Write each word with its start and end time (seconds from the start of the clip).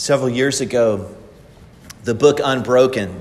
Several 0.00 0.30
years 0.30 0.62
ago, 0.62 1.14
the 2.04 2.14
book 2.14 2.40
Unbroken 2.42 3.20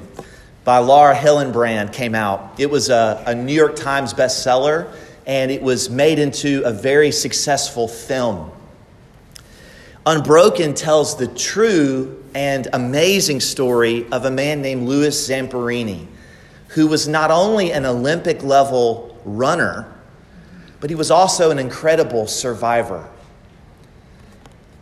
by 0.64 0.78
Laura 0.78 1.14
Hillenbrand 1.14 1.92
came 1.92 2.16
out. 2.16 2.58
It 2.58 2.70
was 2.70 2.88
a, 2.90 3.22
a, 3.28 3.36
New 3.36 3.52
York 3.52 3.76
Times 3.76 4.14
bestseller, 4.14 4.90
and 5.26 5.52
it 5.52 5.62
was 5.62 5.90
made 5.90 6.20
into 6.20 6.62
a 6.64 6.72
very 6.72 7.12
successful 7.12 7.90
film. 7.90 8.50
Unbroken 10.06 10.74
tells 10.74 11.18
the 11.18 11.28
true 11.28 12.24
and 12.34 12.70
amazing 12.72 13.42
story 13.42 14.10
of 14.14 14.24
a 14.24 14.32
man 14.32 14.62
named 14.62 14.88
Louis 14.88 15.30
Zamperini, 15.30 16.08
who 16.70 16.88
was 16.88 17.10
not 17.10 17.30
only 17.30 17.74
an 17.74 17.86
Olympic 17.86 18.42
level 18.42 19.20
runner, 19.26 19.86
but 20.80 20.90
he 20.90 20.96
was 20.96 21.12
also 21.12 21.52
an 21.52 21.60
incredible 21.60 22.26
survivor. 22.26 23.06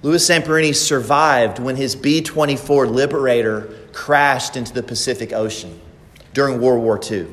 Louis 0.04 0.28
Zamperini 0.28 0.76
survived 0.76 1.60
when 1.60 1.76
his 1.76 1.96
B 1.96 2.22
24 2.22 2.88
Liberator 2.88 3.74
crashed 3.94 4.56
into 4.56 4.74
the 4.74 4.84
Pacific 4.84 5.34
Ocean 5.34 5.80
during 6.34 6.62
World 6.62 6.84
War 6.84 7.00
II. 7.04 7.28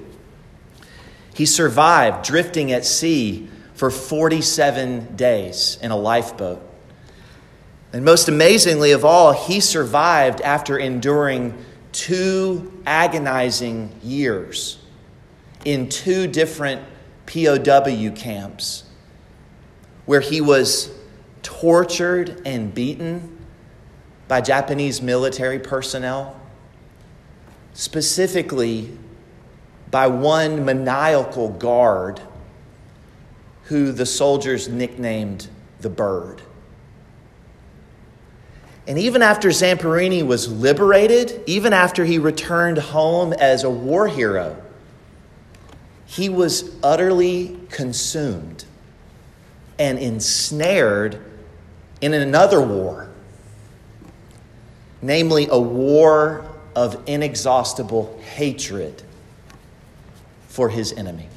He 1.34 1.45
survived 1.45 2.24
drifting 2.24 2.73
at 2.73 2.87
sea 2.87 3.48
for 3.74 3.90
47 3.90 5.16
days 5.16 5.78
in 5.82 5.90
a 5.90 5.96
lifeboat. 5.96 6.62
And 7.92 8.04
most 8.04 8.28
amazingly 8.28 8.92
of 8.92 9.04
all, 9.04 9.32
he 9.32 9.60
survived 9.60 10.40
after 10.40 10.78
enduring 10.78 11.54
two 11.92 12.73
agonizing 12.87 13.92
years 14.02 14.78
in 15.65 15.88
two 15.88 16.26
different 16.26 16.82
POW 17.26 18.10
camps 18.15 18.84
where 20.06 20.20
he 20.20 20.40
was 20.40 20.90
tortured 21.45 22.43
and 22.45 22.75
beaten 22.75 23.39
by 24.27 24.41
Japanese 24.41 25.01
military 25.01 25.60
personnel, 25.60 26.41
specifically 27.74 28.99
by 29.91 30.09
one 30.09 30.65
maniacal 30.65 31.51
guard 31.51 32.21
who 33.65 33.93
the 33.93 34.07
soldiers 34.07 34.68
nicknamed 34.68 35.49
the 35.80 35.88
Bird. 35.88 36.43
And 38.87 38.99
even 38.99 39.23
after 39.23 39.49
Zamperini 39.49 40.27
was 40.27 40.51
liberated, 40.51 41.43
even 41.46 41.73
after 41.73 42.05
he 42.05 42.18
returned 42.18 42.79
home 42.79 43.33
as 43.33 43.65
a 43.65 43.71
war 43.71 44.09
hero, 44.09 44.61
he 46.07 46.29
was 46.29 46.74
utterly 46.83 47.59
consumed 47.71 48.65
and 49.79 49.99
ensnared 49.99 51.18
in 52.13 52.13
another 52.13 52.60
war, 52.60 53.09
namely 55.01 55.49
a 55.51 55.59
war 55.59 56.45
of 56.77 57.01
inexhaustible 57.07 58.21
hatred 58.35 59.02
for 60.49 60.69
his 60.69 60.93
enemy. 60.93 61.29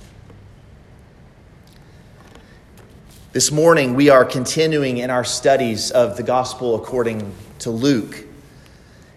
This 3.32 3.50
morning, 3.50 3.94
we 3.94 4.10
are 4.10 4.26
continuing 4.26 4.98
in 4.98 5.10
our 5.10 5.24
studies 5.24 5.92
of 5.92 6.18
the 6.18 6.24
gospel 6.24 6.76
according 6.76 7.32
to 7.60 7.70
Luke. 7.70 8.26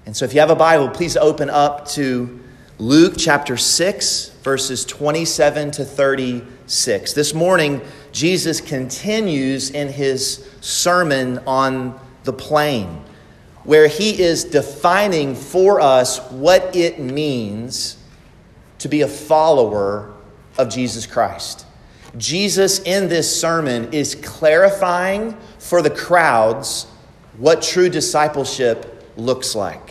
And 0.07 0.17
so, 0.17 0.25
if 0.25 0.35
you 0.35 0.41
have 0.41 0.51
a 0.51 0.57
Bible, 0.57 0.89
please 0.89 1.17
open 1.17 1.51
up 1.51 1.89
to 1.91 2.39
Luke 2.79 3.14
chapter 3.17 3.57
6, 3.57 4.29
verses 4.42 4.85
27 4.85 5.73
to 5.73 5.85
36. 6.71 7.15
This 7.15 7.35
morning, 7.35 7.81
Jesus 8.13 8.61
continues 8.61 9.71
in 9.71 9.89
his 9.89 10.49
sermon 10.61 11.41
on 11.45 11.99
the 12.23 12.33
plain, 12.33 13.03
where 13.65 13.89
he 13.89 14.23
is 14.23 14.45
defining 14.45 15.35
for 15.35 15.81
us 15.81 16.21
what 16.31 16.77
it 16.77 17.01
means 17.01 17.97
to 18.79 18.86
be 18.86 19.01
a 19.01 19.09
follower 19.09 20.14
of 20.59 20.69
Jesus 20.69 21.07
Christ. 21.07 21.67
Jesus, 22.17 22.79
in 22.79 23.09
this 23.09 23.41
sermon, 23.41 23.92
is 23.92 24.14
clarifying 24.14 25.36
for 25.59 25.83
the 25.83 25.91
crowds 25.91 26.86
what 27.36 27.63
true 27.63 27.89
discipleship 27.89 29.13
looks 29.17 29.57
like. 29.57 29.89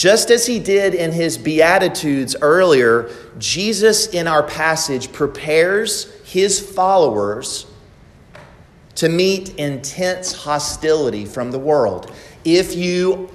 Just 0.00 0.30
as 0.30 0.46
he 0.46 0.58
did 0.58 0.94
in 0.94 1.12
his 1.12 1.36
Beatitudes 1.36 2.34
earlier, 2.40 3.10
Jesus 3.36 4.06
in 4.06 4.26
our 4.26 4.42
passage 4.42 5.12
prepares 5.12 6.10
his 6.22 6.58
followers 6.58 7.66
to 8.94 9.10
meet 9.10 9.54
intense 9.56 10.32
hostility 10.32 11.26
from 11.26 11.50
the 11.50 11.58
world. 11.58 12.10
If 12.46 12.74
you 12.74 13.28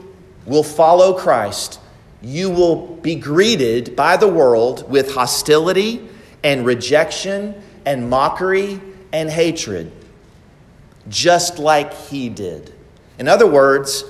will 0.47 0.63
follow 0.63 1.13
Christ, 1.13 1.79
you 2.23 2.49
will 2.49 2.95
be 2.95 3.13
greeted 3.13 3.95
by 3.95 4.17
the 4.17 4.27
world 4.27 4.89
with 4.89 5.13
hostility 5.13 6.09
and 6.43 6.65
rejection 6.65 7.61
and 7.85 8.09
mockery 8.09 8.81
and 9.13 9.29
hatred, 9.29 9.91
just 11.09 11.59
like 11.59 11.93
he 11.93 12.27
did. 12.27 12.73
In 13.19 13.27
other 13.27 13.45
words, 13.45 14.03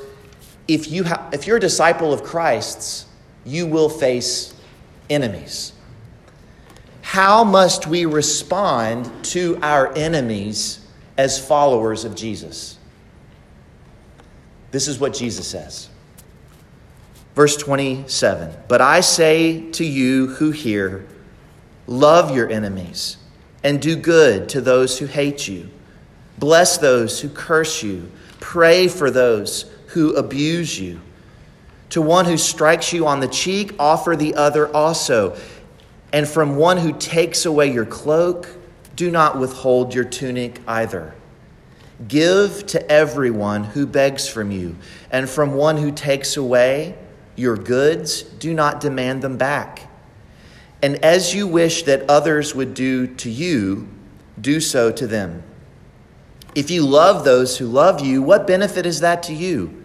if, 0.68 0.90
you 0.90 1.04
ha- 1.04 1.30
if 1.32 1.48
you're 1.48 1.58
a 1.58 1.62
disciple 1.62 2.14
of 2.14 2.24
Christ's, 2.24 3.06
you 3.46 3.68
will 3.68 3.90
face 3.90 4.54
enemies. 5.10 5.74
How 7.02 7.44
must 7.44 7.88
we 7.88 8.06
respond 8.06 9.10
to 9.26 9.60
our 9.62 9.94
enemies 9.96 10.86
as 11.18 11.46
followers 11.46 12.04
of 12.04 12.16
Jesus? 12.16 12.78
This 14.72 14.88
is 14.88 15.00
what 15.00 15.14
Jesus 15.14 15.48
says. 15.48 15.90
Verse 17.36 17.56
27 17.58 18.56
But 18.68 18.82
I 18.82 19.02
say 19.02 19.70
to 19.72 19.86
you 19.86 20.28
who 20.28 20.52
hear, 20.52 21.06
love 21.88 22.36
your 22.36 22.50
enemies 22.50 23.18
and 23.64 23.82
do 23.82 23.96
good 23.96 24.50
to 24.50 24.62
those 24.62 24.98
who 24.98 25.06
hate 25.06 25.48
you, 25.48 25.70
bless 26.40 26.78
those 26.78 27.22
who 27.22 27.30
curse 27.30 27.84
you, 27.84 28.12
pray 28.40 28.88
for 28.88 29.12
those 29.12 29.72
who 29.96 30.14
abuse 30.14 30.78
you. 30.78 31.00
To 31.92 32.02
one 32.02 32.26
who 32.26 32.38
strikes 32.38 32.92
you 32.92 33.08
on 33.08 33.22
the 33.22 33.30
cheek, 33.30 33.74
offer 33.80 34.14
the 34.18 34.36
other 34.36 34.68
also. 34.76 35.38
And 36.12 36.28
from 36.28 36.58
one 36.58 36.76
who 36.76 36.92
takes 36.92 37.46
away 37.46 37.72
your 37.72 37.86
cloak, 37.86 38.50
do 38.98 39.10
not 39.10 39.40
withhold 39.40 39.96
your 39.96 40.04
tunic 40.04 40.60
either. 40.68 41.16
Give 42.10 42.66
to 42.68 42.92
everyone 42.92 43.64
who 43.64 43.88
begs 43.88 44.28
from 44.28 44.52
you, 44.52 44.76
and 45.12 45.30
from 45.30 45.54
one 45.54 45.78
who 45.78 45.94
takes 45.94 46.36
away 46.36 46.98
your 47.38 47.56
goods, 47.56 48.24
do 48.24 48.54
not 48.54 48.82
demand 48.82 49.22
them 49.22 49.38
back. 49.38 49.90
And 50.82 50.98
as 51.06 51.34
you 51.34 51.48
wish 51.48 51.84
that 51.84 52.10
others 52.10 52.54
would 52.54 52.74
do 52.74 53.08
to 53.16 53.30
you, 53.30 53.88
do 54.42 54.60
so 54.60 54.92
to 54.92 55.08
them. 55.08 55.44
If 56.54 56.70
you 56.70 56.86
love 56.86 57.24
those 57.24 57.58
who 57.58 57.68
love 57.68 58.02
you, 58.02 58.22
what 58.22 58.46
benefit 58.46 58.86
is 58.86 59.00
that 59.00 59.24
to 59.24 59.34
you? 59.34 59.85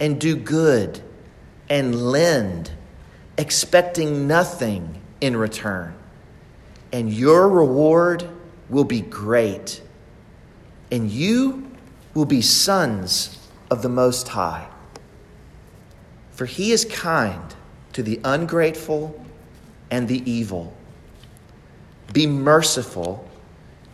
and 0.00 0.18
do 0.18 0.34
good 0.34 1.00
and 1.68 2.10
lend, 2.10 2.72
expecting 3.38 4.26
nothing 4.26 5.00
in 5.20 5.36
return. 5.36 5.94
And 6.92 7.12
your 7.12 7.48
reward 7.48 8.28
will 8.68 8.84
be 8.84 9.02
great, 9.02 9.82
and 10.90 11.10
you 11.10 11.70
will 12.14 12.24
be 12.24 12.40
sons 12.40 13.38
of 13.70 13.82
the 13.82 13.88
Most 13.88 14.28
High. 14.28 14.68
For 16.32 16.46
he 16.46 16.72
is 16.72 16.84
kind 16.86 17.54
to 17.92 18.02
the 18.02 18.20
ungrateful 18.24 19.24
and 19.90 20.08
the 20.08 20.28
evil. 20.28 20.74
Be 22.12 22.26
merciful, 22.26 23.28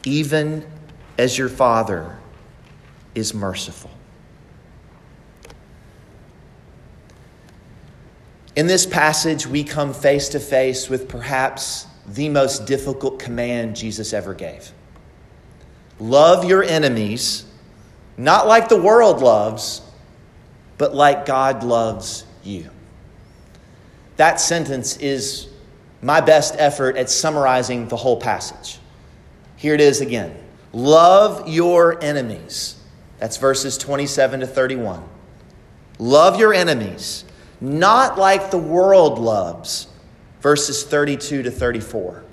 even 0.04 0.64
as 1.18 1.36
your 1.36 1.48
Father 1.48 2.18
is 3.14 3.34
merciful. 3.34 3.90
In 8.56 8.66
this 8.66 8.86
passage, 8.86 9.46
we 9.46 9.62
come 9.62 9.92
face 9.92 10.30
to 10.30 10.40
face 10.40 10.88
with 10.88 11.08
perhaps 11.08 11.86
the 12.06 12.30
most 12.30 12.66
difficult 12.66 13.18
command 13.18 13.76
Jesus 13.76 14.12
ever 14.12 14.34
gave 14.34 14.72
love 15.98 16.44
your 16.44 16.62
enemies, 16.62 17.44
not 18.16 18.46
like 18.46 18.68
the 18.68 18.80
world 18.80 19.20
loves, 19.20 19.82
but 20.78 20.94
like 20.94 21.26
God 21.26 21.62
loves 21.62 22.24
you. 22.42 22.70
That 24.16 24.40
sentence 24.40 24.96
is 24.98 25.48
my 26.02 26.20
best 26.20 26.54
effort 26.58 26.96
at 26.96 27.10
summarizing 27.10 27.88
the 27.88 27.96
whole 27.96 28.18
passage. 28.18 28.78
Here 29.56 29.74
it 29.74 29.80
is 29.80 30.00
again 30.00 30.34
Love 30.72 31.48
your 31.48 32.02
enemies. 32.02 32.76
That's 33.18 33.36
verses 33.36 33.78
27 33.78 34.40
to 34.40 34.46
31. 34.46 35.02
Love 35.98 36.38
your 36.38 36.52
enemies, 36.52 37.24
not 37.60 38.18
like 38.18 38.50
the 38.50 38.58
world 38.58 39.18
loves, 39.18 39.88
verses 40.40 40.84
32 40.84 41.44
to 41.44 41.50
34, 41.50 42.24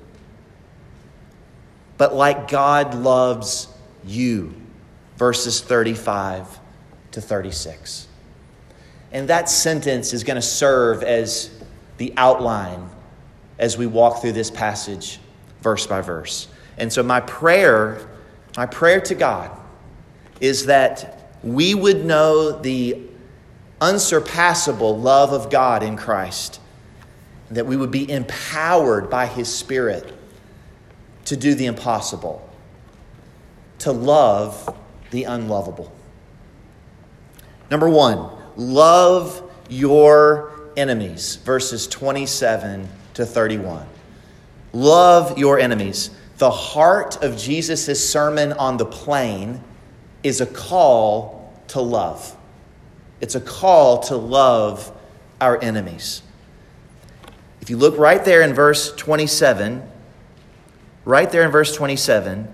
but 1.97 2.13
like 2.13 2.49
God 2.49 2.95
loves 2.95 3.67
you, 4.05 4.53
verses 5.17 5.61
35 5.61 6.59
to 7.11 7.21
36. 7.21 8.07
And 9.11 9.29
that 9.29 9.49
sentence 9.49 10.13
is 10.13 10.23
going 10.23 10.35
to 10.35 10.41
serve 10.41 11.03
as 11.03 11.51
the 11.97 12.13
outline 12.17 12.89
as 13.59 13.77
we 13.77 13.85
walk 13.85 14.21
through 14.21 14.31
this 14.33 14.49
passage 14.49 15.19
verse 15.63 15.87
by 15.87 16.01
verse. 16.01 16.47
And 16.77 16.91
so, 16.91 17.01
my 17.01 17.21
prayer, 17.21 18.07
my 18.57 18.65
prayer 18.65 18.99
to 19.01 19.15
God 19.15 19.51
is 20.41 20.65
that 20.65 21.31
we 21.43 21.73
would 21.73 22.05
know 22.05 22.51
the 22.51 22.99
unsurpassable 23.83 24.97
love 24.97 25.33
of 25.33 25.51
God 25.51 25.83
in 25.83 25.97
Christ, 25.97 26.61
that 27.51 27.65
we 27.65 27.75
would 27.75 27.91
be 27.91 28.09
empowered 28.09 29.09
by 29.09 29.25
His 29.25 29.53
Spirit 29.53 30.13
to 31.25 31.35
do 31.35 31.53
the 31.53 31.65
impossible, 31.65 32.49
to 33.79 33.91
love 33.91 34.73
the 35.11 35.25
unlovable. 35.25 35.93
Number 37.69 37.89
one, 37.89 38.29
love 38.55 39.51
your 39.67 40.71
enemies, 40.77 41.35
verses 41.37 41.85
27 41.87 42.87
to 43.15 43.25
31. 43.25 43.85
Love 44.71 45.37
your 45.37 45.59
enemies. 45.59 46.09
The 46.37 46.49
heart 46.49 47.21
of 47.21 47.37
Jesus' 47.37 48.09
sermon 48.09 48.53
on 48.53 48.77
the 48.77 48.85
plain 48.85 49.61
is 50.23 50.39
a 50.39 50.45
call 50.45 51.53
to 51.67 51.81
love. 51.81 52.37
It's 53.23 53.35
a 53.35 53.39
call 53.39 54.01
to 54.01 54.17
love 54.17 54.91
our 55.39 55.57
enemies. 55.63 56.23
If 57.61 57.69
you 57.69 57.77
look 57.77 57.97
right 57.97 58.23
there 58.25 58.41
in 58.41 58.53
verse 58.53 58.93
27, 58.97 59.81
right 61.05 61.31
there 61.31 61.43
in 61.43 61.49
verse 61.49 61.73
27, 61.73 62.53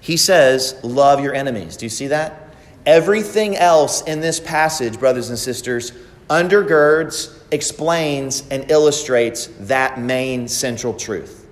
he 0.00 0.16
says, 0.16 0.80
Love 0.82 1.20
your 1.20 1.34
enemies. 1.34 1.76
Do 1.76 1.84
you 1.84 1.90
see 1.90 2.06
that? 2.06 2.54
Everything 2.86 3.58
else 3.58 4.00
in 4.04 4.20
this 4.20 4.40
passage, 4.40 4.98
brothers 4.98 5.28
and 5.28 5.38
sisters, 5.38 5.92
undergirds, 6.30 7.38
explains, 7.50 8.48
and 8.48 8.70
illustrates 8.70 9.48
that 9.60 10.00
main 10.00 10.48
central 10.48 10.94
truth. 10.94 11.46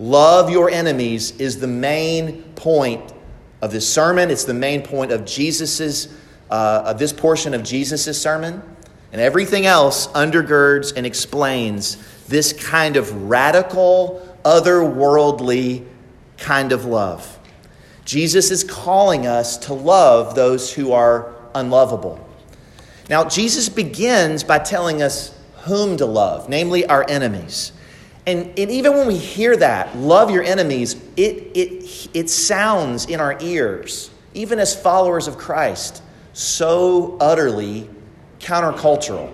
Love 0.00 0.50
your 0.50 0.68
enemies 0.68 1.30
is 1.40 1.60
the 1.60 1.68
main 1.68 2.42
point 2.54 3.14
of 3.62 3.70
this 3.70 3.88
sermon. 3.88 4.32
It's 4.32 4.42
the 4.42 4.52
main 4.52 4.82
point 4.82 5.12
of 5.12 5.24
Jesus's, 5.24 6.12
uh, 6.50 6.82
of 6.86 6.98
this 6.98 7.12
portion 7.12 7.54
of 7.54 7.62
Jesus' 7.62 8.20
sermon. 8.20 8.62
And 9.12 9.20
everything 9.20 9.64
else 9.64 10.08
undergirds 10.08 10.92
and 10.96 11.06
explains 11.06 11.96
this 12.26 12.52
kind 12.52 12.96
of 12.96 13.28
radical, 13.28 14.36
otherworldly 14.44 15.86
kind 16.36 16.72
of 16.72 16.84
love. 16.84 17.38
Jesus 18.04 18.50
is 18.50 18.64
calling 18.64 19.26
us 19.26 19.56
to 19.58 19.74
love 19.74 20.34
those 20.34 20.72
who 20.72 20.92
are 20.92 21.32
unlovable. 21.54 22.18
Now, 23.08 23.24
Jesus 23.24 23.68
begins 23.68 24.42
by 24.42 24.58
telling 24.58 25.02
us 25.02 25.36
whom 25.62 25.96
to 25.98 26.06
love, 26.06 26.48
namely 26.48 26.86
our 26.86 27.08
enemies. 27.08 27.72
And, 28.26 28.58
and 28.58 28.70
even 28.70 28.94
when 28.94 29.06
we 29.06 29.18
hear 29.18 29.56
that, 29.58 29.96
love 29.96 30.30
your 30.30 30.42
enemies, 30.42 30.94
it, 31.16 31.52
it, 31.54 32.08
it 32.14 32.30
sounds 32.30 33.06
in 33.06 33.20
our 33.20 33.36
ears, 33.40 34.10
even 34.32 34.58
as 34.58 34.74
followers 34.74 35.28
of 35.28 35.36
Christ, 35.36 36.02
so 36.34 37.16
utterly 37.20 37.88
countercultural. 38.40 39.32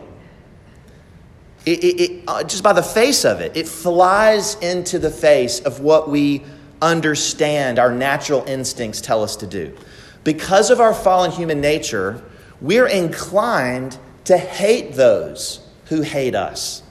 It, 1.67 1.85
it, 1.85 2.01
it, 2.01 2.25
uh, 2.29 2.45
just 2.45 2.63
by 2.63 2.73
the 2.73 2.83
face 2.83 3.25
of 3.25 3.41
it, 3.41 3.57
it 3.57 3.67
flies 3.69 4.55
into 4.57 4.99
the 4.99 5.11
face 5.11 5.61
of 5.61 5.81
what 5.81 6.09
we 6.09 6.45
understand 6.81 7.79
our 7.79 7.93
natural 7.93 8.45
instincts 8.47 9.01
tell 9.01 9.23
us 9.23 9.37
to 9.37 9.47
do. 9.47 9.77
Because 10.25 10.71
of 10.71 10.81
our 10.81 10.95
fallen 10.95 11.31
human 11.31 11.61
nature, 11.61 12.23
we're 12.61 12.87
inclined 12.87 13.99
to 14.25 14.37
hate 14.39 14.95
those 14.95 15.67
who 15.87 16.03
hate 16.03 16.35
us. 16.35 16.83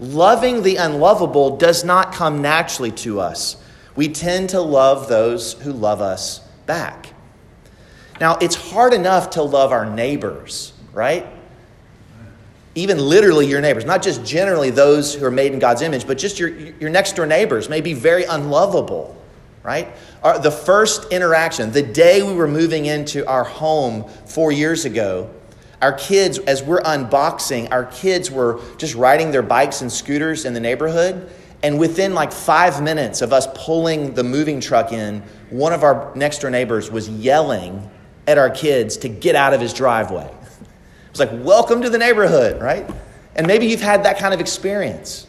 Loving 0.00 0.62
the 0.62 0.76
unlovable 0.76 1.56
does 1.56 1.84
not 1.84 2.12
come 2.12 2.42
naturally 2.42 2.92
to 2.92 3.20
us. 3.20 3.56
We 3.96 4.08
tend 4.08 4.50
to 4.50 4.60
love 4.60 5.08
those 5.08 5.54
who 5.54 5.72
love 5.72 6.00
us 6.00 6.40
back. 6.66 7.14
Now, 8.20 8.36
it's 8.40 8.56
hard 8.56 8.92
enough 8.92 9.30
to 9.30 9.42
love 9.42 9.72
our 9.72 9.86
neighbors, 9.86 10.72
right? 10.92 11.26
Even 12.74 12.98
literally 12.98 13.46
your 13.46 13.60
neighbors, 13.60 13.84
not 13.84 14.02
just 14.02 14.24
generally 14.24 14.70
those 14.70 15.14
who 15.14 15.24
are 15.24 15.30
made 15.30 15.52
in 15.52 15.58
God's 15.58 15.82
image, 15.82 16.06
but 16.06 16.18
just 16.18 16.38
your, 16.38 16.48
your 16.48 16.90
next 16.90 17.16
door 17.16 17.26
neighbors 17.26 17.68
may 17.68 17.80
be 17.80 17.94
very 17.94 18.24
unlovable, 18.24 19.20
right? 19.62 19.88
Our, 20.22 20.38
the 20.38 20.50
first 20.50 21.12
interaction, 21.12 21.70
the 21.70 21.82
day 21.82 22.22
we 22.22 22.32
were 22.34 22.48
moving 22.48 22.86
into 22.86 23.26
our 23.26 23.44
home 23.44 24.04
four 24.26 24.52
years 24.52 24.84
ago, 24.84 25.30
our 25.80 25.92
kids, 25.92 26.38
as 26.38 26.62
we're 26.62 26.80
unboxing, 26.80 27.70
our 27.70 27.84
kids 27.84 28.32
were 28.32 28.60
just 28.78 28.96
riding 28.96 29.30
their 29.30 29.42
bikes 29.42 29.80
and 29.80 29.92
scooters 29.92 30.44
in 30.44 30.52
the 30.52 30.60
neighborhood. 30.60 31.30
And 31.62 31.78
within 31.78 32.14
like 32.14 32.32
five 32.32 32.82
minutes 32.82 33.22
of 33.22 33.32
us 33.32 33.46
pulling 33.54 34.14
the 34.14 34.24
moving 34.24 34.60
truck 34.60 34.92
in, 34.92 35.22
one 35.50 35.72
of 35.72 35.84
our 35.84 36.12
next 36.16 36.40
door 36.40 36.50
neighbors 36.50 36.90
was 36.90 37.08
yelling 37.08 37.88
at 38.28 38.36
our 38.38 38.50
kids 38.50 38.98
to 38.98 39.08
get 39.08 39.34
out 39.34 39.54
of 39.54 39.60
his 39.60 39.72
driveway. 39.72 40.26
It 40.26 41.10
was 41.10 41.18
like, 41.18 41.30
welcome 41.32 41.80
to 41.82 41.90
the 41.90 41.96
neighborhood, 41.96 42.60
right? 42.60 42.88
And 43.34 43.46
maybe 43.46 43.66
you've 43.66 43.80
had 43.80 44.04
that 44.04 44.18
kind 44.18 44.34
of 44.34 44.40
experience. 44.40 45.26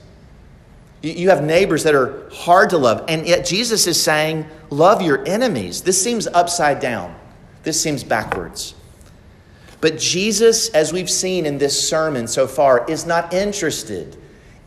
You 1.01 1.29
have 1.29 1.41
neighbors 1.41 1.83
that 1.85 1.95
are 1.95 2.29
hard 2.29 2.71
to 2.71 2.77
love, 2.77 3.05
and 3.07 3.25
yet 3.25 3.45
Jesus 3.45 3.87
is 3.87 4.01
saying, 4.01 4.45
Love 4.69 5.01
your 5.01 5.25
enemies. 5.25 5.81
This 5.81 5.99
seems 5.99 6.27
upside 6.27 6.81
down, 6.81 7.15
this 7.63 7.81
seems 7.81 8.03
backwards. 8.03 8.75
But 9.79 9.97
Jesus, 9.97 10.67
as 10.69 10.91
we've 10.91 11.09
seen 11.09 11.45
in 11.45 11.57
this 11.57 11.89
sermon 11.89 12.27
so 12.27 12.47
far, 12.47 12.85
is 12.89 13.05
not 13.05 13.33
interested 13.33 14.17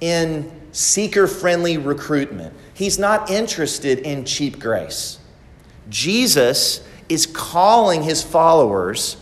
in 0.00 0.50
seeker 0.72 1.26
friendly 1.26 1.76
recruitment. 1.76 2.54
He's 2.72 2.98
not 2.98 3.30
interested 3.30 3.98
in 3.98 4.24
cheap 4.24 4.58
grace. 4.58 5.18
Jesus 5.90 6.82
is 7.12 7.26
calling 7.26 8.02
his 8.02 8.22
followers 8.22 9.16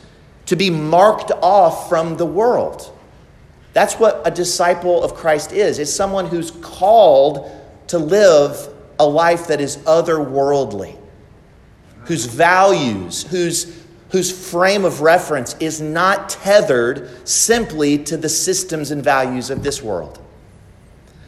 to 0.46 0.56
be 0.56 0.70
marked 0.70 1.30
off 1.42 1.88
from 1.88 2.16
the 2.16 2.26
world. 2.26 2.96
That's 3.72 3.94
what 3.94 4.22
a 4.24 4.30
disciple 4.30 5.02
of 5.02 5.14
Christ 5.14 5.52
is. 5.52 5.78
It's 5.78 5.92
someone 5.92 6.26
who's 6.26 6.50
called 6.50 7.50
to 7.88 7.98
live 7.98 8.68
a 8.98 9.06
life 9.06 9.46
that 9.46 9.60
is 9.60 9.78
otherworldly, 9.78 10.96
whose 12.04 12.26
values, 12.26 13.22
whose, 13.24 13.84
whose 14.10 14.50
frame 14.50 14.84
of 14.84 15.00
reference 15.00 15.54
is 15.60 15.80
not 15.80 16.28
tethered 16.28 17.28
simply 17.28 17.98
to 18.04 18.16
the 18.16 18.28
systems 18.28 18.90
and 18.90 19.02
values 19.02 19.50
of 19.50 19.62
this 19.62 19.82
world. 19.82 20.20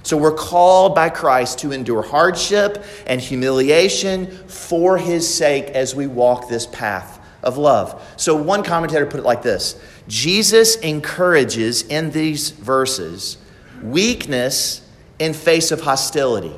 So 0.03 0.17
we're 0.17 0.35
called 0.35 0.95
by 0.95 1.11
Christ 1.11 1.61
to 1.61 1.73
endure 1.73 2.03
hardship 2.03 2.85
and 3.07 3.21
humiliation 3.21 4.27
for 4.49 4.99
his 4.99 5.33
sake 5.33 5.67
as 5.67 5.95
we 5.95 6.07
walk 6.07 6.49
this 6.49 6.67
path 6.67 7.21
of 7.43 7.59
love. 7.59 8.03
So 8.17 8.35
one 8.35 8.63
commentator 8.63 9.07
put 9.07 9.21
it 9.21 9.25
like 9.25 9.43
this 9.43 9.81
Jesus 10.09 10.77
encourages 10.77 11.83
in 11.83 12.11
these 12.11 12.51
verses 12.51 13.39
weakness 13.83 14.89
in 15.19 15.35
face 15.35 15.71
of 15.71 15.81
hostility, 15.81 16.55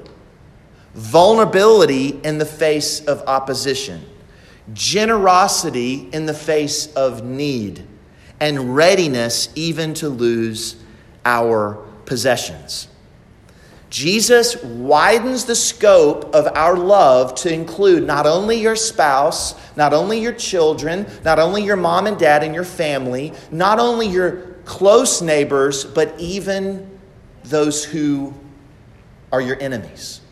vulnerability 0.95 2.21
in 2.25 2.39
the 2.39 2.47
face 2.47 3.01
of 3.05 3.23
opposition, 3.27 4.05
generosity 4.73 6.09
in 6.13 6.27
the 6.27 6.35
face 6.35 6.93
of 6.95 7.25
need, 7.25 7.87
and 8.41 8.75
readiness 8.75 9.51
even 9.55 9.93
to 9.95 10.09
lose 10.09 10.77
our 11.25 11.75
possessions. 12.07 12.89
Jesus 13.95 14.61
widens 14.61 15.45
the 15.45 15.55
scope 15.55 16.35
of 16.35 16.49
our 16.57 16.77
love 16.77 17.37
to 17.37 17.55
include 17.55 18.05
not 18.05 18.27
only 18.27 18.61
your 18.61 18.75
spouse, 18.75 19.55
not 19.77 19.93
only 19.93 20.21
your 20.21 20.33
children, 20.33 21.07
not 21.25 21.39
only 21.39 21.63
your 21.63 21.77
mom 21.77 22.09
and 22.09 22.19
dad 22.19 22.43
and 22.43 22.53
your 22.53 22.65
family, 22.65 23.33
not 23.53 23.79
only 23.79 24.09
your 24.09 24.57
close 24.65 25.23
neighbors, 25.23 25.85
but 25.85 26.13
even 26.19 26.91
those 27.45 27.85
who 27.85 28.35
are 29.31 29.41
your 29.41 29.63
enemies. 29.63 30.23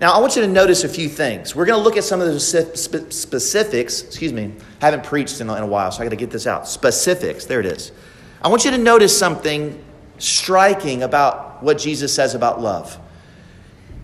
Now, 0.00 0.12
I 0.12 0.18
want 0.18 0.34
you 0.34 0.40
to 0.40 0.48
notice 0.48 0.82
a 0.82 0.88
few 0.88 1.10
things. 1.10 1.54
We're 1.54 1.66
going 1.66 1.78
to 1.78 1.84
look 1.84 1.98
at 1.98 2.04
some 2.04 2.22
of 2.22 2.32
the 2.32 2.40
specifics. 2.40 4.02
Excuse 4.04 4.32
me, 4.32 4.54
I 4.80 4.86
haven't 4.86 5.04
preached 5.04 5.38
in 5.42 5.50
a 5.50 5.66
while, 5.66 5.92
so 5.92 6.00
I 6.00 6.06
got 6.06 6.10
to 6.12 6.16
get 6.16 6.30
this 6.30 6.46
out. 6.46 6.66
Specifics, 6.66 7.44
there 7.44 7.60
it 7.60 7.66
is. 7.66 7.92
I 8.40 8.48
want 8.48 8.64
you 8.64 8.70
to 8.70 8.78
notice 8.78 9.18
something 9.18 9.84
striking 10.20 11.02
about 11.02 11.62
what 11.62 11.78
Jesus 11.78 12.14
says 12.14 12.34
about 12.34 12.60
love. 12.60 12.96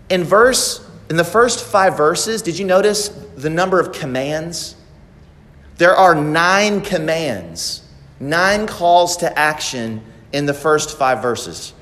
In 0.08 0.24
verse, 0.24 0.84
in 1.08 1.16
the 1.16 1.24
first 1.24 1.64
five 1.64 1.96
verses, 1.96 2.42
did 2.42 2.58
you 2.58 2.64
notice 2.64 3.08
the 3.36 3.50
number 3.50 3.78
of 3.78 3.92
commands? 3.92 4.74
There 5.76 5.94
are 5.94 6.14
nine 6.14 6.80
commands, 6.80 7.82
nine 8.18 8.66
calls 8.66 9.18
to 9.18 9.38
action 9.38 10.02
in 10.32 10.46
the 10.46 10.54
first 10.54 10.96
five 10.96 11.22
verses. 11.22 11.72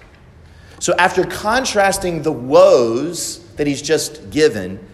So 0.80 0.94
after 0.98 1.24
contrasting 1.24 2.22
the 2.22 2.32
woes 2.32 3.38
that 3.54 3.66
he's 3.66 3.80
just 3.80 4.30
given, 4.30 4.84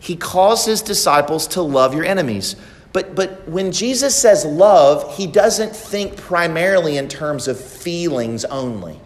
he 0.00 0.16
calls 0.16 0.64
his 0.64 0.82
disciples 0.82 1.46
to 1.48 1.62
love 1.62 1.94
your 1.94 2.04
enemies. 2.04 2.56
But, 2.96 3.14
but 3.14 3.46
when 3.46 3.72
Jesus 3.72 4.16
says 4.16 4.46
love, 4.46 5.18
he 5.18 5.26
doesn't 5.26 5.76
think 5.76 6.16
primarily 6.16 6.96
in 6.96 7.08
terms 7.08 7.46
of 7.46 7.60
feelings 7.60 8.46
only. 8.46 8.98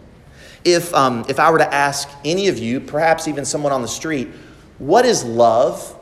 If, 0.63 0.93
um, 0.93 1.25
if 1.27 1.41
I 1.41 1.51
were 1.51 1.57
to 1.57 1.73
ask 1.73 2.07
any 2.23 2.47
of 2.47 2.57
you, 2.57 2.79
perhaps 2.79 3.27
even 3.27 3.43
someone 3.43 3.73
on 3.73 3.81
the 3.81 3.89
street, 3.89 4.29
what 4.77 5.05
is 5.05 5.25
love? 5.25 5.93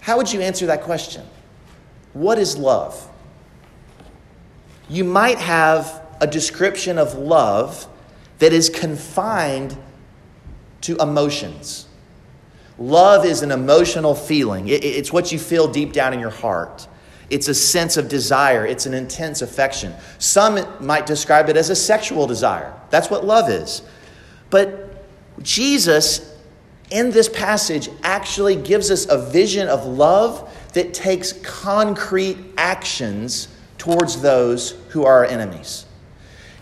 How 0.00 0.16
would 0.16 0.32
you 0.32 0.40
answer 0.40 0.66
that 0.66 0.82
question? 0.82 1.24
What 2.12 2.40
is 2.40 2.56
love? 2.56 3.08
You 4.88 5.04
might 5.04 5.38
have 5.38 6.02
a 6.20 6.26
description 6.26 6.98
of 6.98 7.14
love 7.14 7.86
that 8.40 8.52
is 8.52 8.68
confined 8.68 9.76
to 10.80 10.96
emotions. 10.96 11.83
Love 12.78 13.24
is 13.24 13.42
an 13.42 13.52
emotional 13.52 14.14
feeling, 14.14 14.66
it's 14.68 15.12
what 15.12 15.30
you 15.30 15.38
feel 15.38 15.68
deep 15.68 15.92
down 15.92 16.12
in 16.12 16.18
your 16.18 16.30
heart. 16.30 16.88
It's 17.30 17.48
a 17.48 17.54
sense 17.54 17.96
of 17.96 18.08
desire, 18.08 18.66
it's 18.66 18.86
an 18.86 18.94
intense 18.94 19.42
affection. 19.42 19.94
Some 20.18 20.64
might 20.84 21.06
describe 21.06 21.48
it 21.48 21.56
as 21.56 21.70
a 21.70 21.76
sexual 21.76 22.26
desire. 22.26 22.74
That's 22.90 23.10
what 23.10 23.24
love 23.24 23.48
is. 23.48 23.82
But 24.50 25.04
Jesus, 25.42 26.36
in 26.90 27.10
this 27.10 27.28
passage, 27.28 27.88
actually 28.02 28.56
gives 28.56 28.90
us 28.90 29.08
a 29.08 29.18
vision 29.30 29.68
of 29.68 29.86
love 29.86 30.52
that 30.74 30.92
takes 30.92 31.32
concrete 31.32 32.38
actions 32.56 33.48
towards 33.78 34.20
those 34.20 34.72
who 34.88 35.04
are 35.04 35.18
our 35.18 35.24
enemies. 35.24 35.86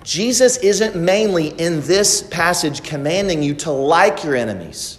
Jesus 0.04 0.56
isn't 0.58 0.96
mainly 0.96 1.48
in 1.48 1.80
this 1.82 2.22
passage 2.22 2.82
commanding 2.82 3.42
you 3.42 3.54
to 3.56 3.70
like 3.70 4.24
your 4.24 4.36
enemies. 4.36 4.98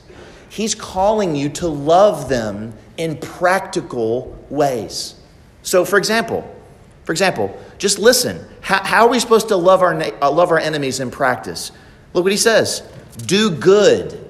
He's 0.54 0.76
calling 0.76 1.36
you 1.36 1.50
to 1.50 1.68
love 1.68 2.30
them 2.30 2.76
in 2.96 3.18
practical 3.18 4.38
ways. 4.52 5.16
So, 5.64 5.84
for 5.84 5.98
example, 5.98 6.48
for 7.06 7.12
example, 7.12 7.60
just 7.80 7.98
listen. 7.98 8.46
How, 8.62 8.84
how 8.84 9.06
are 9.08 9.10
we 9.10 9.20
supposed 9.20 9.48
to 9.48 9.56
love 9.56 9.82
our, 9.82 10.00
uh, 10.00 10.30
love 10.30 10.52
our 10.52 10.60
enemies 10.60 11.00
in 11.00 11.10
practice? 11.10 11.72
Look 12.14 12.24
what 12.26 12.32
he 12.32 12.38
says 12.38 12.84
do 13.26 13.50
good 13.50 14.30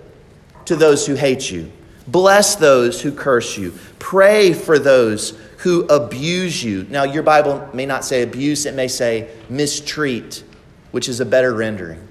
to 0.63 0.77
those 0.77 1.05
who 1.05 1.15
hate 1.15 1.51
you, 1.51 1.69
bless 2.07 2.55
those 2.55 3.01
who 3.01 3.11
curse 3.11 3.57
you, 3.57 3.73
pray 3.99 4.53
for 4.53 4.79
those 4.79 5.37
who 5.57 5.85
abuse 5.87 6.63
you. 6.63 6.87
Now, 6.89 7.03
your 7.03 7.23
Bible 7.23 7.67
may 7.73 7.85
not 7.85 8.05
say 8.05 8.21
abuse, 8.21 8.65
it 8.65 8.75
may 8.75 8.87
say 8.87 9.29
mistreat 9.49 10.41
which 10.91 11.09
is 11.09 11.19
a 11.19 11.25
better 11.25 11.53
rendering. 11.53 12.07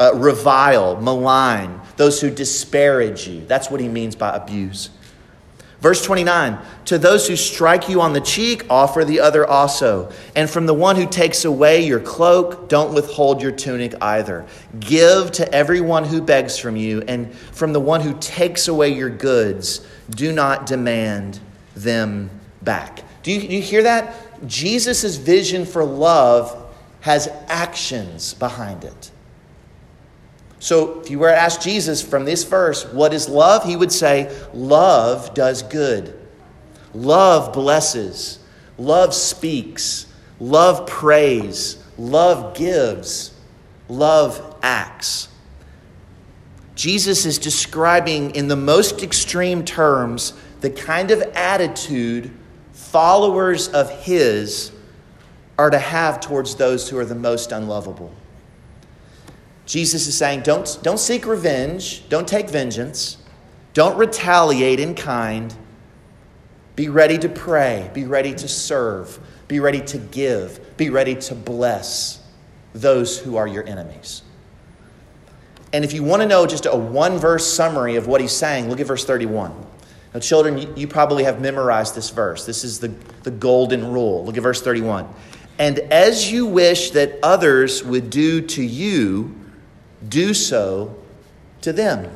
Uh, 0.00 0.12
revile, 0.14 0.98
malign, 1.00 1.78
those 1.98 2.22
who 2.22 2.30
disparage 2.30 3.28
you. 3.28 3.44
That's 3.44 3.70
what 3.70 3.80
he 3.80 3.88
means 3.88 4.16
by 4.16 4.34
abuse. 4.34 4.88
Verse 5.80 6.02
29 6.02 6.58
To 6.86 6.98
those 6.98 7.28
who 7.28 7.36
strike 7.36 7.88
you 7.88 8.00
on 8.00 8.14
the 8.14 8.20
cheek, 8.20 8.64
offer 8.70 9.04
the 9.04 9.20
other 9.20 9.46
also. 9.46 10.10
And 10.34 10.48
from 10.48 10.64
the 10.64 10.72
one 10.74 10.96
who 10.96 11.06
takes 11.06 11.44
away 11.44 11.84
your 11.84 12.00
cloak, 12.00 12.68
don't 12.68 12.94
withhold 12.94 13.42
your 13.42 13.52
tunic 13.52 13.94
either. 14.02 14.46
Give 14.78 15.30
to 15.32 15.54
everyone 15.54 16.04
who 16.04 16.22
begs 16.22 16.58
from 16.58 16.76
you, 16.76 17.02
and 17.02 17.34
from 17.34 17.74
the 17.74 17.80
one 17.80 18.00
who 18.00 18.16
takes 18.20 18.68
away 18.68 18.90
your 18.90 19.10
goods, 19.10 19.86
do 20.10 20.32
not 20.32 20.66
demand 20.66 21.40
them 21.74 22.30
back. 22.62 23.02
Do 23.22 23.32
you, 23.32 23.40
do 23.40 23.54
you 23.54 23.62
hear 23.62 23.82
that? 23.82 24.14
Jesus' 24.46 25.16
vision 25.16 25.66
for 25.66 25.84
love 25.84 26.56
has 27.00 27.28
actions 27.48 28.34
behind 28.34 28.84
it. 28.84 29.10
So, 30.60 31.00
if 31.00 31.10
you 31.10 31.18
were 31.18 31.30
to 31.30 31.36
ask 31.36 31.62
Jesus 31.62 32.02
from 32.02 32.26
this 32.26 32.44
verse, 32.44 32.84
what 32.84 33.14
is 33.14 33.30
love? 33.30 33.64
He 33.64 33.76
would 33.76 33.90
say, 33.90 34.30
Love 34.52 35.32
does 35.32 35.62
good. 35.62 36.16
Love 36.92 37.54
blesses. 37.54 38.38
Love 38.76 39.14
speaks. 39.14 40.06
Love 40.38 40.86
prays. 40.86 41.82
Love 41.96 42.54
gives. 42.54 43.34
Love 43.88 44.56
acts. 44.62 45.28
Jesus 46.74 47.24
is 47.24 47.38
describing 47.38 48.34
in 48.34 48.48
the 48.48 48.56
most 48.56 49.02
extreme 49.02 49.64
terms 49.64 50.34
the 50.60 50.70
kind 50.70 51.10
of 51.10 51.22
attitude 51.34 52.30
followers 52.72 53.68
of 53.68 53.90
His 54.02 54.72
are 55.58 55.70
to 55.70 55.78
have 55.78 56.20
towards 56.20 56.54
those 56.56 56.88
who 56.88 56.98
are 56.98 57.04
the 57.04 57.14
most 57.14 57.50
unlovable. 57.52 58.14
Jesus 59.70 60.08
is 60.08 60.18
saying, 60.18 60.40
don't, 60.40 60.80
don't 60.82 60.98
seek 60.98 61.24
revenge, 61.24 62.08
don't 62.08 62.26
take 62.26 62.50
vengeance, 62.50 63.18
don't 63.72 63.96
retaliate 63.96 64.80
in 64.80 64.96
kind. 64.96 65.54
Be 66.74 66.88
ready 66.88 67.16
to 67.18 67.28
pray, 67.28 67.88
be 67.94 68.04
ready 68.04 68.34
to 68.34 68.48
serve, 68.48 69.20
be 69.46 69.60
ready 69.60 69.80
to 69.82 69.98
give, 69.98 70.76
be 70.76 70.90
ready 70.90 71.14
to 71.14 71.36
bless 71.36 72.20
those 72.74 73.16
who 73.20 73.36
are 73.36 73.46
your 73.46 73.64
enemies. 73.64 74.22
And 75.72 75.84
if 75.84 75.92
you 75.92 76.02
want 76.02 76.22
to 76.22 76.26
know 76.26 76.48
just 76.48 76.66
a 76.66 76.76
one 76.76 77.16
verse 77.18 77.46
summary 77.46 77.94
of 77.94 78.08
what 78.08 78.20
he's 78.20 78.32
saying, 78.32 78.68
look 78.68 78.80
at 78.80 78.88
verse 78.88 79.04
31. 79.04 79.54
Now, 80.12 80.18
children, 80.18 80.76
you, 80.76 80.88
probably 80.88 81.22
have 81.22 81.40
memorized 81.40 81.94
this 81.94 82.10
verse. 82.10 82.44
This 82.44 82.64
is 82.64 82.80
the, 82.80 82.88
the 83.22 83.30
golden 83.30 83.92
rule. 83.92 84.24
Look 84.24 84.36
at 84.36 84.42
verse 84.42 84.62
31. 84.62 85.08
And 85.60 85.78
as 85.78 86.32
you 86.32 86.46
wish 86.46 86.90
that 86.90 87.20
others 87.22 87.84
would 87.84 88.10
do 88.10 88.40
to 88.40 88.64
you, 88.64 89.36
do 90.08 90.34
so 90.34 90.96
to 91.62 91.72
them. 91.72 92.10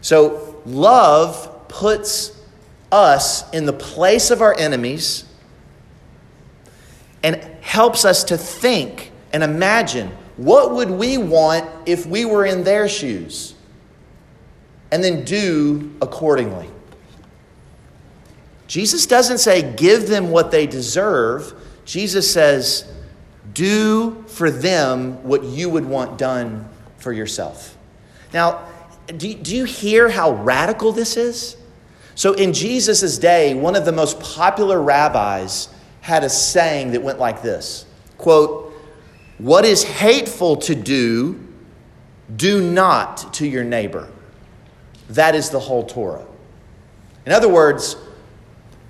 So, 0.00 0.60
love 0.64 1.68
puts 1.68 2.32
us 2.90 3.48
in 3.52 3.66
the 3.66 3.72
place 3.72 4.30
of 4.30 4.40
our 4.40 4.54
enemies 4.54 5.24
and 7.22 7.36
helps 7.60 8.04
us 8.04 8.24
to 8.24 8.38
think 8.38 9.12
and 9.32 9.42
imagine 9.42 10.10
what 10.36 10.72
would 10.72 10.90
we 10.90 11.18
want 11.18 11.68
if 11.86 12.06
we 12.06 12.24
were 12.24 12.46
in 12.46 12.64
their 12.64 12.88
shoes 12.88 13.54
and 14.90 15.02
then 15.02 15.24
do 15.24 15.92
accordingly. 16.00 16.70
Jesus 18.66 19.06
doesn't 19.06 19.38
say, 19.38 19.74
give 19.74 20.08
them 20.08 20.30
what 20.30 20.50
they 20.50 20.66
deserve. 20.66 21.54
Jesus 21.84 22.30
says, 22.30 22.90
do 23.54 24.24
for 24.26 24.50
them 24.50 25.22
what 25.22 25.42
you 25.42 25.68
would 25.70 25.86
want 25.86 26.18
done 26.18 26.68
for 26.98 27.12
yourself. 27.12 27.76
Now, 28.32 28.66
do, 29.06 29.32
do 29.34 29.56
you 29.56 29.64
hear 29.64 30.08
how 30.08 30.32
radical 30.32 30.92
this 30.92 31.16
is? 31.16 31.56
So, 32.14 32.34
in 32.34 32.52
Jesus' 32.52 33.16
day, 33.18 33.54
one 33.54 33.76
of 33.76 33.84
the 33.84 33.92
most 33.92 34.20
popular 34.20 34.82
rabbis 34.82 35.68
had 36.00 36.24
a 36.24 36.28
saying 36.28 36.92
that 36.92 37.02
went 37.02 37.18
like 37.18 37.42
this 37.42 37.86
quote, 38.16 38.72
What 39.38 39.64
is 39.64 39.84
hateful 39.84 40.56
to 40.56 40.74
do, 40.74 41.40
do 42.36 42.60
not 42.60 43.32
to 43.34 43.46
your 43.46 43.64
neighbor. 43.64 44.08
That 45.10 45.34
is 45.34 45.50
the 45.50 45.60
whole 45.60 45.84
Torah. 45.84 46.26
In 47.24 47.32
other 47.32 47.48
words, 47.48 47.96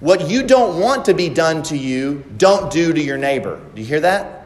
what 0.00 0.28
you 0.28 0.44
don't 0.44 0.80
want 0.80 1.04
to 1.06 1.14
be 1.14 1.28
done 1.28 1.62
to 1.64 1.76
you, 1.76 2.24
don't 2.36 2.72
do 2.72 2.92
to 2.92 3.00
your 3.00 3.18
neighbor. 3.18 3.60
Do 3.74 3.80
you 3.80 3.86
hear 3.86 4.00
that? 4.00 4.37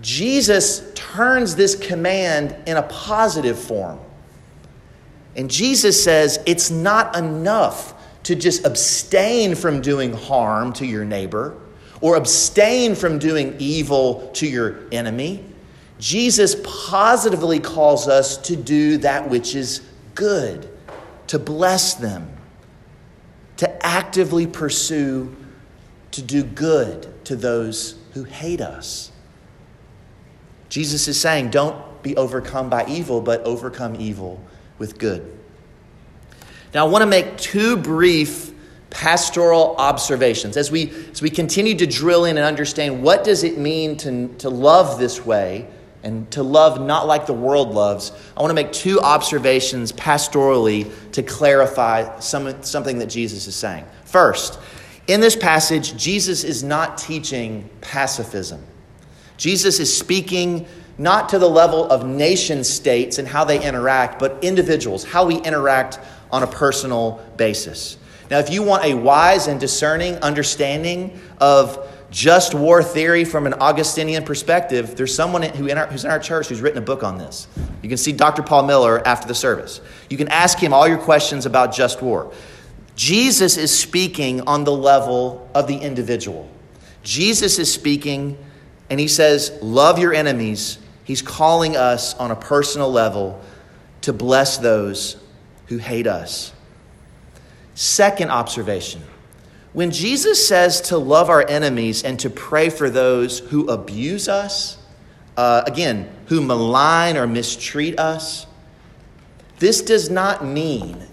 Jesus 0.00 0.92
turns 0.94 1.56
this 1.56 1.74
command 1.74 2.56
in 2.66 2.76
a 2.76 2.82
positive 2.82 3.58
form. 3.58 3.98
And 5.36 5.50
Jesus 5.50 6.02
says 6.02 6.40
it's 6.46 6.70
not 6.70 7.16
enough 7.16 7.94
to 8.24 8.34
just 8.34 8.64
abstain 8.64 9.54
from 9.54 9.80
doing 9.80 10.12
harm 10.12 10.72
to 10.74 10.86
your 10.86 11.04
neighbor 11.04 11.56
or 12.00 12.16
abstain 12.16 12.94
from 12.94 13.18
doing 13.18 13.56
evil 13.58 14.30
to 14.34 14.46
your 14.46 14.80
enemy. 14.92 15.44
Jesus 15.98 16.56
positively 16.64 17.60
calls 17.60 18.08
us 18.08 18.38
to 18.38 18.56
do 18.56 18.96
that 18.98 19.28
which 19.28 19.54
is 19.54 19.82
good, 20.14 20.68
to 21.26 21.38
bless 21.38 21.94
them, 21.94 22.30
to 23.58 23.86
actively 23.86 24.46
pursue 24.46 25.36
to 26.12 26.22
do 26.22 26.42
good 26.42 27.24
to 27.24 27.36
those 27.36 27.96
who 28.14 28.24
hate 28.24 28.60
us. 28.60 29.09
Jesus 30.70 31.08
is 31.08 31.20
saying, 31.20 31.50
don't 31.50 32.02
be 32.02 32.16
overcome 32.16 32.70
by 32.70 32.86
evil, 32.86 33.20
but 33.20 33.42
overcome 33.42 33.96
evil 34.00 34.42
with 34.78 34.98
good. 34.98 35.38
Now, 36.72 36.86
I 36.86 36.88
want 36.88 37.02
to 37.02 37.06
make 37.06 37.36
two 37.36 37.76
brief 37.76 38.52
pastoral 38.88 39.76
observations 39.76 40.56
as 40.56 40.70
we, 40.70 40.90
as 41.10 41.20
we 41.20 41.28
continue 41.28 41.74
to 41.76 41.86
drill 41.86 42.24
in 42.24 42.38
and 42.38 42.46
understand 42.46 43.02
what 43.02 43.24
does 43.24 43.44
it 43.44 43.58
mean 43.58 43.96
to, 43.98 44.28
to 44.38 44.48
love 44.48 44.98
this 44.98 45.24
way 45.24 45.68
and 46.02 46.30
to 46.30 46.42
love 46.42 46.80
not 46.80 47.06
like 47.06 47.26
the 47.26 47.32
world 47.34 47.74
loves, 47.74 48.12
I 48.36 48.40
want 48.40 48.50
to 48.50 48.54
make 48.54 48.72
two 48.72 49.00
observations 49.00 49.92
pastorally 49.92 50.90
to 51.12 51.22
clarify 51.22 52.20
some, 52.20 52.62
something 52.62 52.98
that 52.98 53.06
Jesus 53.06 53.46
is 53.46 53.56
saying. 53.56 53.84
First, 54.04 54.58
in 55.08 55.20
this 55.20 55.34
passage, 55.34 55.96
Jesus 55.96 56.44
is 56.44 56.62
not 56.62 56.96
teaching 56.96 57.68
pacifism. 57.80 58.64
Jesus 59.40 59.80
is 59.80 59.96
speaking 59.96 60.66
not 60.98 61.30
to 61.30 61.38
the 61.38 61.48
level 61.48 61.90
of 61.90 62.04
nation 62.06 62.62
states 62.62 63.16
and 63.16 63.26
how 63.26 63.42
they 63.42 63.66
interact, 63.66 64.18
but 64.18 64.36
individuals, 64.44 65.02
how 65.02 65.24
we 65.24 65.36
interact 65.36 65.98
on 66.30 66.42
a 66.42 66.46
personal 66.46 67.24
basis. 67.38 67.96
Now, 68.30 68.38
if 68.38 68.50
you 68.50 68.62
want 68.62 68.84
a 68.84 68.92
wise 68.92 69.46
and 69.46 69.58
discerning 69.58 70.16
understanding 70.16 71.18
of 71.40 71.88
just 72.10 72.52
war 72.52 72.82
theory 72.82 73.24
from 73.24 73.46
an 73.46 73.54
Augustinian 73.54 74.24
perspective, 74.24 74.94
there's 74.94 75.14
someone 75.14 75.42
who 75.42 75.68
in 75.68 75.78
our, 75.78 75.86
who's 75.86 76.04
in 76.04 76.10
our 76.10 76.18
church 76.18 76.48
who's 76.48 76.60
written 76.60 76.76
a 76.76 76.84
book 76.84 77.02
on 77.02 77.16
this. 77.16 77.48
You 77.80 77.88
can 77.88 77.96
see 77.96 78.12
Dr. 78.12 78.42
Paul 78.42 78.64
Miller 78.64 79.00
after 79.08 79.26
the 79.26 79.34
service. 79.34 79.80
You 80.10 80.18
can 80.18 80.28
ask 80.28 80.58
him 80.58 80.74
all 80.74 80.86
your 80.86 80.98
questions 80.98 81.46
about 81.46 81.72
just 81.72 82.02
war. 82.02 82.30
Jesus 82.94 83.56
is 83.56 83.76
speaking 83.76 84.42
on 84.42 84.64
the 84.64 84.72
level 84.72 85.48
of 85.54 85.66
the 85.66 85.78
individual. 85.78 86.46
Jesus 87.02 87.58
is 87.58 87.72
speaking, 87.72 88.36
and 88.90 89.00
he 89.00 89.08
says, 89.08 89.58
Love 89.62 89.98
your 89.98 90.12
enemies. 90.12 90.78
He's 91.04 91.22
calling 91.22 91.76
us 91.76 92.14
on 92.14 92.30
a 92.30 92.36
personal 92.36 92.92
level 92.92 93.40
to 94.02 94.12
bless 94.12 94.58
those 94.58 95.16
who 95.66 95.78
hate 95.78 96.06
us. 96.06 96.52
Second 97.74 98.30
observation 98.30 99.02
when 99.72 99.92
Jesus 99.92 100.46
says 100.46 100.80
to 100.82 100.98
love 100.98 101.30
our 101.30 101.46
enemies 101.48 102.02
and 102.02 102.18
to 102.20 102.30
pray 102.30 102.70
for 102.70 102.90
those 102.90 103.38
who 103.38 103.68
abuse 103.68 104.28
us, 104.28 104.78
uh, 105.36 105.62
again, 105.64 106.10
who 106.26 106.40
malign 106.40 107.16
or 107.16 107.26
mistreat 107.26 107.98
us, 107.98 108.46
this 109.60 109.80
does 109.82 110.10
not 110.10 110.44
mean 110.44 111.06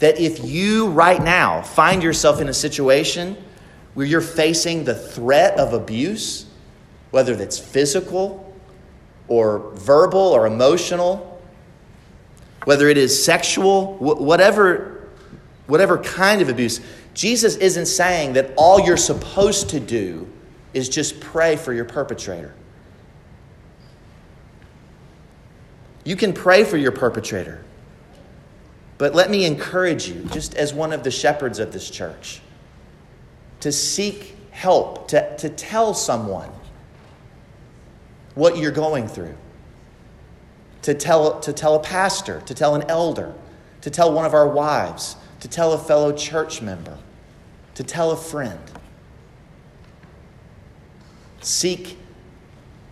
that 0.00 0.20
if 0.20 0.44
you 0.44 0.88
right 0.88 1.22
now 1.22 1.62
find 1.62 2.02
yourself 2.02 2.40
in 2.42 2.48
a 2.48 2.54
situation 2.54 3.36
where 3.94 4.04
you're 4.04 4.20
facing 4.20 4.84
the 4.84 4.94
threat 4.94 5.58
of 5.58 5.72
abuse, 5.72 6.46
whether 7.14 7.36
that's 7.36 7.60
physical 7.60 8.52
or 9.28 9.70
verbal 9.74 10.18
or 10.18 10.48
emotional, 10.48 11.40
whether 12.64 12.88
it 12.88 12.98
is 12.98 13.24
sexual, 13.24 13.94
whatever, 13.98 15.08
whatever 15.68 15.96
kind 15.98 16.42
of 16.42 16.48
abuse, 16.48 16.80
Jesus 17.14 17.54
isn't 17.54 17.86
saying 17.86 18.32
that 18.32 18.50
all 18.56 18.80
you're 18.80 18.96
supposed 18.96 19.70
to 19.70 19.78
do 19.78 20.28
is 20.72 20.88
just 20.88 21.20
pray 21.20 21.54
for 21.54 21.72
your 21.72 21.84
perpetrator. 21.84 22.52
You 26.02 26.16
can 26.16 26.32
pray 26.32 26.64
for 26.64 26.76
your 26.76 26.90
perpetrator. 26.90 27.64
But 28.98 29.14
let 29.14 29.30
me 29.30 29.44
encourage 29.44 30.08
you, 30.08 30.24
just 30.32 30.56
as 30.56 30.74
one 30.74 30.92
of 30.92 31.04
the 31.04 31.12
shepherds 31.12 31.60
of 31.60 31.72
this 31.72 31.88
church, 31.88 32.40
to 33.60 33.70
seek 33.70 34.36
help, 34.50 35.06
to, 35.08 35.36
to 35.36 35.48
tell 35.48 35.94
someone 35.94 36.50
what 38.34 38.56
you're 38.58 38.72
going 38.72 39.08
through, 39.08 39.36
to 40.82 40.94
tell, 40.94 41.40
to 41.40 41.52
tell 41.52 41.76
a 41.76 41.80
pastor, 41.80 42.40
to 42.42 42.54
tell 42.54 42.74
an 42.74 42.84
elder, 42.88 43.34
to 43.80 43.90
tell 43.90 44.12
one 44.12 44.24
of 44.24 44.34
our 44.34 44.48
wives, 44.48 45.16
to 45.40 45.48
tell 45.48 45.72
a 45.72 45.78
fellow 45.78 46.12
church 46.12 46.60
member, 46.60 46.98
to 47.74 47.84
tell 47.84 48.10
a 48.10 48.16
friend. 48.16 48.60
Seek 51.40 51.98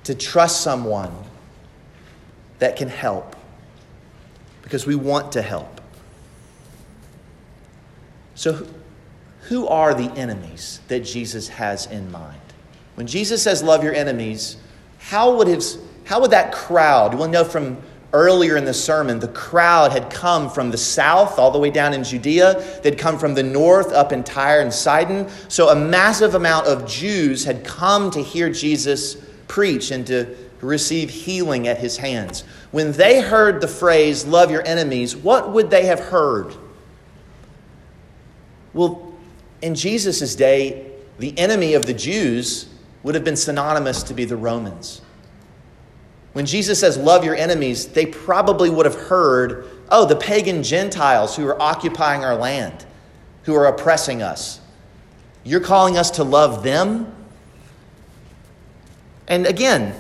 to 0.05 0.15
trust 0.15 0.61
someone 0.61 1.13
that 2.59 2.77
can 2.77 2.89
help 2.89 3.37
because 4.63 4.87
we 4.87 4.95
want 4.95 5.33
to 5.33 5.43
help. 5.43 5.81
So, 8.35 8.67
who 9.43 9.67
are 9.67 9.95
the 9.95 10.11
enemies 10.13 10.81
that 10.89 11.01
Jesus 11.01 11.49
has 11.49 11.87
in 11.87 12.11
mind? 12.11 12.41
When 12.95 13.07
Jesus 13.07 13.43
says, 13.43 13.63
Love 13.63 13.83
your 13.83 13.95
enemies, 13.95 14.57
how 15.03 15.37
would, 15.37 15.49
his, 15.49 15.79
how 16.05 16.21
would 16.21 16.31
that 16.31 16.53
crowd, 16.53 17.15
we'll 17.15 17.29
know 17.29 17.45
from 17.45 17.77
earlier 18.13 18.57
in 18.57 18.65
the 18.65 18.75
sermon, 18.75 19.19
the 19.19 19.29
crowd 19.29 19.91
had 19.91 20.11
come 20.11 20.51
from 20.51 20.71
the 20.71 20.79
south 20.79 21.39
all 21.39 21.51
the 21.51 21.59
way 21.59 21.71
down 21.71 21.95
in 21.95 22.05
Judea. 22.05 22.81
They'd 22.83 22.99
come 22.99 23.19
from 23.19 23.35
the 23.35 23.43
north 23.43 23.93
up 23.93 24.13
in 24.13 24.23
Tyre 24.23 24.61
and 24.61 24.73
Sidon. 24.73 25.29
So 25.49 25.71
a 25.71 25.75
massive 25.75 26.35
amount 26.35 26.67
of 26.67 26.87
Jews 26.87 27.45
had 27.45 27.65
come 27.65 28.11
to 28.11 28.23
hear 28.23 28.51
Jesus 28.51 29.17
preach 29.49 29.91
and 29.91 30.07
to 30.07 30.37
receive 30.61 31.11
healing 31.11 31.69
at 31.69 31.79
his 31.79 31.97
hands. 31.97 32.45
When 32.71 32.93
they 32.93 33.21
heard 33.21 33.61
the 33.61 33.69
phrase, 33.69 34.25
love 34.25 34.51
your 34.51 34.67
enemies, 34.67 35.17
what 35.17 35.53
would 35.53 35.71
they 35.71 35.87
have 35.87 36.01
heard? 36.01 36.55
Well, 38.73 39.13
in 39.61 39.75
Jesus' 39.75 40.35
day, 40.35 40.93
the 41.19 41.37
enemy 41.39 41.75
of 41.75 41.87
the 41.87 41.95
Jews 41.95 42.72
would 43.03 43.15
have 43.15 43.25
been 43.25 43.37
synonymous 43.37 44.03
to 44.05 44.15
be 44.15 44.25
the 44.25 44.37
Romans. 44.37 45.03
When 46.33 46.47
Jesus 46.47 46.81
says, 46.81 46.97
Love 46.97 47.25
your 47.25 47.35
enemies, 47.35 47.89
they 47.89 48.07
probably 48.07 48.71
would 48.71 48.87
have 48.87 48.95
heard, 48.95 49.69
Oh, 49.91 50.07
the 50.07 50.17
pagan 50.17 50.63
Gentiles 50.63 51.37
who 51.37 51.47
are 51.47 51.61
occupying 51.61 52.25
our 52.25 52.37
land, 52.37 52.87
who 53.45 53.55
are 53.55 53.67
oppressing 53.67 54.23
us. 54.23 54.61
You're 55.45 55.61
calling 55.61 55.99
us 55.99 56.13
to 56.13 56.25
love 56.25 56.63
them? 56.63 57.13
And 59.29 59.47
again, 59.47 59.95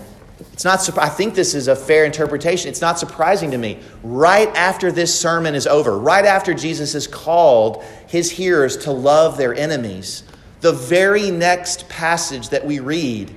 it's 0.52 0.64
not 0.64 0.98
I 0.98 1.08
think 1.08 1.34
this 1.34 1.54
is 1.54 1.68
a 1.68 1.76
fair 1.76 2.04
interpretation. 2.04 2.68
It's 2.68 2.80
not 2.80 2.98
surprising 2.98 3.50
to 3.52 3.58
me. 3.58 3.78
Right 4.02 4.48
after 4.48 4.90
this 4.92 5.18
sermon 5.18 5.54
is 5.54 5.66
over, 5.66 5.98
right 5.98 6.24
after 6.24 6.54
Jesus 6.54 6.92
has 6.94 7.06
called 7.06 7.84
his 8.08 8.30
hearers 8.30 8.76
to 8.78 8.92
love 8.92 9.36
their 9.36 9.54
enemies, 9.54 10.24
the 10.62 10.72
very 10.72 11.30
next 11.30 11.88
passage 11.88 12.48
that 12.48 12.64
we 12.64 12.80
read, 12.80 13.30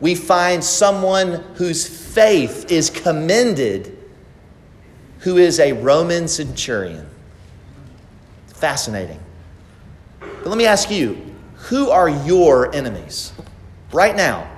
we 0.00 0.14
find 0.14 0.64
someone 0.64 1.44
whose 1.54 1.86
faith 1.86 2.70
is 2.70 2.88
commended 2.90 3.98
who 5.24 5.38
is 5.38 5.58
a 5.58 5.72
Roman 5.72 6.28
centurion. 6.28 7.08
Fascinating. 8.48 9.18
But 10.20 10.46
let 10.46 10.58
me 10.58 10.66
ask 10.66 10.90
you 10.90 11.16
who 11.54 11.88
are 11.88 12.10
your 12.10 12.74
enemies? 12.74 13.32
Right 13.90 14.14
now, 14.14 14.50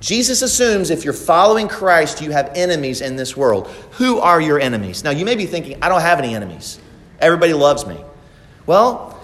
Jesus 0.00 0.40
assumes 0.40 0.88
if 0.88 1.04
you're 1.04 1.12
following 1.12 1.68
Christ, 1.68 2.22
you 2.22 2.30
have 2.30 2.50
enemies 2.54 3.02
in 3.02 3.16
this 3.16 3.36
world. 3.36 3.68
Who 3.92 4.18
are 4.20 4.40
your 4.40 4.58
enemies? 4.58 5.04
Now, 5.04 5.10
you 5.10 5.26
may 5.26 5.36
be 5.36 5.44
thinking, 5.44 5.76
I 5.82 5.90
don't 5.90 6.00
have 6.00 6.18
any 6.18 6.34
enemies. 6.34 6.80
Everybody 7.18 7.52
loves 7.52 7.86
me. 7.86 8.02
Well, 8.64 9.19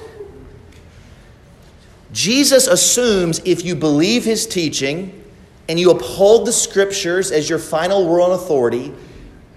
Jesus 2.16 2.66
assumes 2.66 3.42
if 3.44 3.62
you 3.62 3.74
believe 3.74 4.24
his 4.24 4.46
teaching, 4.46 5.22
and 5.68 5.78
you 5.78 5.90
uphold 5.90 6.46
the 6.46 6.52
scriptures 6.52 7.30
as 7.30 7.50
your 7.50 7.58
final 7.58 8.08
rule 8.08 8.32
and 8.32 8.32
authority, 8.32 8.94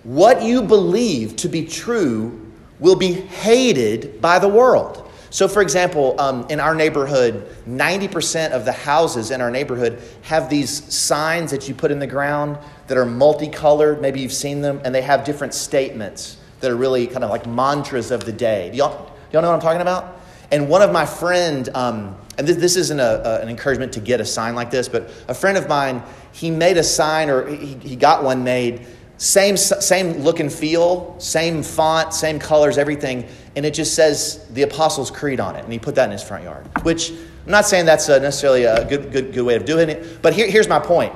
what 0.03 0.43
you 0.43 0.61
believe 0.61 1.37
to 1.37 1.47
be 1.47 1.65
true 1.65 2.51
will 2.77 2.97
be 2.97 3.13
hated 3.13 4.19
by 4.19 4.39
the 4.39 4.47
world. 4.49 5.09
So, 5.29 5.47
for 5.47 5.61
example, 5.61 6.19
um, 6.19 6.47
in 6.49 6.59
our 6.59 6.75
neighborhood, 6.75 7.47
90% 7.65 8.51
of 8.51 8.65
the 8.65 8.73
houses 8.73 9.31
in 9.31 9.39
our 9.39 9.51
neighborhood 9.51 10.01
have 10.23 10.49
these 10.49 10.93
signs 10.93 11.51
that 11.51 11.69
you 11.69 11.73
put 11.73 11.91
in 11.91 11.99
the 11.99 12.07
ground 12.07 12.57
that 12.87 12.97
are 12.97 13.05
multicolored. 13.05 14.01
Maybe 14.01 14.19
you've 14.19 14.33
seen 14.33 14.61
them, 14.61 14.81
and 14.83 14.93
they 14.93 15.03
have 15.03 15.23
different 15.23 15.53
statements 15.53 16.35
that 16.59 16.69
are 16.69 16.75
really 16.75 17.07
kind 17.07 17.23
of 17.23 17.29
like 17.29 17.47
mantras 17.47 18.11
of 18.11 18.25
the 18.25 18.33
day. 18.33 18.69
Do 18.71 18.77
y'all, 18.79 19.15
y'all 19.31 19.41
know 19.41 19.47
what 19.47 19.55
I'm 19.55 19.61
talking 19.61 19.81
about? 19.81 20.19
And 20.51 20.67
one 20.67 20.81
of 20.81 20.91
my 20.91 21.05
friend, 21.05 21.69
um, 21.73 22.17
and 22.39 22.47
this, 22.47 22.55
this 22.55 22.75
isn't 22.77 23.01
a, 23.01 23.21
a, 23.27 23.41
an 23.41 23.49
encouragement 23.49 23.91
to 23.93 23.99
get 23.99 24.21
a 24.21 24.25
sign 24.25 24.55
like 24.55 24.71
this, 24.71 24.87
but 24.87 25.11
a 25.27 25.33
friend 25.33 25.57
of 25.57 25.67
mine, 25.67 26.01
he 26.31 26.49
made 26.49 26.77
a 26.77 26.83
sign 26.83 27.29
or 27.29 27.45
he, 27.45 27.75
he 27.75 27.95
got 27.97 28.23
one 28.23 28.45
made, 28.45 28.87
same, 29.17 29.57
same 29.57 30.13
look 30.19 30.39
and 30.39 30.51
feel, 30.51 31.19
same 31.19 31.61
font, 31.61 32.13
same 32.13 32.39
colors, 32.39 32.77
everything, 32.77 33.27
and 33.57 33.65
it 33.65 33.73
just 33.73 33.93
says 33.93 34.47
the 34.51 34.61
Apostles' 34.61 35.11
Creed 35.11 35.41
on 35.41 35.57
it, 35.57 35.65
and 35.65 35.73
he 35.73 35.77
put 35.77 35.95
that 35.95 36.05
in 36.05 36.11
his 36.11 36.23
front 36.23 36.45
yard. 36.45 36.65
Which 36.83 37.11
I'm 37.11 37.51
not 37.51 37.65
saying 37.65 37.85
that's 37.85 38.07
a 38.07 38.21
necessarily 38.21 38.63
a 38.63 38.85
good, 38.85 39.11
good, 39.11 39.33
good 39.33 39.43
way 39.43 39.57
of 39.57 39.65
doing 39.65 39.89
it, 39.89 40.21
but 40.21 40.33
here, 40.33 40.49
here's 40.49 40.69
my 40.69 40.79
point. 40.79 41.13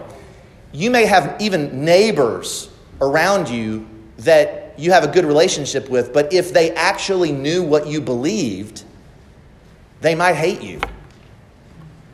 You 0.73 0.91
may 0.91 1.05
have 1.05 1.37
even 1.39 1.85
neighbors 1.85 2.69
around 2.99 3.47
you 3.47 3.87
that 4.17 4.77
you 4.77 4.91
have 4.91 5.05
a 5.05 5.07
good 5.07 5.23
relationship 5.23 5.87
with, 5.87 6.11
but 6.11 6.33
if 6.33 6.51
they 6.51 6.71
actually 6.71 7.31
knew 7.31 7.63
what 7.63 7.87
you 7.87 8.01
believed, 8.01 8.83
they 10.01 10.15
might 10.15 10.35
hate 10.35 10.61
you. 10.61 10.81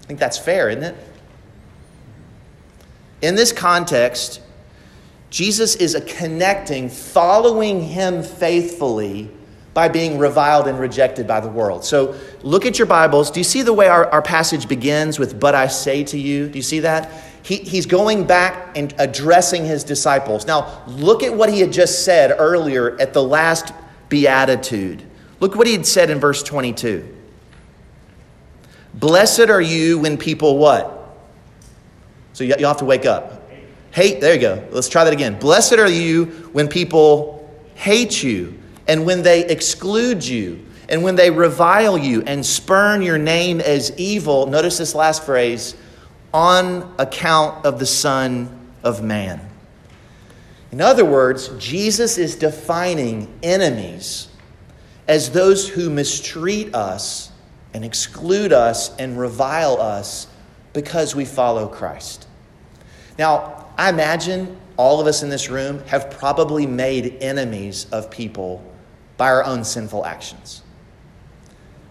I 0.09 0.11
think 0.11 0.19
that's 0.19 0.39
fair, 0.39 0.71
isn't 0.71 0.81
it? 0.81 0.95
In 3.21 3.35
this 3.35 3.51
context, 3.51 4.41
Jesus 5.29 5.75
is 5.75 5.93
a 5.93 6.01
connecting, 6.01 6.89
following 6.89 7.83
him 7.83 8.23
faithfully 8.23 9.29
by 9.75 9.87
being 9.87 10.17
reviled 10.17 10.67
and 10.67 10.79
rejected 10.79 11.27
by 11.27 11.39
the 11.39 11.47
world. 11.47 11.85
So 11.85 12.15
look 12.41 12.65
at 12.65 12.79
your 12.79 12.87
Bibles. 12.87 13.29
Do 13.29 13.39
you 13.39 13.43
see 13.43 13.61
the 13.61 13.71
way 13.71 13.87
our, 13.87 14.09
our 14.09 14.23
passage 14.23 14.67
begins 14.67 15.19
with, 15.19 15.39
But 15.39 15.53
I 15.53 15.67
say 15.67 16.03
to 16.05 16.17
you? 16.17 16.49
Do 16.49 16.57
you 16.57 16.63
see 16.63 16.79
that? 16.79 17.11
He, 17.43 17.57
he's 17.57 17.85
going 17.85 18.23
back 18.25 18.75
and 18.75 18.95
addressing 18.97 19.63
his 19.63 19.83
disciples. 19.83 20.47
Now, 20.47 20.83
look 20.87 21.21
at 21.21 21.35
what 21.35 21.53
he 21.53 21.59
had 21.59 21.71
just 21.71 22.03
said 22.03 22.35
earlier 22.35 22.99
at 22.99 23.13
the 23.13 23.21
last 23.21 23.73
beatitude. 24.09 25.03
Look 25.39 25.55
what 25.55 25.67
he 25.67 25.73
had 25.73 25.85
said 25.85 26.09
in 26.09 26.19
verse 26.19 26.41
22. 26.41 27.17
Blessed 28.99 29.49
are 29.49 29.61
you 29.61 29.99
when 29.99 30.17
people 30.17 30.57
what? 30.57 30.95
So 32.33 32.43
you, 32.43 32.55
you 32.59 32.65
have 32.65 32.77
to 32.77 32.85
wake 32.85 33.05
up. 33.05 33.49
Hate, 33.91 34.21
there 34.21 34.33
you 34.35 34.41
go. 34.41 34.67
Let's 34.71 34.89
try 34.89 35.03
that 35.03 35.13
again. 35.13 35.39
Blessed 35.39 35.73
are 35.73 35.89
you 35.89 36.25
when 36.51 36.67
people 36.67 37.49
hate 37.75 38.21
you 38.21 38.59
and 38.87 39.05
when 39.05 39.23
they 39.23 39.45
exclude 39.45 40.25
you 40.25 40.65
and 40.89 41.03
when 41.03 41.15
they 41.15 41.31
revile 41.31 41.97
you 41.97 42.21
and 42.23 42.45
spurn 42.45 43.01
your 43.01 43.17
name 43.17 43.61
as 43.61 43.97
evil. 43.97 44.47
Notice 44.47 44.77
this 44.77 44.93
last 44.93 45.23
phrase 45.23 45.75
on 46.33 46.93
account 46.99 47.65
of 47.65 47.79
the 47.79 47.85
Son 47.85 48.71
of 48.83 49.01
Man. 49.01 49.41
In 50.71 50.81
other 50.81 51.05
words, 51.05 51.49
Jesus 51.57 52.17
is 52.17 52.35
defining 52.35 53.31
enemies 53.41 54.27
as 55.07 55.31
those 55.31 55.67
who 55.67 55.89
mistreat 55.89 56.75
us 56.75 57.28
and 57.73 57.85
exclude 57.85 58.51
us 58.51 58.95
and 58.97 59.19
revile 59.19 59.79
us 59.79 60.27
because 60.73 61.15
we 61.15 61.25
follow 61.25 61.67
Christ. 61.67 62.27
Now, 63.17 63.67
I 63.77 63.89
imagine 63.89 64.57
all 64.77 64.99
of 65.01 65.07
us 65.07 65.23
in 65.23 65.29
this 65.29 65.49
room 65.49 65.79
have 65.87 66.09
probably 66.09 66.65
made 66.65 67.17
enemies 67.21 67.85
of 67.91 68.09
people 68.09 68.63
by 69.17 69.27
our 69.27 69.43
own 69.43 69.63
sinful 69.63 70.05
actions. 70.05 70.63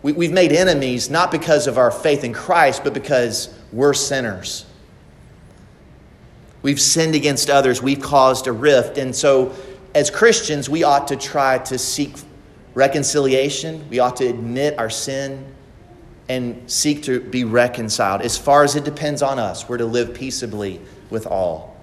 We, 0.02 0.26
have 0.26 0.34
made 0.34 0.52
enemies 0.52 1.10
not 1.10 1.30
because 1.30 1.66
of 1.66 1.76
our 1.76 1.90
faith 1.90 2.24
in 2.24 2.32
Christ, 2.32 2.84
but 2.84 2.94
because 2.94 3.52
we're 3.72 3.94
sinners. 3.94 4.64
We've 6.62 6.80
sinned 6.80 7.14
against 7.14 7.50
others, 7.50 7.82
we've 7.82 8.00
caused 8.00 8.46
a 8.46 8.52
rift. 8.52 8.96
And 8.98 9.14
so, 9.14 9.54
as 9.94 10.10
Christians, 10.10 10.68
we 10.68 10.82
ought 10.82 11.08
to 11.08 11.16
try 11.16 11.58
to 11.58 11.78
seek 11.78 12.14
reconciliation. 12.74 13.88
We 13.90 13.98
ought 13.98 14.16
to 14.16 14.26
admit 14.26 14.78
our 14.78 14.90
sin 14.90 15.44
and 16.28 16.70
seek 16.70 17.04
to 17.04 17.20
be 17.20 17.44
reconciled. 17.44 18.22
As 18.22 18.36
far 18.36 18.64
as 18.64 18.76
it 18.76 18.84
depends 18.84 19.22
on 19.22 19.38
us, 19.38 19.68
we're 19.68 19.78
to 19.78 19.86
live 19.86 20.14
peaceably 20.14 20.80
with 21.10 21.26
all. 21.26 21.76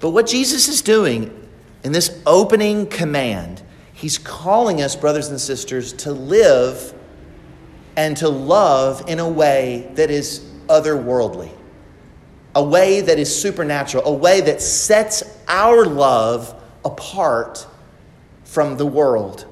But 0.00 0.10
what 0.10 0.26
Jesus 0.26 0.68
is 0.68 0.82
doing 0.82 1.48
in 1.84 1.92
this 1.92 2.20
opening 2.26 2.86
command, 2.86 3.62
he's 3.92 4.18
calling 4.18 4.82
us, 4.82 4.96
brothers 4.96 5.28
and 5.28 5.40
sisters, 5.40 5.92
to 5.94 6.12
live 6.12 6.94
and 7.96 8.16
to 8.16 8.28
love 8.28 9.08
in 9.08 9.18
a 9.18 9.28
way 9.28 9.90
that 9.94 10.10
is 10.10 10.40
otherworldly, 10.68 11.50
a 12.54 12.62
way 12.62 13.00
that 13.00 13.18
is 13.18 13.34
supernatural, 13.40 14.04
a 14.04 14.12
way 14.12 14.40
that 14.40 14.60
sets 14.60 15.22
our 15.48 15.84
love 15.84 16.54
apart 16.84 17.66
from 18.44 18.76
the 18.76 18.86
world. 18.86 19.46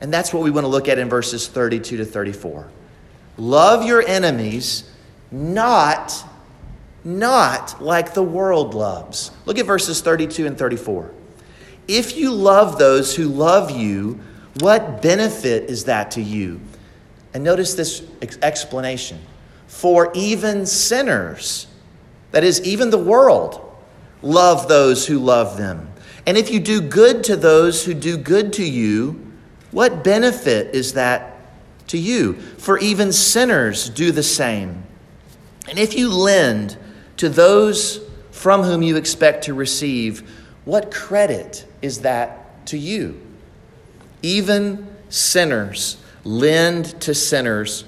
And 0.00 0.12
that's 0.12 0.32
what 0.32 0.42
we 0.42 0.50
want 0.50 0.64
to 0.64 0.68
look 0.68 0.88
at 0.88 0.98
in 0.98 1.08
verses 1.08 1.48
32 1.48 1.98
to 1.98 2.04
34. 2.04 2.70
Love 3.36 3.84
your 3.84 4.02
enemies, 4.06 4.90
not 5.30 6.24
not 7.04 7.80
like 7.80 8.12
the 8.12 8.22
world 8.22 8.74
loves. 8.74 9.30
Look 9.46 9.58
at 9.58 9.66
verses 9.66 10.00
32 10.00 10.46
and 10.46 10.58
34. 10.58 11.10
If 11.86 12.16
you 12.16 12.32
love 12.32 12.78
those 12.78 13.14
who 13.16 13.24
love 13.24 13.70
you, 13.70 14.20
what 14.60 15.00
benefit 15.00 15.70
is 15.70 15.84
that 15.84 16.10
to 16.12 16.22
you? 16.22 16.60
And 17.32 17.44
notice 17.44 17.74
this 17.74 18.02
explanation. 18.42 19.18
For 19.68 20.10
even 20.14 20.66
sinners, 20.66 21.66
that 22.32 22.44
is, 22.44 22.60
even 22.62 22.90
the 22.90 22.98
world, 22.98 23.74
love 24.22 24.68
those 24.68 25.06
who 25.06 25.18
love 25.18 25.56
them. 25.56 25.90
And 26.26 26.36
if 26.36 26.50
you 26.50 26.60
do 26.60 26.80
good 26.80 27.24
to 27.24 27.36
those 27.36 27.84
who 27.84 27.94
do 27.94 28.16
good 28.18 28.52
to 28.54 28.64
you, 28.64 29.27
what 29.70 30.02
benefit 30.02 30.74
is 30.74 30.94
that 30.94 31.36
to 31.88 31.98
you? 31.98 32.34
For 32.34 32.78
even 32.78 33.12
sinners 33.12 33.90
do 33.90 34.12
the 34.12 34.22
same. 34.22 34.84
And 35.68 35.78
if 35.78 35.94
you 35.94 36.10
lend 36.10 36.76
to 37.18 37.28
those 37.28 38.00
from 38.30 38.62
whom 38.62 38.82
you 38.82 38.96
expect 38.96 39.44
to 39.44 39.54
receive, 39.54 40.28
what 40.64 40.92
credit 40.92 41.66
is 41.82 42.00
that 42.00 42.66
to 42.66 42.78
you? 42.78 43.20
Even 44.22 44.86
sinners 45.08 45.98
lend 46.24 47.00
to 47.02 47.14
sinners 47.14 47.84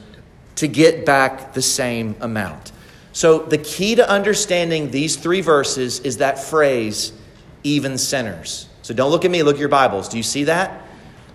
to 0.57 0.69
get 0.69 1.07
back 1.07 1.55
the 1.55 1.63
same 1.63 2.17
amount. 2.21 2.73
So, 3.13 3.41
the 3.41 3.59
key 3.59 3.97
to 3.97 4.09
understanding 4.09 4.91
these 4.91 5.17
three 5.17 5.41
verses 5.41 6.01
is 6.01 6.19
that 6.19 6.39
phrase, 6.39 7.13
even 7.65 7.99
sinners. 7.99 8.69
So, 8.83 8.95
don't 8.95 9.11
look 9.11 9.25
at 9.25 9.31
me, 9.31 9.43
look 9.43 9.57
at 9.57 9.61
your 9.61 9.69
Bibles. 9.69 10.09
Do 10.09 10.17
you 10.17 10.23
see 10.23 10.45
that? 10.45 10.87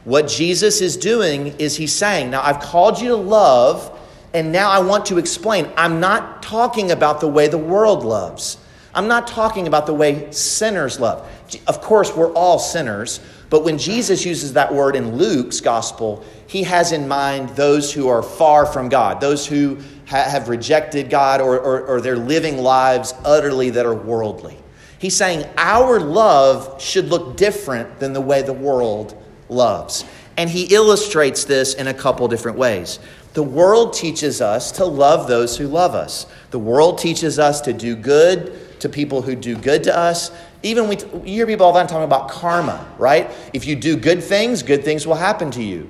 What 0.05 0.27
Jesus 0.27 0.81
is 0.81 0.97
doing 0.97 1.47
is 1.59 1.75
he's 1.75 1.93
saying, 1.93 2.29
Now, 2.31 2.41
I've 2.41 2.59
called 2.59 3.01
you 3.01 3.09
to 3.09 3.15
love 3.15 3.91
and 4.35 4.51
now 4.51 4.69
I 4.69 4.79
want 4.79 5.05
to 5.05 5.17
explain. 5.17 5.71
I'm 5.77 6.01
not 6.01 6.43
talking 6.43 6.91
about 6.91 7.21
the 7.21 7.27
way 7.27 7.47
the 7.47 7.57
world 7.57 8.03
loves. 8.03 8.57
I'm 8.93 9.07
not 9.07 9.27
talking 9.27 9.65
about 9.65 9.85
the 9.85 9.93
way 9.93 10.29
sinners 10.31 10.99
love. 10.99 11.25
Of 11.67 11.79
course, 11.79 12.13
we're 12.13 12.33
all 12.33 12.59
sinners, 12.59 13.21
but 13.49 13.63
when 13.63 13.77
Jesus 13.77 14.25
uses 14.25 14.51
that 14.53 14.73
word 14.73 14.97
in 14.97 15.15
Luke's 15.15 15.61
gospel, 15.61 16.21
he 16.47 16.63
has 16.63 16.91
in 16.91 17.07
mind 17.07 17.47
those 17.51 17.93
who 17.93 18.09
are 18.09 18.21
far 18.21 18.65
from 18.65 18.89
God, 18.89 19.21
those 19.21 19.47
who 19.47 19.77
ha- 20.05 20.29
have 20.29 20.49
rejected 20.49 21.09
God 21.09 21.39
or, 21.39 21.57
or, 21.57 21.87
or 21.87 22.01
they're 22.01 22.17
living 22.17 22.57
lives 22.57 23.13
utterly 23.23 23.69
that 23.69 23.85
are 23.85 23.95
worldly. 23.95 24.57
He's 24.99 25.15
saying 25.15 25.45
our 25.55 26.01
love 26.01 26.81
should 26.81 27.05
look 27.05 27.37
different 27.37 27.99
than 27.99 28.11
the 28.11 28.21
way 28.21 28.41
the 28.41 28.51
world 28.51 29.21
loves. 29.49 30.05
And 30.38 30.49
he 30.49 30.73
illustrates 30.73 31.45
this 31.45 31.73
in 31.73 31.88
a 31.88 31.93
couple 31.93 32.27
different 32.27 32.58
ways. 32.58 32.99
The 33.34 33.43
world 33.43 33.93
teaches 33.93 34.41
us 34.41 34.71
to 34.73 34.86
love 34.86 35.27
those 35.27 35.58
who 35.58 35.67
love 35.67 35.93
us. 35.93 36.25
The 36.51 36.60
world 36.60 36.97
teaches 36.97 37.38
us 37.38 37.62
to 37.62 37.73
do 37.73 37.95
good 37.95 38.79
to 38.79 38.89
people 38.89 39.21
who 39.21 39.36
do 39.36 39.55
good 39.55 39.84
to 39.84 39.97
us. 39.97 40.31
Even 40.63 40.88
we 40.88 40.97
you 40.97 41.36
hear 41.36 41.47
people 41.47 41.65
all 41.65 41.73
the 41.73 41.79
time 41.79 41.88
talking 41.88 42.03
about 42.03 42.29
karma, 42.29 42.88
right? 42.97 43.29
If 43.53 43.65
you 43.65 43.75
do 43.75 43.97
good 43.97 44.23
things, 44.23 44.63
good 44.63 44.84
things 44.84 45.05
will 45.05 45.15
happen 45.15 45.51
to 45.51 45.63
you. 45.63 45.89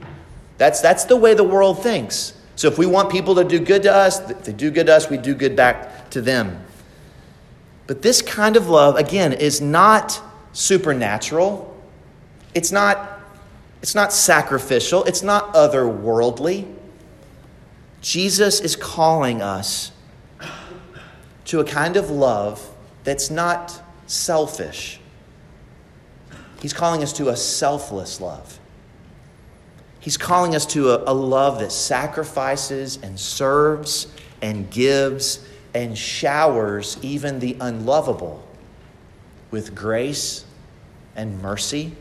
That's, 0.58 0.82
that's 0.82 1.06
the 1.06 1.18
way 1.18 1.34
the 1.34 1.44
world 1.44 1.82
thinks. 1.84 2.34
So 2.56 2.68
if 2.68 2.78
we 2.78 2.86
want 2.86 3.12
people 3.12 3.36
to 3.36 3.44
do 3.44 3.60
good 3.60 3.84
to 3.84 3.94
us, 3.94 4.20
they 4.20 4.54
do 4.54 4.72
good 4.72 4.88
to 4.88 4.96
us, 4.96 5.10
we 5.10 5.18
do 5.18 5.36
good 5.36 5.56
back 5.56 6.10
to 6.12 6.22
them. 6.22 6.62
But 7.88 8.02
this 8.02 8.22
kind 8.22 8.56
of 8.56 8.70
love, 8.70 8.96
again, 8.96 9.34
is 9.34 9.62
not 9.62 10.20
supernatural. 10.54 11.72
It's 12.54 12.72
not, 12.72 13.15
it's 13.86 13.94
not 13.94 14.12
sacrificial. 14.12 15.04
It's 15.04 15.22
not 15.22 15.54
otherworldly. 15.54 16.66
Jesus 18.02 18.60
is 18.60 18.76
calling 18.76 19.44
us 19.44 19.92
to 21.46 21.60
a 21.60 21.64
kind 21.64 21.96
of 21.96 22.10
love 22.10 22.68
that's 23.04 23.30
not 23.30 23.80
selfish. 24.08 25.00
He's 26.64 26.74
calling 26.74 27.04
us 27.04 27.14
to 27.14 27.30
a 27.30 27.36
selfless 27.36 28.20
love. 28.20 28.60
He's 30.00 30.18
calling 30.18 30.56
us 30.56 30.66
to 30.74 30.90
a, 30.90 31.12
a, 31.12 31.14
love 31.14 31.60
that 31.60 31.72
sacrifices 31.72 32.98
and 33.04 33.20
serves 33.20 34.08
and 34.42 34.68
gives 34.72 35.46
and 35.76 35.96
showers 35.96 36.98
even 37.04 37.38
the 37.38 37.56
unlovable 37.62 38.44
with 39.52 39.76
grace 39.76 40.44
and 41.16 41.40
mercy 41.40 41.96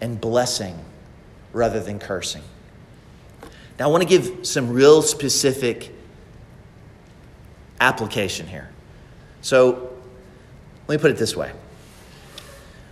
and 0.00 0.20
blessing 0.20 0.78
rather 1.52 1.80
than 1.80 1.98
cursing. 1.98 2.42
Now, 3.78 3.86
I 3.86 3.88
want 3.88 4.02
to 4.02 4.08
give 4.08 4.46
some 4.46 4.70
real 4.70 5.02
specific 5.02 5.92
application 7.80 8.46
here. 8.46 8.70
So, 9.42 9.92
let 10.88 10.98
me 10.98 11.00
put 11.00 11.10
it 11.10 11.18
this 11.18 11.36
way. 11.36 11.52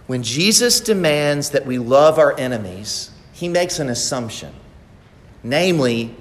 When 0.06 0.22
Jesus 0.22 0.80
demands 0.80 1.50
that 1.50 1.64
we 1.64 1.78
love 1.78 2.18
our 2.18 2.38
enemies, 2.38 3.10
he 3.32 3.48
makes 3.48 3.78
an 3.78 3.88
assumption, 3.88 4.52
namely, 5.42 6.14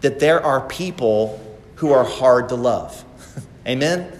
that 0.00 0.20
there 0.20 0.42
are 0.42 0.60
people 0.60 1.42
who 1.76 1.92
are 1.92 2.04
hard 2.04 2.50
to 2.50 2.54
love. 2.54 3.04
Amen? 3.66 4.12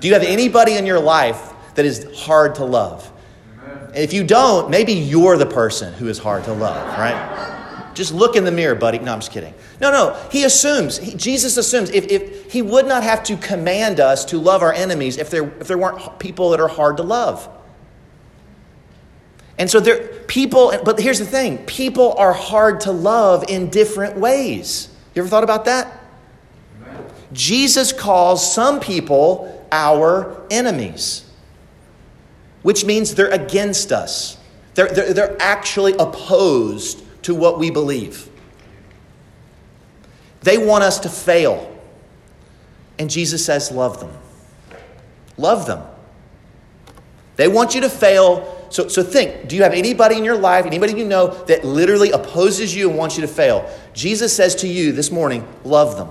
Do 0.00 0.08
you 0.08 0.14
have 0.14 0.22
anybody 0.22 0.74
in 0.74 0.86
your 0.86 1.00
life 1.00 1.52
that 1.74 1.84
is 1.84 2.06
hard 2.20 2.54
to 2.56 2.64
love? 2.64 3.09
If 3.94 4.12
you 4.12 4.24
don't, 4.24 4.70
maybe 4.70 4.92
you're 4.92 5.36
the 5.36 5.46
person 5.46 5.92
who 5.94 6.08
is 6.08 6.18
hard 6.18 6.44
to 6.44 6.52
love, 6.52 6.86
right? 6.98 7.92
Just 7.94 8.12
look 8.14 8.36
in 8.36 8.44
the 8.44 8.52
mirror, 8.52 8.74
buddy. 8.74 8.98
No, 8.98 9.12
I'm 9.12 9.18
just 9.18 9.32
kidding. 9.32 9.52
No, 9.80 9.90
no. 9.90 10.16
He 10.30 10.44
assumes, 10.44 10.98
he, 10.98 11.14
Jesus 11.14 11.56
assumes, 11.56 11.90
if, 11.90 12.06
if 12.06 12.52
he 12.52 12.62
would 12.62 12.86
not 12.86 13.02
have 13.02 13.22
to 13.24 13.36
command 13.36 13.98
us 13.98 14.24
to 14.26 14.38
love 14.38 14.62
our 14.62 14.72
enemies 14.72 15.18
if 15.18 15.30
there, 15.30 15.48
if 15.58 15.66
there 15.66 15.78
weren't 15.78 16.18
people 16.18 16.50
that 16.50 16.60
are 16.60 16.68
hard 16.68 16.98
to 16.98 17.02
love. 17.02 17.48
And 19.58 19.70
so 19.70 19.80
there 19.80 20.20
people, 20.26 20.72
but 20.84 20.98
here's 20.98 21.18
the 21.18 21.26
thing 21.26 21.58
people 21.66 22.14
are 22.14 22.32
hard 22.32 22.80
to 22.82 22.92
love 22.92 23.44
in 23.48 23.68
different 23.68 24.16
ways. 24.16 24.88
You 25.14 25.20
ever 25.20 25.28
thought 25.28 25.44
about 25.44 25.66
that? 25.66 26.00
Jesus 27.32 27.92
calls 27.92 28.54
some 28.54 28.80
people 28.80 29.66
our 29.70 30.46
enemies, 30.50 31.24
which 32.62 32.84
means 32.84 33.14
they're 33.14 33.30
against 33.30 33.92
us. 33.92 34.38
They're, 34.74 34.88
they're, 34.88 35.12
they're 35.12 35.36
actually 35.40 35.94
opposed 35.94 37.02
to 37.22 37.34
what 37.34 37.58
we 37.58 37.70
believe. 37.70 38.28
They 40.42 40.58
want 40.58 40.84
us 40.84 41.00
to 41.00 41.08
fail. 41.08 41.66
And 42.98 43.10
Jesus 43.10 43.44
says, 43.44 43.70
Love 43.70 44.00
them. 44.00 44.12
Love 45.36 45.66
them. 45.66 45.82
They 47.36 47.48
want 47.48 47.74
you 47.74 47.80
to 47.82 47.88
fail. 47.88 48.68
So, 48.70 48.88
so 48.88 49.02
think 49.02 49.48
do 49.48 49.56
you 49.56 49.62
have 49.62 49.72
anybody 49.72 50.16
in 50.16 50.24
your 50.24 50.36
life, 50.36 50.66
anybody 50.66 50.92
you 50.92 51.04
know, 51.04 51.28
that 51.44 51.64
literally 51.64 52.10
opposes 52.10 52.74
you 52.74 52.88
and 52.88 52.98
wants 52.98 53.16
you 53.16 53.22
to 53.22 53.28
fail? 53.28 53.68
Jesus 53.94 54.34
says 54.34 54.54
to 54.56 54.68
you 54.68 54.92
this 54.92 55.10
morning, 55.10 55.46
Love 55.64 55.96
them. 55.96 56.10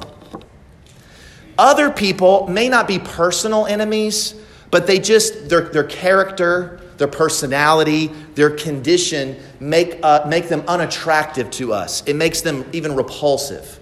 Other 1.57 1.91
people 1.91 2.47
may 2.47 2.69
not 2.69 2.87
be 2.87 2.99
personal 2.99 3.65
enemies, 3.65 4.33
but 4.71 4.87
they 4.87 4.99
just, 4.99 5.49
their, 5.49 5.69
their 5.69 5.83
character, 5.83 6.81
their 6.97 7.07
personality, 7.07 8.07
their 8.35 8.51
condition 8.51 9.37
make, 9.59 9.99
uh, 10.03 10.25
make 10.27 10.47
them 10.47 10.63
unattractive 10.67 11.49
to 11.51 11.73
us. 11.73 12.03
It 12.05 12.15
makes 12.15 12.41
them 12.41 12.65
even 12.73 12.95
repulsive. 12.95 13.79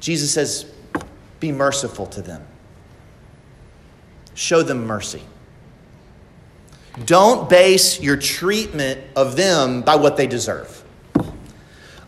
Jesus 0.00 0.32
says, 0.32 0.66
Be 1.40 1.52
merciful 1.52 2.06
to 2.08 2.22
them, 2.22 2.44
show 4.34 4.62
them 4.62 4.86
mercy. 4.86 5.22
Don't 7.06 7.50
base 7.50 8.00
your 8.00 8.16
treatment 8.16 9.00
of 9.16 9.34
them 9.34 9.82
by 9.82 9.96
what 9.96 10.16
they 10.16 10.28
deserve. 10.28 10.84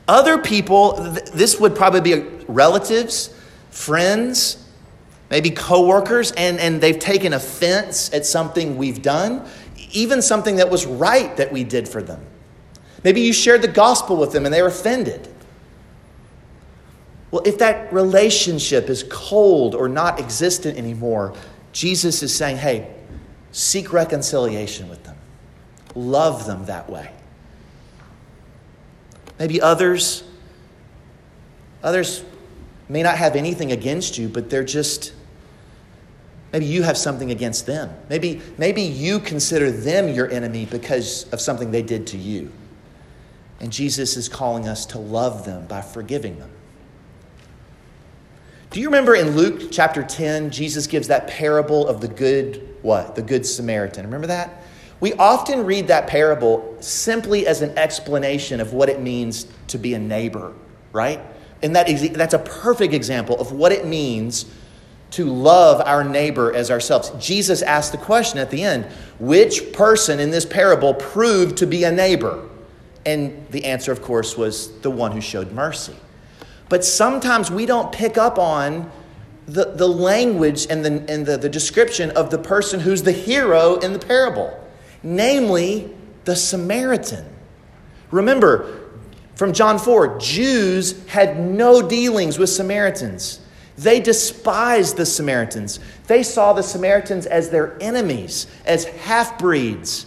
Other 0.06 0.38
people, 0.38 0.92
this 1.32 1.58
would 1.58 1.74
probably 1.74 2.00
be 2.00 2.22
relatives 2.46 3.34
friends, 3.76 4.65
maybe 5.30 5.50
coworkers, 5.50 6.32
and, 6.32 6.58
and 6.58 6.80
they've 6.80 6.98
taken 6.98 7.32
offense 7.32 8.12
at 8.12 8.26
something 8.26 8.76
we've 8.76 9.02
done, 9.02 9.46
even 9.92 10.22
something 10.22 10.56
that 10.56 10.70
was 10.70 10.86
right 10.86 11.36
that 11.36 11.52
we 11.52 11.64
did 11.64 11.88
for 11.88 12.02
them. 12.02 12.24
Maybe 13.04 13.20
you 13.20 13.32
shared 13.32 13.62
the 13.62 13.68
gospel 13.68 14.16
with 14.16 14.32
them 14.32 14.44
and 14.44 14.54
they 14.54 14.62
were 14.62 14.68
offended. 14.68 15.28
Well, 17.30 17.42
if 17.44 17.58
that 17.58 17.92
relationship 17.92 18.88
is 18.88 19.04
cold 19.10 19.74
or 19.74 19.88
not 19.88 20.18
existent 20.18 20.78
anymore, 20.78 21.34
Jesus 21.72 22.22
is 22.22 22.34
saying, 22.34 22.56
hey, 22.56 22.94
seek 23.52 23.92
reconciliation 23.92 24.88
with 24.88 25.04
them, 25.04 25.16
love 25.94 26.46
them 26.46 26.64
that 26.66 26.88
way. 26.88 27.10
Maybe 29.38 29.60
others, 29.60 30.24
others 31.82 32.24
may 32.88 33.02
not 33.02 33.18
have 33.18 33.36
anything 33.36 33.72
against 33.72 34.16
you, 34.16 34.28
but 34.28 34.48
they're 34.48 34.64
just, 34.64 35.12
maybe 36.56 36.72
you 36.72 36.82
have 36.82 36.96
something 36.96 37.30
against 37.30 37.66
them. 37.66 37.94
Maybe, 38.08 38.40
maybe 38.56 38.80
you 38.80 39.20
consider 39.20 39.70
them 39.70 40.08
your 40.08 40.30
enemy 40.30 40.64
because 40.64 41.30
of 41.30 41.38
something 41.38 41.70
they 41.70 41.82
did 41.82 42.06
to 42.06 42.16
you. 42.16 42.50
And 43.60 43.70
Jesus 43.70 44.16
is 44.16 44.26
calling 44.26 44.66
us 44.66 44.86
to 44.86 44.98
love 44.98 45.44
them 45.44 45.66
by 45.66 45.82
forgiving 45.82 46.38
them. 46.38 46.50
Do 48.70 48.80
you 48.80 48.86
remember 48.86 49.14
in 49.14 49.36
Luke 49.36 49.70
chapter 49.70 50.02
10, 50.02 50.50
Jesus 50.50 50.86
gives 50.86 51.08
that 51.08 51.26
parable 51.26 51.86
of 51.86 52.00
the 52.00 52.08
good, 52.08 52.74
what? 52.80 53.16
The 53.16 53.22
good 53.22 53.44
Samaritan. 53.44 54.06
Remember 54.06 54.28
that? 54.28 54.62
We 55.00 55.12
often 55.12 55.66
read 55.66 55.88
that 55.88 56.06
parable 56.06 56.74
simply 56.80 57.46
as 57.46 57.60
an 57.60 57.76
explanation 57.76 58.62
of 58.62 58.72
what 58.72 58.88
it 58.88 59.02
means 59.02 59.46
to 59.66 59.76
be 59.76 59.92
a 59.92 59.98
neighbor, 59.98 60.54
right? 60.92 61.20
And 61.62 61.76
that 61.76 61.90
is, 61.90 62.08
that's 62.12 62.32
a 62.32 62.38
perfect 62.38 62.94
example 62.94 63.38
of 63.38 63.52
what 63.52 63.72
it 63.72 63.86
means 63.86 64.46
to 65.12 65.24
love 65.24 65.80
our 65.80 66.04
neighbor 66.04 66.54
as 66.54 66.70
ourselves. 66.70 67.12
Jesus 67.18 67.62
asked 67.62 67.92
the 67.92 67.98
question 67.98 68.38
at 68.38 68.50
the 68.50 68.62
end 68.62 68.84
which 69.18 69.72
person 69.72 70.20
in 70.20 70.30
this 70.30 70.44
parable 70.44 70.94
proved 70.94 71.58
to 71.58 71.66
be 71.66 71.84
a 71.84 71.92
neighbor? 71.92 72.48
And 73.04 73.46
the 73.50 73.64
answer, 73.66 73.92
of 73.92 74.02
course, 74.02 74.36
was 74.36 74.70
the 74.80 74.90
one 74.90 75.12
who 75.12 75.20
showed 75.20 75.52
mercy. 75.52 75.94
But 76.68 76.84
sometimes 76.84 77.50
we 77.50 77.64
don't 77.64 77.92
pick 77.92 78.18
up 78.18 78.38
on 78.38 78.90
the, 79.46 79.66
the 79.66 79.88
language 79.88 80.66
and, 80.68 80.84
the, 80.84 81.04
and 81.08 81.24
the, 81.24 81.36
the 81.36 81.48
description 81.48 82.10
of 82.10 82.30
the 82.30 82.38
person 82.38 82.80
who's 82.80 83.04
the 83.04 83.12
hero 83.12 83.76
in 83.76 83.92
the 83.92 83.98
parable, 83.98 84.58
namely 85.04 85.94
the 86.24 86.34
Samaritan. 86.34 87.24
Remember, 88.10 88.80
from 89.36 89.52
John 89.52 89.78
4, 89.78 90.18
Jews 90.18 91.06
had 91.06 91.38
no 91.38 91.86
dealings 91.88 92.38
with 92.38 92.50
Samaritans. 92.50 93.40
They 93.78 94.00
despised 94.00 94.96
the 94.96 95.06
Samaritans. 95.06 95.80
They 96.06 96.22
saw 96.22 96.52
the 96.52 96.62
Samaritans 96.62 97.26
as 97.26 97.50
their 97.50 97.76
enemies, 97.80 98.46
as 98.64 98.84
half 98.84 99.38
breeds. 99.38 100.06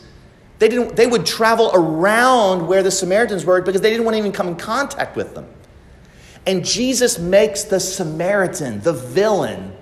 They, 0.58 0.70
didn't, 0.70 0.96
they 0.96 1.08
would 1.08 1.26
travel 1.26 1.72
around 1.74 2.68
where 2.68 2.82
the 2.82 2.92
Samaritans 2.92 3.46
were 3.46 3.62
because 3.62 3.82
they 3.82 3.92
didn't 3.92 4.06
want 4.06 4.16
to 4.16 4.20
even 4.20 4.32
come 4.32 4.48
in 4.48 4.56
contact 4.56 5.16
with 5.16 5.36
them. 5.36 5.48
And 6.48 6.66
Jesus 6.66 7.20
makes 7.20 7.64
the 7.64 7.80
Samaritan, 7.80 8.82
the 8.82 8.94
villain, 8.94 9.74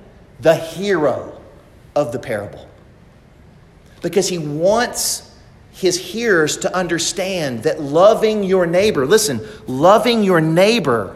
the 0.42 0.56
hero 0.56 1.42
of 1.96 2.12
the 2.12 2.20
parable. 2.20 2.68
Because 4.02 4.28
he 4.28 4.38
wants 4.38 5.34
his 5.72 5.98
hearers 5.98 6.58
to 6.58 6.76
understand 6.76 7.64
that 7.64 7.82
loving 7.82 8.44
your 8.44 8.66
neighbor, 8.66 9.06
listen, 9.06 9.48
loving 9.66 10.24
your 10.24 10.42
neighbor 10.42 11.16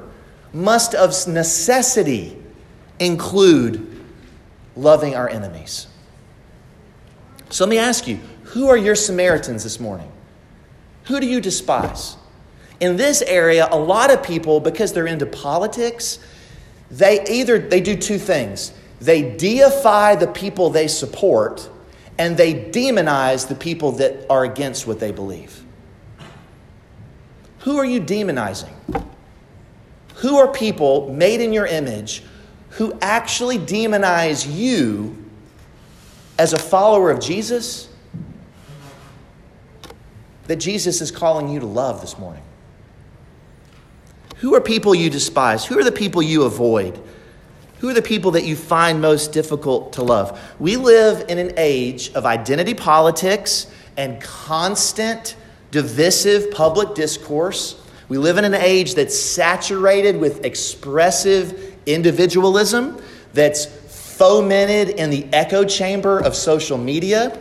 must 0.53 0.95
of 0.95 1.27
necessity 1.27 2.40
include 3.01 3.87
loving 4.75 5.15
our 5.15 5.27
enemies. 5.27 5.87
So 7.49 7.65
let 7.65 7.69
me 7.69 7.79
ask 7.79 8.07
you 8.07 8.19
who 8.43 8.69
are 8.69 8.77
your 8.77 8.95
Samaritans 8.95 9.63
this 9.63 9.79
morning? 9.79 10.11
Who 11.05 11.19
do 11.19 11.25
you 11.25 11.41
despise? 11.41 12.15
In 12.79 12.97
this 12.97 13.21
area, 13.23 13.67
a 13.71 13.77
lot 13.77 14.11
of 14.11 14.23
people, 14.23 14.59
because 14.59 14.93
they're 14.93 15.07
into 15.07 15.25
politics, 15.25 16.19
they 16.89 17.25
either 17.27 17.57
they 17.59 17.81
do 17.81 17.97
two 17.97 18.17
things. 18.17 18.71
They 18.99 19.35
deify 19.35 20.15
the 20.15 20.27
people 20.27 20.69
they 20.69 20.87
support 20.87 21.67
and 22.19 22.37
they 22.37 22.53
demonize 22.53 23.47
the 23.47 23.55
people 23.55 23.93
that 23.93 24.27
are 24.29 24.43
against 24.43 24.85
what 24.85 24.99
they 24.99 25.11
believe. 25.11 25.63
Who 27.59 27.77
are 27.77 27.85
you 27.85 27.99
demonizing? 27.99 28.73
Who 30.17 30.37
are 30.37 30.51
people 30.51 31.11
made 31.11 31.41
in 31.41 31.51
your 31.51 31.65
image 31.65 32.23
who 32.71 32.97
actually 33.01 33.57
demonize 33.57 34.47
you 34.51 35.17
as 36.37 36.53
a 36.53 36.59
follower 36.59 37.11
of 37.11 37.19
Jesus 37.19 37.89
that 40.47 40.55
Jesus 40.55 41.01
is 41.01 41.11
calling 41.11 41.49
you 41.49 41.59
to 41.59 41.65
love 41.65 42.01
this 42.01 42.17
morning? 42.17 42.43
Who 44.37 44.55
are 44.55 44.61
people 44.61 44.95
you 44.95 45.09
despise? 45.09 45.65
Who 45.65 45.77
are 45.79 45.83
the 45.83 45.91
people 45.91 46.21
you 46.21 46.43
avoid? 46.43 46.99
Who 47.79 47.89
are 47.89 47.93
the 47.93 48.01
people 48.01 48.31
that 48.31 48.43
you 48.43 48.55
find 48.55 49.01
most 49.01 49.33
difficult 49.33 49.93
to 49.93 50.03
love? 50.03 50.39
We 50.59 50.77
live 50.77 51.29
in 51.29 51.37
an 51.37 51.53
age 51.57 52.11
of 52.13 52.25
identity 52.25 52.73
politics 52.73 53.67
and 53.97 54.21
constant 54.21 55.35
divisive 55.71 56.51
public 56.51 56.95
discourse. 56.95 57.81
We 58.07 58.17
live 58.17 58.37
in 58.37 58.45
an 58.45 58.53
age 58.53 58.95
that's 58.95 59.17
saturated 59.17 60.17
with 60.19 60.43
expressive 60.45 61.70
individualism, 61.85 63.01
that's 63.33 63.65
fomented 63.65 64.89
in 64.89 65.09
the 65.09 65.25
echo 65.33 65.63
chamber 65.63 66.19
of 66.19 66.35
social 66.35 66.77
media, 66.77 67.37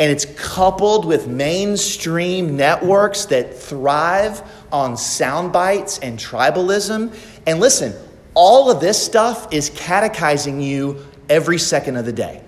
and 0.00 0.10
it's 0.10 0.26
coupled 0.36 1.04
with 1.04 1.28
mainstream 1.28 2.56
networks 2.56 3.26
that 3.26 3.54
thrive 3.54 4.42
on 4.72 4.96
sound 4.96 5.52
bites 5.52 6.00
and 6.00 6.18
tribalism. 6.18 7.14
And 7.46 7.60
listen, 7.60 7.94
all 8.34 8.70
of 8.70 8.80
this 8.80 9.00
stuff 9.00 9.52
is 9.52 9.70
catechizing 9.70 10.60
you 10.60 11.06
every 11.28 11.58
second 11.58 11.96
of 11.96 12.04
the 12.04 12.12
day. 12.12 12.42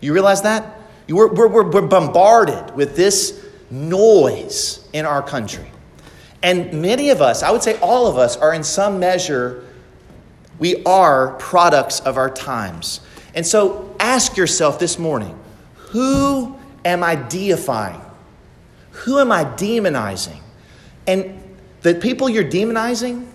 You 0.00 0.12
realize 0.12 0.42
that? 0.42 0.80
We're, 1.08 1.32
we're, 1.32 1.48
we're 1.48 1.86
bombarded 1.86 2.74
with 2.74 2.96
this 2.96 3.44
noise 3.70 4.88
in 4.92 5.06
our 5.06 5.22
country. 5.22 5.70
And 6.42 6.80
many 6.80 7.10
of 7.10 7.20
us, 7.20 7.42
I 7.42 7.50
would 7.50 7.62
say 7.62 7.78
all 7.80 8.06
of 8.06 8.16
us, 8.16 8.36
are 8.36 8.54
in 8.54 8.64
some 8.64 8.98
measure, 8.98 9.64
we 10.60 10.84
are 10.84 11.34
products 11.38 11.98
of 12.00 12.16
our 12.16 12.30
times. 12.30 13.00
And 13.34 13.44
so 13.44 13.96
ask 13.98 14.36
yourself 14.36 14.78
this 14.78 14.98
morning 14.98 15.36
who 15.74 16.56
am 16.84 17.02
I 17.02 17.16
deifying? 17.16 18.00
Who 18.92 19.18
am 19.18 19.32
I 19.32 19.44
demonizing? 19.44 20.38
And 21.08 21.36
The 21.82 21.94
people 21.94 22.28
you're 22.28 22.44
demonizing, 22.44 23.26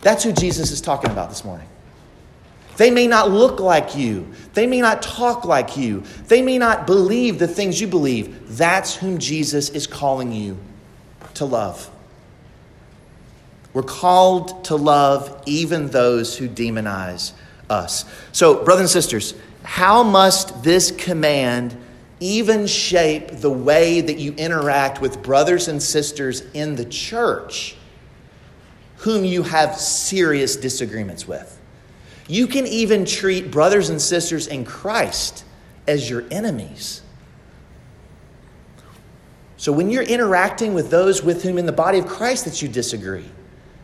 that's 0.00 0.24
who 0.24 0.32
Jesus 0.32 0.72
is 0.72 0.80
talking 0.80 1.10
about 1.10 1.28
this 1.28 1.44
morning. 1.44 1.68
They 2.76 2.90
may 2.90 3.06
not 3.06 3.30
look 3.30 3.60
like 3.60 3.96
you. 3.96 4.26
They 4.54 4.66
may 4.66 4.80
not 4.80 5.02
talk 5.02 5.44
like 5.44 5.76
you. 5.76 6.02
They 6.26 6.42
may 6.42 6.58
not 6.58 6.86
believe 6.86 7.38
the 7.38 7.48
things 7.48 7.80
you 7.80 7.86
believe. 7.86 8.56
That's 8.56 8.94
whom 8.94 9.18
Jesus 9.18 9.70
is 9.70 9.86
calling 9.86 10.32
you 10.32 10.58
to 11.34 11.44
love. 11.44 11.90
We're 13.78 13.84
called 13.84 14.64
to 14.64 14.74
love 14.74 15.40
even 15.46 15.86
those 15.90 16.36
who 16.36 16.48
demonize 16.48 17.30
us. 17.70 18.04
So, 18.32 18.64
brothers 18.64 18.80
and 18.80 18.90
sisters, 18.90 19.34
how 19.62 20.02
must 20.02 20.64
this 20.64 20.90
command 20.90 21.76
even 22.18 22.66
shape 22.66 23.28
the 23.30 23.52
way 23.52 24.00
that 24.00 24.18
you 24.18 24.32
interact 24.32 25.00
with 25.00 25.22
brothers 25.22 25.68
and 25.68 25.80
sisters 25.80 26.40
in 26.54 26.74
the 26.74 26.86
church 26.86 27.76
whom 28.96 29.24
you 29.24 29.44
have 29.44 29.76
serious 29.76 30.56
disagreements 30.56 31.28
with? 31.28 31.60
You 32.26 32.48
can 32.48 32.66
even 32.66 33.04
treat 33.04 33.52
brothers 33.52 33.90
and 33.90 34.02
sisters 34.02 34.48
in 34.48 34.64
Christ 34.64 35.44
as 35.86 36.10
your 36.10 36.24
enemies. 36.32 37.00
So 39.56 39.70
when 39.70 39.88
you're 39.88 40.02
interacting 40.02 40.74
with 40.74 40.90
those 40.90 41.22
with 41.22 41.44
whom 41.44 41.58
in 41.58 41.66
the 41.66 41.70
body 41.70 42.00
of 42.00 42.08
Christ 42.08 42.44
that 42.44 42.60
you 42.60 42.66
disagree, 42.66 43.30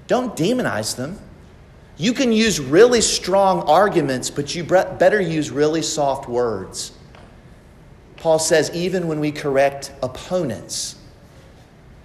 don't 0.07 0.37
demonize 0.37 0.97
them. 0.97 1.19
You 1.97 2.13
can 2.13 2.33
use 2.33 2.61
really 2.61 3.01
strong 3.01 3.63
arguments, 3.63 4.31
but 4.31 4.55
you 4.55 4.65
better 4.65 5.21
use 5.21 5.51
really 5.51 5.83
soft 5.83 6.29
words. 6.29 6.93
Paul 8.17 8.39
says, 8.39 8.71
even 8.75 9.07
when 9.07 9.21
we 9.21 9.31
correct 9.31 9.93
opponents, 10.03 10.97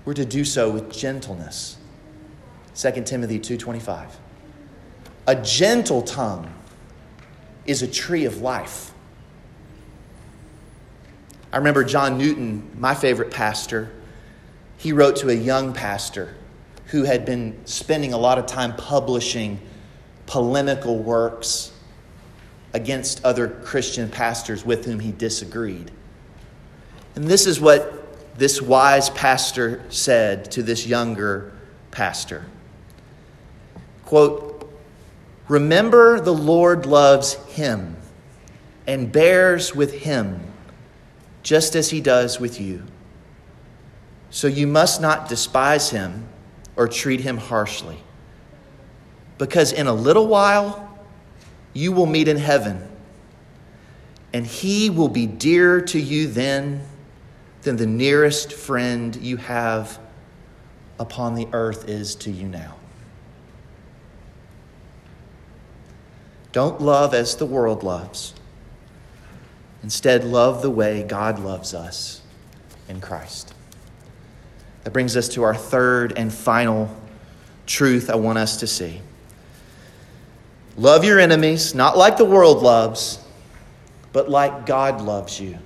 we're 0.06 0.14
to 0.14 0.26
do 0.26 0.46
so 0.46 0.70
with 0.70 0.92
gentleness. 0.92 1.78
2 2.76 3.06
Timothy 3.06 3.40
2:25. 3.40 4.18
A 5.28 5.36
gentle 5.36 6.02
tongue 6.02 6.52
is 7.66 7.82
a 7.82 7.88
tree 7.88 8.26
of 8.26 8.42
life. 8.42 8.94
I 11.52 11.58
remember 11.58 11.84
John 11.84 12.18
Newton, 12.18 12.70
my 12.78 12.96
favorite 12.96 13.32
pastor, 13.32 13.92
he 14.78 14.94
wrote 14.94 15.16
to 15.18 15.30
a 15.30 15.34
young 15.34 15.74
pastor 15.74 16.36
who 16.90 17.04
had 17.04 17.24
been 17.26 17.56
spending 17.66 18.14
a 18.14 18.18
lot 18.18 18.40
of 18.40 18.46
time 18.46 18.76
publishing 18.76 19.60
polemical 20.26 20.98
works 20.98 21.72
against 22.74 23.24
other 23.24 23.48
Christian 23.48 24.10
pastors 24.10 24.66
with 24.66 24.86
whom 24.86 25.00
he 25.00 25.12
disagreed. 25.12 25.92
And 27.16 27.26
this 27.26 27.46
is 27.46 27.60
what 27.60 28.38
this 28.38 28.62
wise 28.62 29.10
pastor 29.12 29.84
said 29.90 30.52
to 30.52 30.64
this 30.64 30.88
younger 30.88 31.52
pastor. 31.92 32.46
Quote, 34.06 34.72
Remember 35.48 36.20
the 36.20 36.34
Lord 36.34 36.86
loves 36.86 37.34
him 37.54 37.98
and 38.88 39.12
bears 39.12 39.76
with 39.76 39.94
him 39.94 40.40
just 41.44 41.76
as 41.76 41.90
he 41.90 42.02
does 42.02 42.40
with 42.40 42.62
you. 42.62 42.84
So 44.32 44.48
you 44.48 44.66
must 44.66 45.02
not 45.02 45.28
despise 45.28 45.90
him 45.90 46.29
or 46.80 46.88
treat 46.88 47.20
him 47.20 47.36
harshly. 47.38 47.98
Because 49.38 49.74
in 49.74 49.86
a 49.88 49.94
little 49.94 50.28
while, 50.28 50.98
you 51.74 51.92
will 51.92 52.06
meet 52.06 52.30
in 52.30 52.38
heaven, 52.38 52.88
and 54.34 54.48
he 54.48 54.90
will 54.90 55.10
be 55.10 55.28
dearer 55.28 55.82
to 55.82 56.00
you 56.00 56.28
then 56.28 56.82
than 57.64 57.76
the 57.76 57.86
nearest 57.86 58.54
friend 58.54 59.14
you 59.18 59.36
have 59.36 60.00
upon 61.00 61.36
the 61.36 61.50
earth 61.52 61.90
is 61.90 62.16
to 62.16 62.32
you 62.32 62.48
now. 62.48 62.78
Don't 66.54 66.80
love 66.80 67.14
as 67.14 67.36
the 67.36 67.46
world 67.46 67.84
loves. 67.84 68.34
Instead, 69.84 70.24
love 70.24 70.62
the 70.62 70.70
way 70.70 71.04
God 71.04 71.40
loves 71.40 71.74
us 71.74 72.22
in 72.88 73.02
Christ. 73.02 73.54
That 74.90 74.94
brings 74.94 75.16
us 75.16 75.30
to 75.30 75.44
our 75.44 75.54
third 75.54 76.14
and 76.18 76.34
final 76.34 76.90
truth 77.68 78.10
I 78.10 78.16
want 78.16 78.40
us 78.40 78.58
to 78.62 78.66
see. 78.66 79.02
Love 80.78 81.04
your 81.04 81.20
enemies, 81.20 81.76
not 81.76 81.96
like 81.96 82.18
the 82.18 82.26
world 82.26 82.64
loves, 82.64 83.24
but 84.14 84.32
like 84.32 84.66
God 84.66 85.00
loves 85.02 85.40
you. 85.40 85.60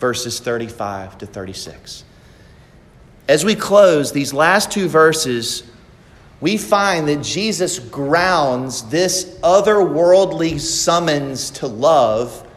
Verses 0.00 0.40
35 0.40 1.18
to 1.18 1.26
36. 1.26 2.04
As 3.28 3.44
we 3.44 3.54
close, 3.54 4.12
these 4.12 4.32
last 4.32 4.70
two 4.70 4.88
verses, 4.88 5.64
we 6.40 6.56
find 6.56 7.06
that 7.08 7.22
Jesus 7.22 7.78
grounds 7.80 8.84
this 8.84 9.26
otherworldly 9.42 10.58
summons 10.58 11.50
to 11.50 11.66
love 11.66 12.48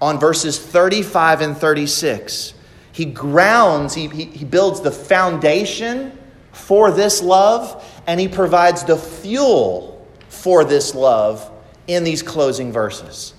on 0.00 0.20
verses 0.20 0.60
35 0.60 1.40
and 1.40 1.56
36 1.56 2.54
he 2.98 3.04
grounds, 3.04 3.94
he, 3.94 4.08
he, 4.08 4.24
he 4.24 4.44
builds 4.44 4.80
the 4.80 4.90
foundation 4.90 6.18
for 6.50 6.90
this 6.90 7.22
love, 7.22 7.88
and 8.08 8.18
he 8.18 8.26
provides 8.26 8.82
the 8.82 8.96
fuel 8.96 10.04
for 10.28 10.64
this 10.64 10.96
love 10.96 11.48
in 11.86 12.02
these 12.02 12.24
closing 12.24 12.72
verses. 12.72 13.34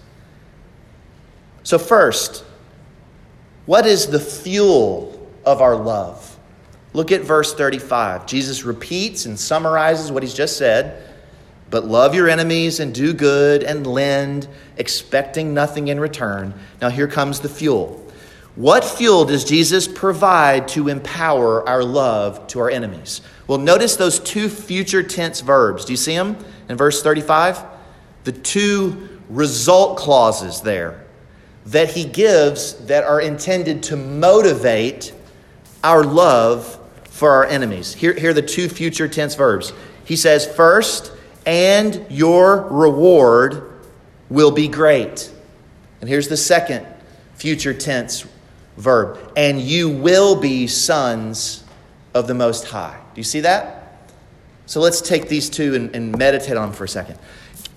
So, 1.63 1.77
first, 1.77 2.45
what 3.65 3.85
is 3.85 4.07
the 4.07 4.19
fuel 4.21 5.29
of 5.43 5.61
our 5.61 5.75
love? 5.75 6.39
Look 6.93 7.11
at 7.11 7.23
verse 7.23 7.53
35. 7.53 8.27
Jesus 8.27 8.63
repeats 8.63 9.25
and 9.25 9.37
summarizes 9.37 10.09
what 10.09 10.23
he's 10.23 10.33
just 10.33 10.55
said. 10.55 11.05
But 11.69 11.83
love 11.83 12.15
your 12.15 12.29
enemies 12.29 12.79
and 12.79 12.95
do 12.95 13.13
good 13.13 13.63
and 13.63 13.85
lend, 13.85 14.47
expecting 14.77 15.53
nothing 15.53 15.89
in 15.89 15.99
return. 15.99 16.53
Now, 16.81 16.87
here 16.87 17.09
comes 17.09 17.41
the 17.41 17.49
fuel. 17.49 18.08
What 18.55 18.83
fuel 18.83 19.25
does 19.25 19.45
Jesus 19.45 19.87
provide 19.87 20.67
to 20.69 20.89
empower 20.89 21.67
our 21.67 21.83
love 21.83 22.47
to 22.47 22.59
our 22.59 22.69
enemies? 22.69 23.21
Well, 23.47 23.57
notice 23.57 23.95
those 23.95 24.19
two 24.19 24.49
future 24.49 25.03
tense 25.03 25.41
verbs. 25.41 25.85
Do 25.85 25.93
you 25.93 25.97
see 25.97 26.15
them 26.15 26.37
in 26.67 26.75
verse 26.75 27.01
35? 27.01 27.63
The 28.23 28.31
two 28.31 29.19
result 29.29 29.97
clauses 29.97 30.61
there 30.61 31.05
that 31.67 31.91
he 31.91 32.03
gives 32.03 32.73
that 32.85 33.03
are 33.03 33.21
intended 33.21 33.83
to 33.83 33.95
motivate 33.95 35.13
our 35.83 36.03
love 36.03 36.79
for 37.05 37.31
our 37.31 37.45
enemies. 37.45 37.93
Here, 37.93 38.13
here 38.13 38.31
are 38.31 38.33
the 38.33 38.41
two 38.41 38.67
future 38.67 39.07
tense 39.07 39.35
verbs. 39.35 39.71
He 40.03 40.15
says, 40.15 40.47
First, 40.47 41.11
and 41.45 42.05
your 42.09 42.67
reward 42.69 43.73
will 44.29 44.51
be 44.51 44.67
great. 44.67 45.31
And 46.01 46.09
here's 46.09 46.27
the 46.27 46.37
second 46.37 46.87
future 47.35 47.73
tense 47.73 48.25
verb. 48.79 49.33
And 49.35 49.61
you 49.61 49.89
will 49.89 50.39
be 50.39 50.65
sons 50.67 51.63
of 52.13 52.27
the 52.27 52.33
Most 52.33 52.65
High. 52.65 52.99
Do 53.13 53.19
you 53.19 53.23
see 53.23 53.41
that? 53.41 54.01
So 54.65 54.79
let's 54.79 55.01
take 55.01 55.27
these 55.27 55.49
two 55.49 55.75
and, 55.75 55.95
and 55.95 56.17
meditate 56.17 56.57
on 56.57 56.69
them 56.69 56.73
for 56.75 56.85
a 56.85 56.89
second. 56.89 57.19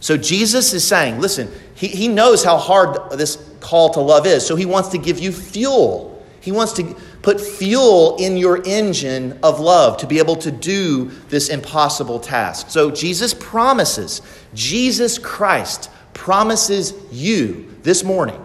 So 0.00 0.16
Jesus 0.16 0.72
is 0.72 0.86
saying, 0.86 1.20
listen, 1.20 1.50
he, 1.74 1.88
he 1.88 2.08
knows 2.08 2.42
how 2.42 2.56
hard 2.56 3.12
this 3.12 3.36
call 3.60 3.90
to 3.90 4.00
love 4.00 4.26
is, 4.26 4.44
so 4.44 4.56
he 4.56 4.66
wants 4.66 4.90
to 4.90 4.98
give 4.98 5.18
you 5.18 5.32
fuel. 5.32 6.24
He 6.40 6.50
wants 6.50 6.72
to 6.74 6.96
put 7.22 7.40
fuel 7.40 8.16
in 8.16 8.36
your 8.36 8.62
engine 8.66 9.38
of 9.44 9.60
love 9.60 9.96
to 9.98 10.06
be 10.06 10.18
able 10.18 10.36
to 10.36 10.50
do 10.50 11.06
this 11.28 11.48
impossible 11.48 12.18
task. 12.18 12.68
So 12.68 12.90
Jesus 12.90 13.32
promises, 13.32 14.22
Jesus 14.54 15.18
Christ 15.18 15.88
promises 16.14 16.94
you 17.12 17.72
this 17.82 18.02
morning 18.02 18.40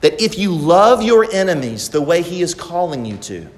that 0.00 0.20
if 0.20 0.38
you 0.38 0.52
love 0.52 1.02
your 1.02 1.30
enemies 1.32 1.88
the 1.88 2.02
way 2.02 2.22
He 2.22 2.42
is 2.42 2.54
calling 2.54 3.04
you 3.04 3.16
to, 3.18 3.48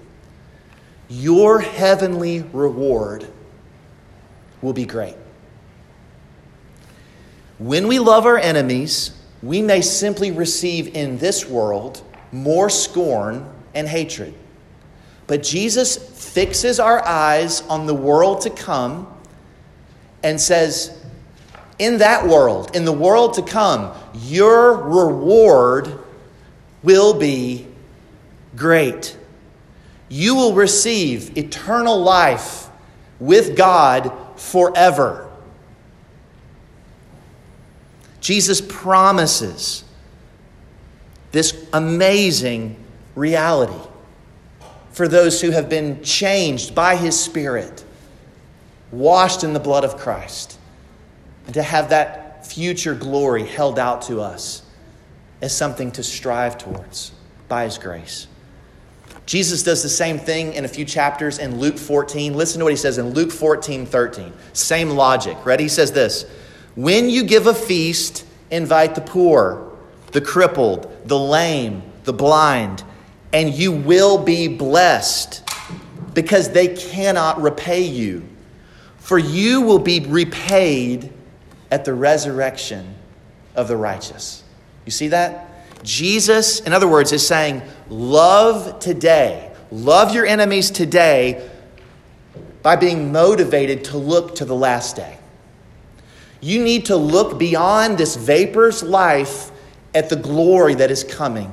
your 1.08 1.60
heavenly 1.60 2.42
reward 2.52 3.26
will 4.62 4.72
be 4.72 4.84
great. 4.84 5.16
When 7.58 7.88
we 7.88 7.98
love 7.98 8.26
our 8.26 8.38
enemies, 8.38 9.16
we 9.42 9.62
may 9.62 9.80
simply 9.80 10.30
receive 10.30 10.94
in 10.94 11.18
this 11.18 11.46
world 11.46 12.02
more 12.30 12.70
scorn 12.70 13.48
and 13.74 13.88
hatred. 13.88 14.34
But 15.26 15.42
Jesus 15.42 15.96
fixes 15.96 16.80
our 16.80 17.04
eyes 17.06 17.62
on 17.62 17.86
the 17.86 17.94
world 17.94 18.42
to 18.42 18.50
come 18.50 19.12
and 20.22 20.40
says, 20.40 21.04
In 21.78 21.98
that 21.98 22.26
world, 22.26 22.74
in 22.74 22.84
the 22.84 22.92
world 22.92 23.34
to 23.34 23.42
come, 23.42 23.92
your 24.14 24.74
reward 24.74 25.98
will 26.82 27.14
be 27.14 27.66
great. 28.56 29.16
You 30.08 30.34
will 30.34 30.54
receive 30.54 31.36
eternal 31.36 32.00
life 32.00 32.68
with 33.20 33.56
God 33.56 34.12
forever. 34.36 35.30
Jesus 38.20 38.60
promises 38.60 39.84
this 41.32 41.66
amazing 41.72 42.76
reality 43.14 43.88
for 44.92 45.08
those 45.08 45.40
who 45.40 45.50
have 45.50 45.68
been 45.68 46.02
changed 46.02 46.74
by 46.74 46.96
his 46.96 47.18
Spirit, 47.18 47.84
washed 48.90 49.44
in 49.44 49.52
the 49.52 49.60
blood 49.60 49.84
of 49.84 49.96
Christ, 49.96 50.58
and 51.46 51.54
to 51.54 51.62
have 51.62 51.90
that 51.90 52.46
future 52.46 52.94
glory 52.94 53.46
held 53.46 53.78
out 53.78 54.02
to 54.02 54.20
us 54.20 54.62
as 55.40 55.56
something 55.56 55.90
to 55.92 56.02
strive 56.02 56.58
towards 56.58 57.12
by 57.48 57.64
his 57.64 57.78
grace. 57.78 58.26
Jesus 59.28 59.62
does 59.62 59.82
the 59.82 59.90
same 59.90 60.18
thing 60.18 60.54
in 60.54 60.64
a 60.64 60.68
few 60.68 60.86
chapters 60.86 61.38
in 61.38 61.58
Luke 61.58 61.76
14. 61.76 62.34
Listen 62.34 62.60
to 62.60 62.64
what 62.64 62.72
he 62.72 62.78
says 62.78 62.96
in 62.96 63.10
Luke 63.10 63.30
14 63.30 63.84
13. 63.84 64.32
Same 64.54 64.90
logic. 64.90 65.36
Ready? 65.44 65.64
He 65.64 65.68
says 65.68 65.92
this 65.92 66.24
When 66.76 67.10
you 67.10 67.24
give 67.24 67.46
a 67.46 67.54
feast, 67.54 68.24
invite 68.50 68.94
the 68.94 69.02
poor, 69.02 69.70
the 70.12 70.22
crippled, 70.22 70.90
the 71.06 71.18
lame, 71.18 71.82
the 72.04 72.12
blind, 72.14 72.82
and 73.34 73.52
you 73.52 73.70
will 73.70 74.16
be 74.16 74.48
blessed 74.48 75.46
because 76.14 76.50
they 76.50 76.68
cannot 76.68 77.40
repay 77.40 77.82
you. 77.82 78.26
For 78.98 79.18
you 79.18 79.60
will 79.60 79.78
be 79.78 80.00
repaid 80.00 81.12
at 81.70 81.84
the 81.84 81.92
resurrection 81.92 82.94
of 83.54 83.68
the 83.68 83.76
righteous. 83.76 84.42
You 84.88 84.92
see 84.92 85.08
that? 85.08 85.84
Jesus, 85.84 86.60
in 86.60 86.72
other 86.72 86.88
words, 86.88 87.12
is 87.12 87.26
saying, 87.26 87.60
Love 87.90 88.80
today. 88.80 89.52
Love 89.70 90.14
your 90.14 90.24
enemies 90.24 90.70
today 90.70 91.46
by 92.62 92.74
being 92.74 93.12
motivated 93.12 93.84
to 93.84 93.98
look 93.98 94.36
to 94.36 94.46
the 94.46 94.54
last 94.54 94.96
day. 94.96 95.18
You 96.40 96.64
need 96.64 96.86
to 96.86 96.96
look 96.96 97.38
beyond 97.38 97.98
this 97.98 98.16
vapor's 98.16 98.82
life 98.82 99.50
at 99.94 100.08
the 100.08 100.16
glory 100.16 100.74
that 100.76 100.90
is 100.90 101.04
coming 101.04 101.52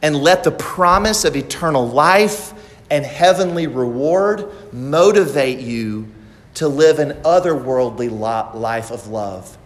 and 0.00 0.16
let 0.16 0.42
the 0.42 0.52
promise 0.52 1.26
of 1.26 1.36
eternal 1.36 1.86
life 1.86 2.54
and 2.90 3.04
heavenly 3.04 3.66
reward 3.66 4.50
motivate 4.72 5.58
you 5.58 6.08
to 6.54 6.68
live 6.68 7.00
an 7.00 7.20
otherworldly 7.20 8.10
life 8.10 8.90
of 8.90 9.08
love 9.08 9.58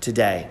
today. 0.00 0.48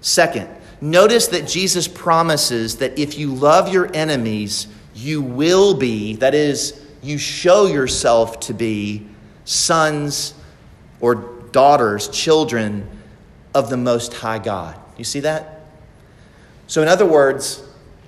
Second, 0.00 0.48
Notice 0.80 1.28
that 1.28 1.46
Jesus 1.46 1.86
promises 1.86 2.76
that 2.78 2.98
if 2.98 3.18
you 3.18 3.34
love 3.34 3.72
your 3.72 3.94
enemies, 3.94 4.66
you 4.94 5.20
will 5.20 5.74
be, 5.74 6.16
that 6.16 6.34
is, 6.34 6.80
you 7.02 7.18
show 7.18 7.66
yourself 7.66 8.40
to 8.40 8.54
be 8.54 9.06
sons 9.44 10.34
or 11.00 11.14
daughters, 11.52 12.08
children 12.08 12.88
of 13.54 13.68
the 13.68 13.76
Most 13.76 14.14
High 14.14 14.38
God. 14.38 14.78
You 14.96 15.04
see 15.04 15.20
that? 15.20 15.66
So, 16.66 16.82
in 16.82 16.88
other 16.88 17.06
words, 17.06 17.62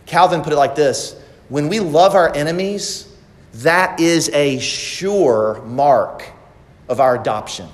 Calvin 0.06 0.42
put 0.42 0.52
it 0.52 0.56
like 0.56 0.74
this 0.74 1.20
when 1.48 1.68
we 1.68 1.80
love 1.80 2.14
our 2.14 2.34
enemies, 2.34 3.14
that 3.54 4.00
is 4.00 4.30
a 4.30 4.58
sure 4.58 5.60
mark 5.66 6.24
of 6.88 7.00
our 7.00 7.20
adoption. 7.20 7.68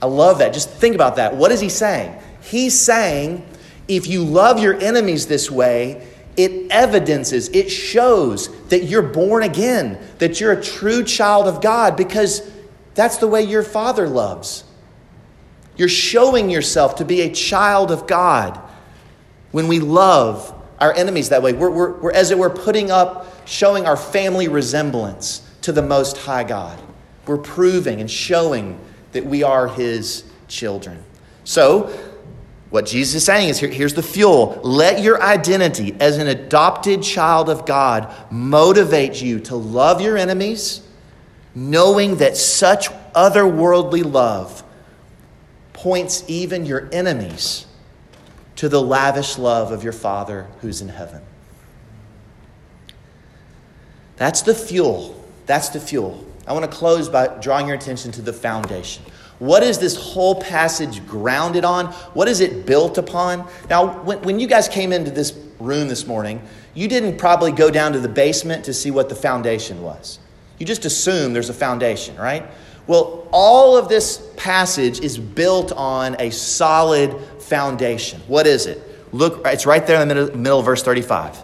I 0.00 0.06
love 0.06 0.38
that. 0.38 0.54
Just 0.54 0.70
think 0.70 0.94
about 0.94 1.16
that. 1.16 1.36
What 1.36 1.52
is 1.52 1.60
he 1.60 1.68
saying? 1.68 2.18
He's 2.46 2.78
saying 2.78 3.46
if 3.88 4.06
you 4.06 4.24
love 4.24 4.58
your 4.58 4.74
enemies 4.74 5.26
this 5.26 5.50
way, 5.50 6.06
it 6.36 6.70
evidences, 6.70 7.48
it 7.48 7.70
shows 7.70 8.48
that 8.66 8.84
you're 8.84 9.02
born 9.02 9.42
again, 9.42 9.98
that 10.18 10.40
you're 10.40 10.52
a 10.52 10.62
true 10.62 11.02
child 11.02 11.46
of 11.48 11.62
God 11.62 11.96
because 11.96 12.48
that's 12.94 13.16
the 13.16 13.26
way 13.26 13.42
your 13.42 13.62
father 13.62 14.08
loves. 14.08 14.64
You're 15.76 15.88
showing 15.88 16.50
yourself 16.50 16.96
to 16.96 17.04
be 17.04 17.22
a 17.22 17.32
child 17.32 17.90
of 17.90 18.06
God 18.06 18.60
when 19.52 19.68
we 19.68 19.80
love 19.80 20.52
our 20.78 20.92
enemies 20.92 21.30
that 21.30 21.42
way. 21.42 21.52
We're, 21.52 21.70
we're, 21.70 21.92
we're, 22.00 22.12
as 22.12 22.30
it 22.30 22.38
were, 22.38 22.50
putting 22.50 22.90
up, 22.90 23.46
showing 23.46 23.86
our 23.86 23.96
family 23.96 24.48
resemblance 24.48 25.48
to 25.62 25.72
the 25.72 25.82
Most 25.82 26.18
High 26.18 26.44
God. 26.44 26.78
We're 27.26 27.38
proving 27.38 28.00
and 28.00 28.10
showing 28.10 28.78
that 29.12 29.24
we 29.24 29.42
are 29.42 29.68
His 29.68 30.24
children. 30.48 31.02
So, 31.44 32.15
what 32.70 32.86
Jesus 32.86 33.16
is 33.16 33.24
saying 33.24 33.48
is 33.48 33.58
here, 33.60 33.68
here's 33.68 33.94
the 33.94 34.02
fuel. 34.02 34.60
Let 34.62 35.00
your 35.00 35.22
identity 35.22 35.96
as 36.00 36.18
an 36.18 36.26
adopted 36.26 37.02
child 37.02 37.48
of 37.48 37.64
God 37.64 38.12
motivate 38.30 39.22
you 39.22 39.40
to 39.40 39.56
love 39.56 40.00
your 40.00 40.16
enemies, 40.16 40.82
knowing 41.54 42.16
that 42.16 42.36
such 42.36 42.88
otherworldly 43.14 44.04
love 44.04 44.64
points 45.72 46.24
even 46.26 46.66
your 46.66 46.88
enemies 46.92 47.66
to 48.56 48.68
the 48.68 48.82
lavish 48.82 49.38
love 49.38 49.70
of 49.70 49.84
your 49.84 49.92
Father 49.92 50.46
who's 50.60 50.80
in 50.80 50.88
heaven. 50.88 51.22
That's 54.16 54.42
the 54.42 54.54
fuel. 54.54 55.24
That's 55.44 55.68
the 55.68 55.80
fuel. 55.80 56.24
I 56.46 56.52
want 56.52 56.70
to 56.70 56.76
close 56.76 57.08
by 57.08 57.28
drawing 57.40 57.66
your 57.66 57.76
attention 57.76 58.12
to 58.12 58.22
the 58.22 58.32
foundation. 58.32 59.04
What 59.38 59.62
is 59.62 59.78
this 59.78 59.96
whole 59.96 60.40
passage 60.40 61.06
grounded 61.06 61.64
on? 61.64 61.86
What 62.14 62.28
is 62.28 62.40
it 62.40 62.64
built 62.64 62.96
upon? 62.96 63.46
Now, 63.68 64.02
when, 64.02 64.22
when 64.22 64.40
you 64.40 64.46
guys 64.46 64.68
came 64.68 64.92
into 64.92 65.10
this 65.10 65.38
room 65.58 65.88
this 65.88 66.06
morning, 66.06 66.42
you 66.74 66.88
didn't 66.88 67.18
probably 67.18 67.52
go 67.52 67.70
down 67.70 67.92
to 67.92 68.00
the 68.00 68.08
basement 68.08 68.64
to 68.64 68.72
see 68.72 68.90
what 68.90 69.08
the 69.08 69.14
foundation 69.14 69.82
was. 69.82 70.18
You 70.58 70.64
just 70.64 70.84
assume 70.86 71.34
there's 71.34 71.50
a 71.50 71.54
foundation, 71.54 72.16
right? 72.16 72.44
Well, 72.86 73.28
all 73.30 73.76
of 73.76 73.88
this 73.88 74.26
passage 74.36 75.00
is 75.00 75.18
built 75.18 75.72
on 75.72 76.16
a 76.18 76.30
solid 76.30 77.18
foundation. 77.40 78.22
What 78.28 78.46
is 78.46 78.66
it? 78.66 78.82
Look, 79.12 79.42
it's 79.44 79.66
right 79.66 79.86
there 79.86 80.00
in 80.00 80.08
the 80.08 80.14
middle, 80.14 80.36
middle 80.36 80.58
of 80.60 80.64
verse 80.64 80.82
35. 80.82 81.42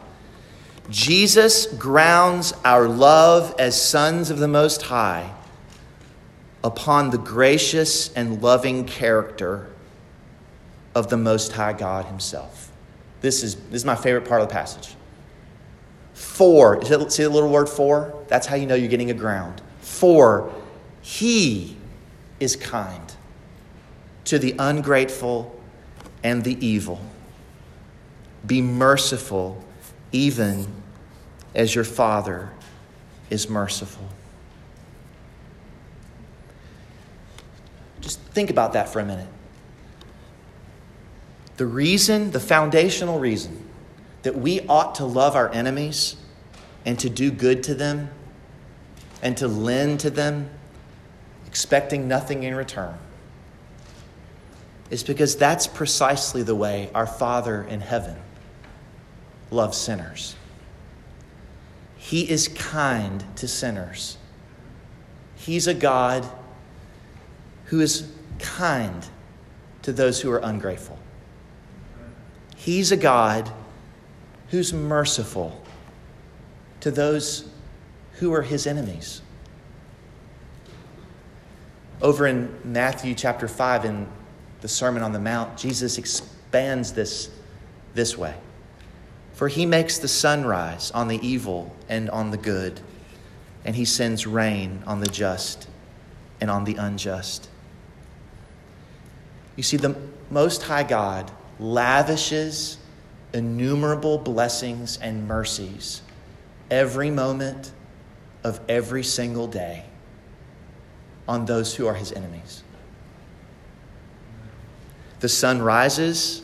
Jesus 0.89 1.67
grounds 1.67 2.55
our 2.65 2.89
love 2.89 3.55
as 3.59 3.81
sons 3.81 4.31
of 4.31 4.39
the 4.39 4.49
Most 4.49 4.83
High 4.83 5.31
upon 6.65 7.11
the 7.11 7.19
gracious 7.19 8.13
and 8.15 8.43
loving 8.43 8.85
character 8.85 9.69
of 10.95 11.09
the 11.09 11.17
Most 11.17 11.53
High 11.53 11.73
God 11.73 12.05
Himself. 12.07 12.71
This 13.21 13.43
is, 13.43 13.57
this 13.57 13.77
is 13.77 13.85
my 13.85 13.97
favorite 13.97 14.29
part 14.29 14.43
of 14.43 14.49
the 14.49 14.53
passage. 14.53 14.95
For, 16.13 16.83
see 16.85 17.23
the 17.23 17.31
little 17.31 17.49
word 17.49 17.69
for? 17.69 18.25
That's 18.29 18.47
how 18.47 18.57
you 18.57 18.67
know 18.67 18.75
you're 18.75 18.89
getting 18.89 19.11
a 19.11 19.15
ground. 19.15 19.63
For 19.81 20.53
He 21.01 21.77
is 22.39 22.57
kind 22.57 23.13
to 24.25 24.39
the 24.39 24.55
ungrateful 24.59 25.59
and 26.23 26.45
the 26.45 26.65
evil. 26.65 27.01
Be 28.47 28.61
merciful, 28.61 29.63
even 30.11 30.67
as 31.55 31.75
your 31.75 31.85
Father 31.85 32.51
is 33.31 33.49
merciful. 33.49 34.09
Just 38.03 38.21
think 38.21 38.51
about 38.51 38.75
that 38.75 38.89
for 38.91 39.01
a 39.01 39.05
minute. 39.05 39.29
The 41.57 41.67
reason, 41.67 42.33
the 42.33 42.41
foundational 42.41 43.19
reason 43.19 43.65
that 44.23 44.37
we 44.37 44.61
ought 44.67 44.97
to 44.97 45.05
love 45.05 45.35
our 45.35 45.51
enemies 45.53 46.17
and 46.85 46.99
to 46.99 47.09
do 47.09 47.31
good 47.31 47.63
to 47.65 47.75
them 47.75 48.11
and 49.23 49.37
to 49.37 49.47
lend 49.47 50.01
to 50.01 50.11
them, 50.11 50.51
expecting 51.47 52.09
nothing 52.09 52.43
in 52.43 52.55
return, 52.55 52.99
is 54.91 55.05
because 55.05 55.37
that's 55.37 55.67
precisely 55.67 56.43
the 56.43 56.55
way 56.57 56.91
our 56.95 57.07
Father 57.07 57.63
in 57.63 57.81
heaven 57.81 58.17
loves 59.51 59.79
sinners. 59.79 60.35
He 61.97 62.29
is 62.29 62.49
kind 62.49 63.25
to 63.37 63.47
sinners. 63.47 64.19
He's 65.37 65.69
a 65.69 65.75
God 65.75 66.29
who 67.73 67.81
is 67.81 68.07
kind 68.39 69.09
to 69.81 69.95
those 69.95 70.21
who 70.21 70.31
are 70.31 70.41
ungrateful. 70.41 70.99
He's 72.55 72.93
a 72.93 72.99
God 72.99 73.51
who's 74.49 74.75
merciful 74.75 75.59
to 76.81 76.91
those 76.91 77.49
who 78.19 78.31
are 78.35 78.43
his 78.43 78.67
enemies. 78.67 79.23
Over 82.03 82.27
in 82.27 82.55
Matthew 82.63 83.15
chapter 83.15 83.49
5, 83.49 83.87
in 83.87 84.07
the 84.61 84.69
Sermon 84.69 85.03
on 85.03 85.13
the 85.13 85.19
Mount, 85.19 85.57
Jesus 85.57 85.97
expands 85.97 86.93
this 86.93 87.31
this 87.95 88.19
way 88.19 88.35
For 89.33 89.49
he 89.49 89.65
makes 89.65 89.97
the 89.97 90.09
sun 90.09 90.45
rise 90.45 90.91
on 90.91 91.09
the 91.09 91.27
evil 91.27 91.75
and 91.89 92.11
on 92.11 92.33
the 92.33 92.37
good, 92.37 92.83
and 93.65 93.75
he 93.75 93.87
sends 93.87 94.27
rain 94.27 94.83
on 94.87 95.01
the 95.01 95.07
just 95.07 95.69
and 96.39 96.51
on 96.51 96.65
the 96.65 96.75
unjust. 96.75 97.49
You 99.57 99.63
see, 99.63 99.77
the 99.77 99.97
Most 100.31 100.63
High 100.63 100.83
God 100.83 101.31
lavishes 101.59 102.79
innumerable 103.33 104.19
blessings 104.19 104.99
and 104.99 105.27
mercies 105.27 106.03
every 106.71 107.11
moment 107.11 107.73
of 108.45 108.61
every 108.69 109.05
single 109.05 109.47
day 109.47 109.85
on 111.29 111.45
those 111.45 111.75
who 111.75 111.87
are 111.87 111.95
his 111.95 112.13
enemies. 112.13 112.63
The 115.21 115.29
sun 115.29 115.63
rises 115.63 116.43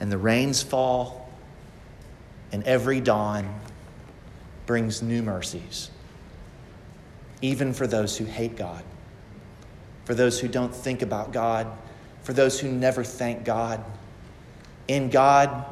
and 0.00 0.10
the 0.10 0.18
rains 0.18 0.62
fall, 0.62 1.30
and 2.52 2.62
every 2.64 3.00
dawn 3.00 3.60
brings 4.64 5.02
new 5.02 5.22
mercies, 5.22 5.90
even 7.42 7.72
for 7.72 7.86
those 7.86 8.16
who 8.16 8.24
hate 8.24 8.56
God, 8.56 8.82
for 10.04 10.14
those 10.14 10.40
who 10.40 10.48
don't 10.48 10.74
think 10.74 11.02
about 11.02 11.32
God, 11.32 11.66
for 12.28 12.34
those 12.34 12.60
who 12.60 12.70
never 12.70 13.02
thank 13.02 13.42
God. 13.42 13.82
In 14.86 15.08
God, 15.08 15.64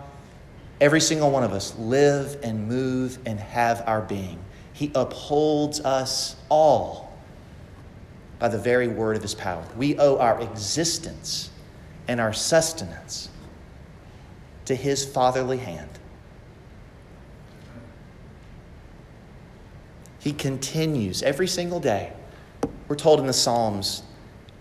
every 0.80 1.02
single 1.02 1.30
one 1.30 1.44
of 1.44 1.52
us 1.52 1.76
live 1.76 2.40
and 2.42 2.66
move 2.66 3.18
and 3.26 3.38
have 3.38 3.84
our 3.86 4.00
being. 4.00 4.38
He 4.72 4.90
upholds 4.94 5.80
us 5.80 6.34
all 6.48 7.14
by 8.38 8.48
the 8.48 8.56
very 8.56 8.88
word 8.88 9.16
of 9.16 9.22
his 9.22 9.34
power. 9.34 9.62
We 9.76 9.98
owe 9.98 10.16
our 10.16 10.40
existence 10.40 11.50
and 12.08 12.22
our 12.22 12.32
sustenance 12.32 13.28
to 14.64 14.74
his 14.74 15.04
fatherly 15.04 15.58
hand. 15.58 15.90
He 20.20 20.32
continues 20.32 21.22
every 21.22 21.48
single 21.48 21.80
day. 21.80 22.14
We're 22.88 22.96
told 22.96 23.20
in 23.20 23.26
the 23.26 23.34
Psalms, 23.34 24.04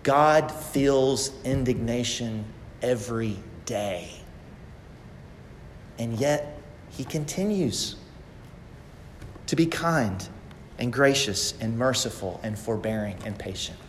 God 0.06 0.52
feels 0.52 1.32
indignation 1.44 2.46
every 2.84 3.40
day. 3.66 4.12
And 5.98 6.20
yet, 6.20 6.62
he 6.92 7.04
continues 7.04 7.96
to 9.48 9.56
be 9.56 9.66
kind 9.66 10.30
and 10.78 10.94
gracious 10.94 11.56
and 11.60 11.76
merciful 11.76 12.40
and 12.44 12.58
forbearing 12.58 13.18
and 13.26 13.38
patient. 13.38 13.80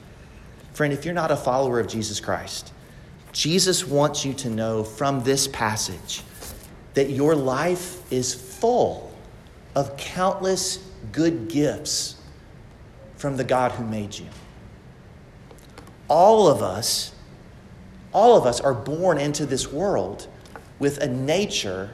Friend, 0.72 0.90
if 0.90 1.04
you're 1.04 1.12
not 1.12 1.30
a 1.30 1.36
follower 1.36 1.80
of 1.80 1.86
Jesus 1.86 2.18
Christ, 2.18 2.72
Jesus 3.32 3.86
wants 3.86 4.24
you 4.24 4.32
to 4.34 4.48
know 4.48 4.84
from 4.84 5.22
this 5.22 5.46
passage 5.46 6.22
that 6.94 7.10
your 7.10 7.34
life 7.34 8.10
is 8.10 8.34
full 8.34 9.12
of 9.74 9.94
countless 9.98 10.78
good 11.12 11.48
gifts 11.48 12.16
from 13.16 13.36
the 13.36 13.44
God 13.44 13.72
who 13.72 13.84
made 13.84 14.18
you. 14.18 14.28
All 16.09 16.48
of 16.48 16.62
us, 16.62 17.12
all 18.12 18.36
of 18.36 18.46
us 18.46 18.61
are 18.61 18.74
born 18.74 19.18
into 19.18 19.46
this 19.46 19.70
world 19.72 20.28
with 20.78 20.98
a 20.98 21.09
nature 21.09 21.90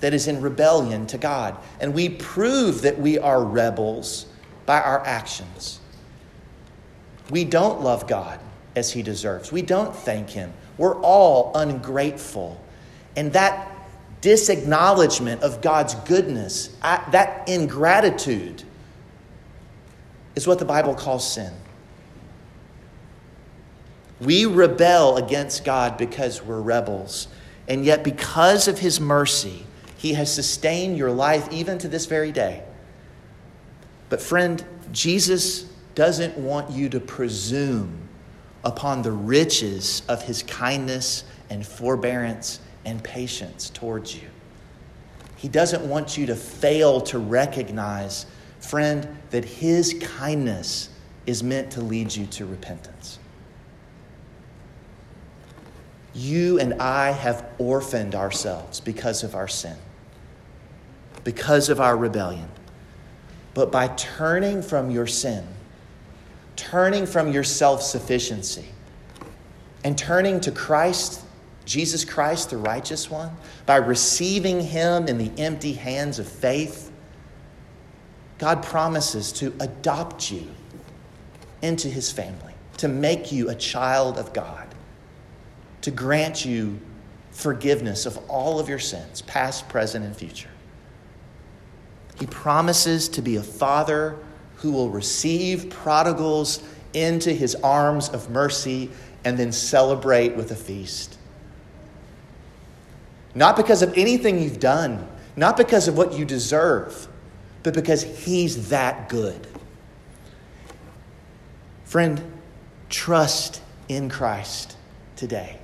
that 0.00 0.12
is 0.12 0.26
in 0.26 0.40
rebellion 0.40 1.06
to 1.08 1.18
God. 1.18 1.56
And 1.80 1.94
we 1.94 2.08
prove 2.08 2.82
that 2.82 2.98
we 2.98 3.18
are 3.18 3.42
rebels 3.42 4.26
by 4.66 4.80
our 4.80 5.04
actions. 5.06 5.80
We 7.30 7.44
don't 7.44 7.80
love 7.80 8.06
God 8.06 8.40
as 8.74 8.92
He 8.92 9.02
deserves, 9.02 9.50
we 9.50 9.62
don't 9.62 9.94
thank 9.94 10.30
Him. 10.30 10.52
We're 10.76 11.00
all 11.00 11.52
ungrateful. 11.54 12.60
And 13.16 13.32
that 13.32 13.72
disacknowledgement 14.20 15.42
of 15.42 15.62
God's 15.62 15.94
goodness, 15.94 16.68
that 16.82 17.48
ingratitude, 17.48 18.62
is 20.34 20.46
what 20.46 20.58
the 20.58 20.66
Bible 20.66 20.94
calls 20.94 21.32
sin. 21.32 21.52
We 24.20 24.46
rebel 24.46 25.16
against 25.16 25.64
God 25.64 25.98
because 25.98 26.42
we're 26.42 26.60
rebels. 26.60 27.28
And 27.68 27.84
yet, 27.84 28.04
because 28.04 28.68
of 28.68 28.78
His 28.78 29.00
mercy, 29.00 29.66
he 29.96 30.14
has 30.14 30.32
sustained 30.32 30.96
your 30.96 31.10
life 31.10 31.48
even 31.50 31.78
to 31.78 31.88
this 31.88 32.06
very 32.06 32.30
day. 32.30 32.62
But, 34.08 34.20
friend, 34.20 34.64
Jesus 34.92 35.62
doesn't 35.94 36.36
want 36.36 36.70
you 36.70 36.88
to 36.90 37.00
presume 37.00 38.08
upon 38.64 39.02
the 39.02 39.12
riches 39.12 40.02
of 40.08 40.22
his 40.22 40.42
kindness 40.42 41.24
and 41.50 41.66
forbearance 41.66 42.60
and 42.84 43.02
patience 43.02 43.70
towards 43.70 44.14
you. 44.14 44.28
He 45.36 45.48
doesn't 45.48 45.88
want 45.88 46.16
you 46.16 46.26
to 46.26 46.36
fail 46.36 47.00
to 47.02 47.18
recognize, 47.18 48.26
friend, 48.60 49.08
that 49.30 49.44
his 49.44 49.94
kindness 50.00 50.90
is 51.26 51.42
meant 51.42 51.72
to 51.72 51.80
lead 51.80 52.14
you 52.14 52.26
to 52.26 52.46
repentance. 52.46 53.18
You 56.16 56.58
and 56.58 56.74
I 56.82 57.10
have 57.12 57.46
orphaned 57.58 58.14
ourselves 58.14 58.80
because 58.80 59.22
of 59.22 59.34
our 59.34 59.46
sin 59.46 59.76
because 61.26 61.70
of 61.70 61.80
our 61.80 61.96
rebellion. 61.96 62.48
But 63.52 63.72
by 63.72 63.88
turning 63.88 64.62
from 64.62 64.92
your 64.92 65.08
sin, 65.08 65.44
turning 66.54 67.04
from 67.04 67.32
your 67.32 67.42
self 67.42 67.82
sufficiency, 67.82 68.66
and 69.82 69.98
turning 69.98 70.40
to 70.42 70.52
Christ, 70.52 71.24
Jesus 71.64 72.04
Christ, 72.04 72.50
the 72.50 72.58
righteous 72.58 73.10
one, 73.10 73.36
by 73.66 73.74
receiving 73.74 74.60
Him 74.60 75.08
in 75.08 75.18
the 75.18 75.32
empty 75.36 75.72
hands 75.72 76.20
of 76.20 76.28
faith, 76.28 76.92
God 78.38 78.62
promises 78.62 79.32
to 79.32 79.52
adopt 79.58 80.30
you 80.30 80.46
into 81.60 81.88
His 81.88 82.12
family, 82.12 82.54
to 82.76 82.86
make 82.86 83.32
you 83.32 83.50
a 83.50 83.54
child 83.56 84.16
of 84.16 84.32
God, 84.32 84.65
to 85.86 85.92
grant 85.92 86.44
you 86.44 86.80
forgiveness 87.30 88.06
of 88.06 88.18
all 88.28 88.58
of 88.58 88.68
your 88.68 88.80
sins, 88.80 89.22
past, 89.22 89.68
present, 89.68 90.04
and 90.04 90.16
future. 90.16 90.50
He 92.18 92.26
promises 92.26 93.08
to 93.10 93.22
be 93.22 93.36
a 93.36 93.42
father 93.44 94.18
who 94.56 94.72
will 94.72 94.90
receive 94.90 95.70
prodigals 95.70 96.60
into 96.92 97.32
his 97.32 97.54
arms 97.54 98.08
of 98.08 98.30
mercy 98.30 98.90
and 99.24 99.38
then 99.38 99.52
celebrate 99.52 100.34
with 100.34 100.50
a 100.50 100.56
feast. 100.56 101.18
Not 103.36 103.54
because 103.54 103.80
of 103.80 103.96
anything 103.96 104.42
you've 104.42 104.58
done, 104.58 105.06
not 105.36 105.56
because 105.56 105.86
of 105.86 105.96
what 105.96 106.14
you 106.14 106.24
deserve, 106.24 107.06
but 107.62 107.74
because 107.74 108.02
he's 108.02 108.70
that 108.70 109.08
good. 109.08 109.46
Friend, 111.84 112.20
trust 112.88 113.62
in 113.88 114.10
Christ 114.10 114.76
today. 115.14 115.60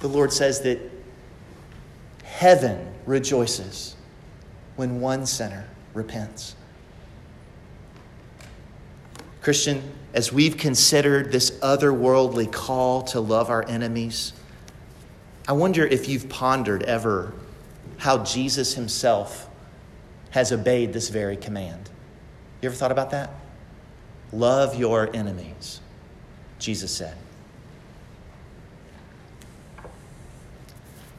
The 0.00 0.08
Lord 0.08 0.32
says 0.32 0.60
that 0.62 0.78
heaven 2.24 2.94
rejoices 3.06 3.96
when 4.76 5.00
one 5.00 5.26
sinner 5.26 5.64
repents. 5.94 6.54
Christian, 9.40 9.82
as 10.14 10.32
we've 10.32 10.56
considered 10.56 11.32
this 11.32 11.50
otherworldly 11.60 12.52
call 12.52 13.02
to 13.02 13.20
love 13.20 13.50
our 13.50 13.66
enemies, 13.66 14.32
I 15.48 15.52
wonder 15.52 15.86
if 15.86 16.08
you've 16.08 16.28
pondered 16.28 16.82
ever 16.82 17.32
how 17.96 18.24
Jesus 18.24 18.74
himself 18.74 19.48
has 20.30 20.52
obeyed 20.52 20.92
this 20.92 21.08
very 21.08 21.36
command. 21.36 21.88
You 22.60 22.68
ever 22.68 22.76
thought 22.76 22.92
about 22.92 23.10
that? 23.10 23.30
Love 24.32 24.78
your 24.78 25.08
enemies, 25.16 25.80
Jesus 26.58 26.94
said. 26.94 27.16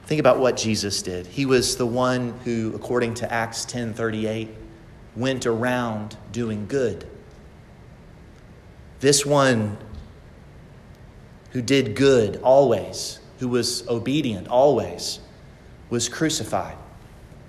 Think 0.10 0.20
about 0.20 0.40
what 0.40 0.58
Jesus 0.58 1.04
did. 1.04 1.28
He 1.28 1.46
was 1.46 1.78
the 1.78 1.86
one 1.86 2.34
who, 2.44 2.74
according 2.74 3.14
to 3.14 3.32
Acts 3.32 3.64
10:38, 3.64 4.50
went 5.16 5.46
around 5.46 6.18
doing 6.32 6.66
good. 6.68 7.06
This 9.02 9.24
one 9.24 9.78
who 11.52 11.62
did 11.62 11.96
good 11.96 12.38
always, 12.42 13.20
who 13.38 13.50
was 13.50 13.88
obedient 13.88 14.48
always, 14.48 15.20
was 15.92 16.10
crucified 16.10 16.78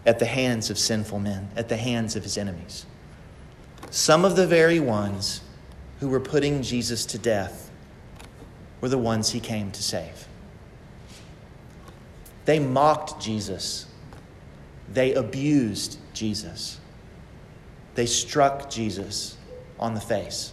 at 0.05 0.19
the 0.19 0.27
hands 0.27 0.69
of 0.69 0.79
sinful 0.79 1.19
men, 1.19 1.49
at 1.57 1.71
the 1.71 1.79
hands 1.79 2.15
of 2.15 2.25
his 2.25 2.37
enemies. 2.37 2.85
Some 3.89 4.23
of 4.23 4.37
the 4.37 4.47
very 4.47 4.81
ones 4.81 5.41
who 6.01 6.11
were 6.11 6.21
putting 6.21 6.63
Jesus 6.63 7.07
to 7.07 7.17
death 7.17 7.71
were 8.83 8.91
the 8.91 8.99
ones 8.99 9.31
he 9.31 9.41
came 9.41 9.71
to 9.71 9.83
save. 9.83 10.27
They 12.51 12.59
mocked 12.59 13.21
Jesus. 13.23 13.87
They 14.93 15.15
abused 15.15 15.99
Jesus. 16.13 16.81
They 17.95 18.07
struck 18.07 18.69
Jesus 18.69 19.37
on 19.79 19.95
the 19.95 20.01
face. 20.01 20.53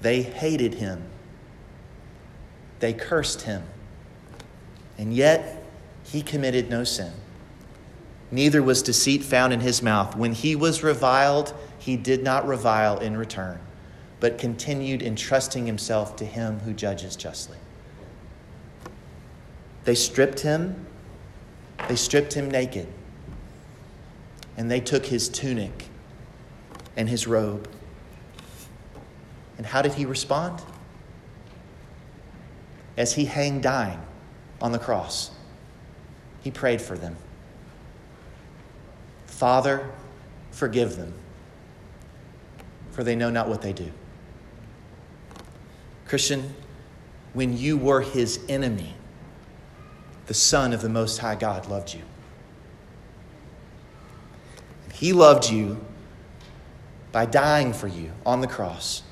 They 0.00 0.22
hated 0.22 0.72
him. 0.72 1.04
They 2.80 2.94
cursed 2.94 3.42
him. 3.42 3.64
And 4.96 5.12
yet, 5.12 5.62
he 6.04 6.22
committed 6.22 6.70
no 6.70 6.84
sin. 6.84 7.12
Neither 8.30 8.62
was 8.62 8.82
deceit 8.82 9.24
found 9.24 9.52
in 9.52 9.60
his 9.60 9.82
mouth. 9.82 10.16
When 10.16 10.32
he 10.32 10.56
was 10.56 10.82
reviled, 10.82 11.52
he 11.78 11.98
did 11.98 12.22
not 12.22 12.46
revile 12.46 12.98
in 13.00 13.18
return, 13.18 13.60
but 14.20 14.38
continued 14.38 15.02
entrusting 15.02 15.66
himself 15.66 16.16
to 16.16 16.24
him 16.24 16.60
who 16.60 16.72
judges 16.72 17.14
justly. 17.14 17.58
They 19.86 19.94
stripped 19.94 20.40
him, 20.40 20.84
they 21.88 21.94
stripped 21.94 22.34
him 22.34 22.50
naked, 22.50 22.88
and 24.56 24.68
they 24.68 24.80
took 24.80 25.06
his 25.06 25.28
tunic 25.28 25.86
and 26.96 27.08
his 27.08 27.28
robe. 27.28 27.68
And 29.56 29.64
how 29.64 29.82
did 29.82 29.94
he 29.94 30.04
respond? 30.04 30.60
As 32.96 33.12
he 33.12 33.26
hung 33.26 33.60
dying 33.60 34.00
on 34.60 34.72
the 34.72 34.78
cross, 34.80 35.30
he 36.42 36.50
prayed 36.50 36.82
for 36.82 36.98
them. 36.98 37.14
Father, 39.26 39.88
forgive 40.50 40.96
them, 40.96 41.14
for 42.90 43.04
they 43.04 43.14
know 43.14 43.30
not 43.30 43.48
what 43.48 43.62
they 43.62 43.72
do. 43.72 43.92
Christian, 46.08 46.54
when 47.34 47.56
you 47.56 47.76
were 47.76 48.00
his 48.00 48.40
enemy, 48.48 48.95
the 50.26 50.34
Son 50.34 50.72
of 50.72 50.82
the 50.82 50.88
Most 50.88 51.18
High 51.18 51.36
God 51.36 51.68
loved 51.68 51.94
you. 51.94 52.02
He 54.92 55.12
loved 55.12 55.50
you 55.50 55.84
by 57.12 57.26
dying 57.26 57.72
for 57.72 57.86
you 57.86 58.12
on 58.24 58.40
the 58.40 58.46
cross, 58.46 59.02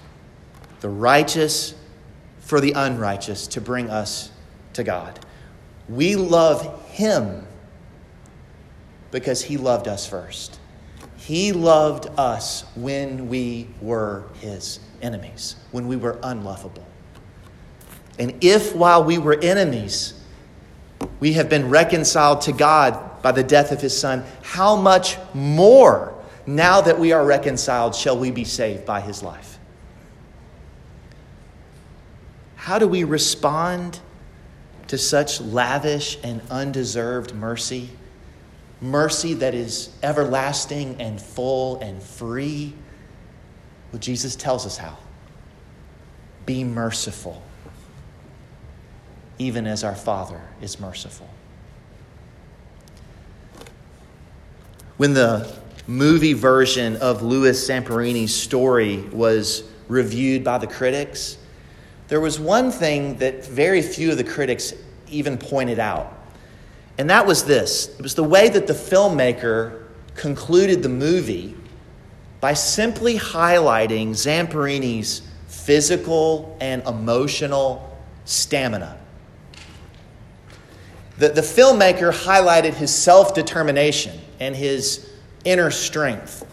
the 0.81 0.89
righteous 0.89 1.75
for 2.41 2.61
the 2.61 2.73
unrighteous, 2.73 3.47
to 3.49 3.61
bring 3.61 3.91
us 3.91 4.31
to 4.73 4.83
God. 4.83 5.19
We 5.89 6.17
love 6.17 6.85
him 6.91 7.47
because 9.11 9.43
he 9.43 9.57
loved 9.57 9.89
us 9.89 10.07
first. 10.07 10.59
He 11.17 11.53
loved 11.53 12.09
us 12.19 12.65
when 12.75 13.29
we 13.29 13.69
were 13.81 14.25
his 14.41 14.81
enemies, 15.01 15.57
when 15.71 15.87
we 15.87 15.97
were 15.97 16.19
unlovable. 16.23 16.87
And 18.19 18.43
if 18.43 18.75
while 18.75 19.05
we 19.05 19.19
were 19.19 19.39
enemies, 19.41 20.15
we 21.21 21.35
have 21.35 21.49
been 21.49 21.71
reconciled 21.71 22.43
to 22.43 22.53
God 22.53 23.23
by 23.23 23.33
the 23.33 23.43
death 23.43 23.73
of 23.73 23.81
his 23.81 23.99
son, 23.99 24.25
how 24.43 24.77
much 24.77 25.17
more, 25.33 26.15
now 26.47 26.81
that 26.81 26.99
we 26.99 27.13
are 27.13 27.25
reconciled, 27.25 27.95
shall 27.95 28.19
we 28.19 28.31
be 28.31 28.45
saved 28.45 28.85
by 28.85 29.01
his 29.01 29.23
life? 29.23 29.59
How 32.57 32.79
do 32.79 32.87
we 32.87 33.05
respond 33.05 34.01
to 34.89 34.99
such 34.99 35.41
lavish 35.41 36.19
and 36.23 36.41
undeserved 36.51 37.35
mercy? 37.35 37.91
Mercy 38.81 39.35
that 39.35 39.55
is 39.55 39.91
everlasting 40.03 41.01
and 41.01 41.21
full 41.21 41.81
and 41.81 42.03
free? 42.03 42.75
Well, 43.93 44.01
Jesus 44.01 44.37
tells 44.37 44.67
us 44.67 44.77
how. 44.77 44.99
Be 46.45 46.65
merciful 46.65 47.43
even 49.39 49.67
as 49.67 49.85
our 49.85 49.95
Father 49.95 50.41
is 50.61 50.79
merciful. 50.81 51.29
When 54.97 55.13
the 55.13 55.53
movie 55.87 56.33
version 56.35 56.97
of 56.97 57.23
Louis 57.23 57.69
Zamperini's 57.69 58.35
story 58.35 59.01
was 59.13 59.65
reviewed 59.89 60.45
by 60.45 60.59
the 60.59 60.67
critics, 60.67 61.37
there 62.09 62.21
was 62.21 62.39
one 62.39 62.71
thing 62.71 63.17
that 63.19 63.45
very 63.45 63.83
few 63.83 64.11
of 64.11 64.19
the 64.19 64.25
critics 64.25 64.73
even 65.09 65.37
pointed 65.37 65.79
out. 65.79 66.13
And 66.97 67.11
that 67.11 67.27
was 67.27 67.45
this 67.45 67.89
it 67.99 68.03
was 68.03 68.15
the 68.15 68.25
way 68.25 68.49
that 68.49 68.67
the 68.67 68.73
filmmaker 68.73 69.85
concluded 70.15 70.83
the 70.83 70.89
movie 70.89 71.57
by 72.41 72.55
simply 72.55 73.19
highlighting 73.19 74.11
Zamperini's 74.11 75.23
physical 75.49 76.57
and 76.61 76.87
emotional 76.87 77.99
stamina. 78.27 78.99
The, 81.19 81.29
the 81.29 81.43
filmmaker 81.43 82.13
highlighted 82.13 82.75
his 82.75 82.95
self 82.95 83.35
determination 83.35 84.19
and 84.41 84.55
his 84.55 85.09
inner 85.45 85.71
strength 85.71 86.45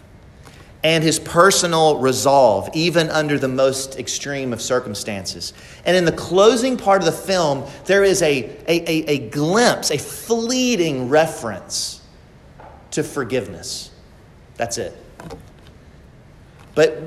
and 0.84 1.04
his 1.04 1.20
personal 1.20 2.00
resolve, 2.00 2.70
even 2.74 3.10
under 3.10 3.38
the 3.38 3.48
most 3.48 4.00
extreme 4.00 4.52
of 4.52 4.62
circumstances. 4.62 5.54
And 5.86 5.96
in 5.96 6.06
the 6.06 6.12
closing 6.12 6.76
part 6.76 7.02
of 7.02 7.06
the 7.06 7.12
film, 7.12 7.66
there 7.86 8.04
is 8.04 8.22
a, 8.24 8.44
a, 8.68 8.82
a, 8.90 9.06
a 9.08 9.30
glimpse, 9.30 9.92
a 9.92 9.98
fleeting 9.98 11.10
reference 11.10 12.02
to 12.92 13.04
forgiveness. 13.04 13.92
That's 14.58 14.78
it. 14.80 14.96
But 16.74 17.00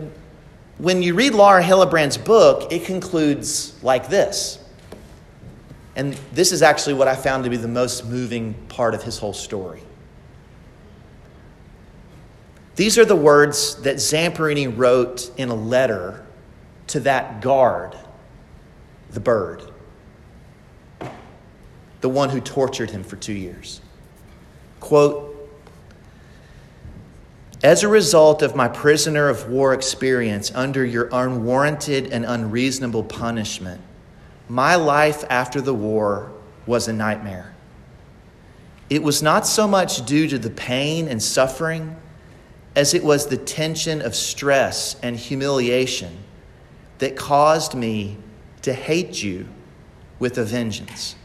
when 0.79 1.03
you 1.03 1.15
read 1.15 1.35
Laura 1.35 1.63
Hillenbrand's 1.63 2.19
book, 2.19 2.73
it 2.73 2.85
concludes 2.85 3.77
like 3.83 4.09
this 4.09 4.64
and 5.97 6.15
this 6.33 6.51
is 6.53 6.63
actually 6.63 6.95
what 6.95 7.09
I 7.09 7.15
found 7.15 7.45
to 7.45 7.51
be 7.51 7.57
the 7.57 7.69
most 7.69 8.05
moving 8.07 8.55
part 8.69 8.95
of 8.95 9.03
his 9.03 9.19
whole 9.19 9.33
story. 9.33 9.83
These 12.77 12.99
are 12.99 13.05
the 13.05 13.17
words 13.17 13.77
that 13.83 13.97
Zamperini 13.97 14.77
wrote 14.77 15.31
in 15.37 15.49
a 15.49 15.55
letter 15.55 16.27
to 16.89 17.01
that 17.01 17.41
guard, 17.41 17.97
the 19.11 19.21
bird, 19.21 19.63
the 22.01 22.09
one 22.09 22.31
who 22.31 22.41
tortured 22.41 22.91
him 22.91 23.05
for 23.05 23.17
two 23.17 23.33
years. 23.33 23.81
Quote, 24.81 25.31
as 27.63 27.83
a 27.83 27.89
result 27.89 28.43
of 28.43 28.55
my 28.55 28.69
prisoner 28.69 29.29
of 29.29 29.49
war 29.49 29.73
experience 29.73 30.53
under 30.55 30.85
your 30.85 31.09
unwarranted 31.13 32.13
and 32.13 32.27
unreasonable 32.27 33.05
punishment, 33.05 33.81
my 34.49 34.75
life 34.75 35.25
after 35.31 35.61
the 35.61 35.75
war 35.75 36.31
was 36.67 36.89
a 36.89 36.93
nightmare. 36.93 37.55
It 38.91 39.03
was 39.03 39.23
not 39.23 39.47
so 39.47 39.67
much 39.67 40.05
due 40.05 40.29
to 40.29 40.39
the 40.39 40.51
pain 40.51 41.09
and 41.09 41.23
suffering 41.23 41.97
as 42.77 42.93
it 42.93 43.03
was 43.03 43.27
the 43.27 43.37
tension 43.37 44.03
of 44.03 44.15
stress 44.15 44.97
and 45.03 45.17
humiliation 45.17 46.19
that 46.99 47.17
caused 47.17 47.75
me 47.75 48.17
to 48.63 48.73
hate 48.73 49.23
you 49.23 49.49
with 50.19 50.39
a 50.39 50.45
vengeance. 50.45 51.17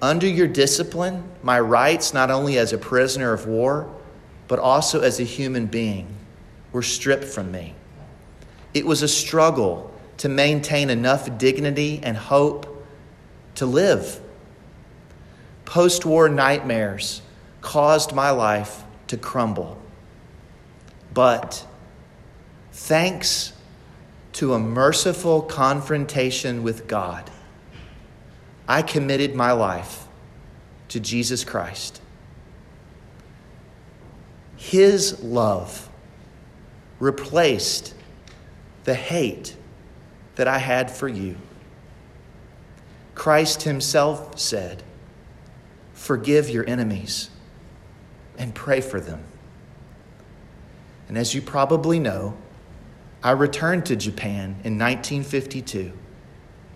Under 0.00 0.26
your 0.26 0.48
discipline, 0.48 1.24
my 1.42 1.58
rights, 1.60 2.12
not 2.12 2.30
only 2.30 2.58
as 2.58 2.72
a 2.72 2.78
prisoner 2.78 3.32
of 3.32 3.46
war, 3.46 3.88
but 4.48 4.58
also 4.58 5.00
as 5.00 5.20
a 5.20 5.24
human 5.24 5.66
being, 5.66 6.06
were 6.72 6.82
stripped 6.82 7.24
from 7.24 7.50
me. 7.50 7.74
It 8.74 8.84
was 8.84 9.02
a 9.02 9.08
struggle 9.08 9.93
to 10.18 10.28
maintain 10.28 10.90
enough 10.90 11.38
dignity 11.38 12.00
and 12.02 12.16
hope 12.16 12.86
to 13.56 13.66
live. 13.66 14.20
Post 15.64 16.04
war 16.04 16.28
nightmares 16.28 17.22
caused 17.60 18.12
my 18.12 18.30
life 18.30 18.84
to 19.08 19.16
crumble. 19.16 19.80
But 21.12 21.66
thanks 22.72 23.52
to 24.34 24.54
a 24.54 24.58
merciful 24.58 25.42
confrontation 25.42 26.62
with 26.62 26.86
God, 26.86 27.30
I 28.66 28.82
committed 28.82 29.34
my 29.34 29.52
life 29.52 30.06
to 30.88 31.00
Jesus 31.00 31.44
Christ. 31.44 32.00
His 34.56 35.22
love 35.22 35.88
replaced 36.98 37.94
the 38.84 38.94
hate 38.94 39.56
that 40.36 40.48
I 40.48 40.58
had 40.58 40.90
for 40.90 41.08
you. 41.08 41.36
Christ 43.14 43.62
Himself 43.62 44.38
said, 44.38 44.82
Forgive 45.92 46.50
your 46.50 46.68
enemies 46.68 47.30
and 48.36 48.54
pray 48.54 48.80
for 48.80 49.00
them. 49.00 49.22
And 51.08 51.16
as 51.16 51.34
you 51.34 51.40
probably 51.40 51.98
know, 51.98 52.36
I 53.22 53.30
returned 53.30 53.86
to 53.86 53.96
Japan 53.96 54.56
in 54.64 54.78
1952, 54.78 55.92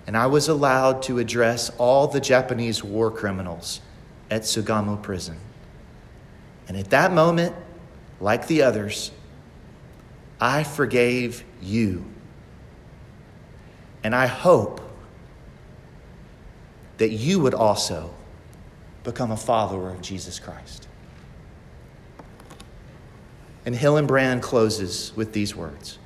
and 0.06 0.16
I 0.16 0.26
was 0.26 0.48
allowed 0.48 1.02
to 1.02 1.18
address 1.18 1.70
all 1.76 2.06
the 2.06 2.20
Japanese 2.20 2.82
war 2.82 3.10
criminals 3.10 3.80
at 4.30 4.42
Sugamo 4.42 5.02
Prison. 5.02 5.36
And 6.68 6.76
at 6.76 6.90
that 6.90 7.12
moment, 7.12 7.54
like 8.20 8.46
the 8.46 8.62
others, 8.62 9.10
I 10.40 10.64
forgave 10.64 11.44
you 11.60 12.04
and 14.08 14.16
I 14.16 14.24
hope 14.26 14.80
that 16.96 17.10
you 17.10 17.40
would 17.40 17.52
also 17.52 18.14
become 19.04 19.30
a 19.30 19.36
follower 19.36 19.90
of 19.90 20.00
Jesus 20.00 20.38
Christ. 20.38 20.88
And 23.66 23.74
Hillenbrand 23.74 24.40
closes 24.40 25.14
with 25.14 25.34
these 25.34 25.54
words 25.54 25.98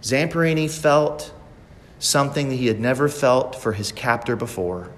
Zamperini 0.00 0.70
felt 0.70 1.34
something 1.98 2.48
that 2.48 2.54
he 2.54 2.68
had 2.68 2.80
never 2.80 3.06
felt 3.06 3.54
for 3.54 3.74
his 3.74 3.92
captor 3.92 4.34
before. 4.34 4.88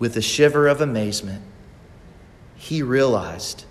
With 0.00 0.16
a 0.16 0.22
shiver 0.22 0.66
of 0.66 0.80
amazement, 0.80 1.44
he 2.56 2.82
realized 2.82 3.64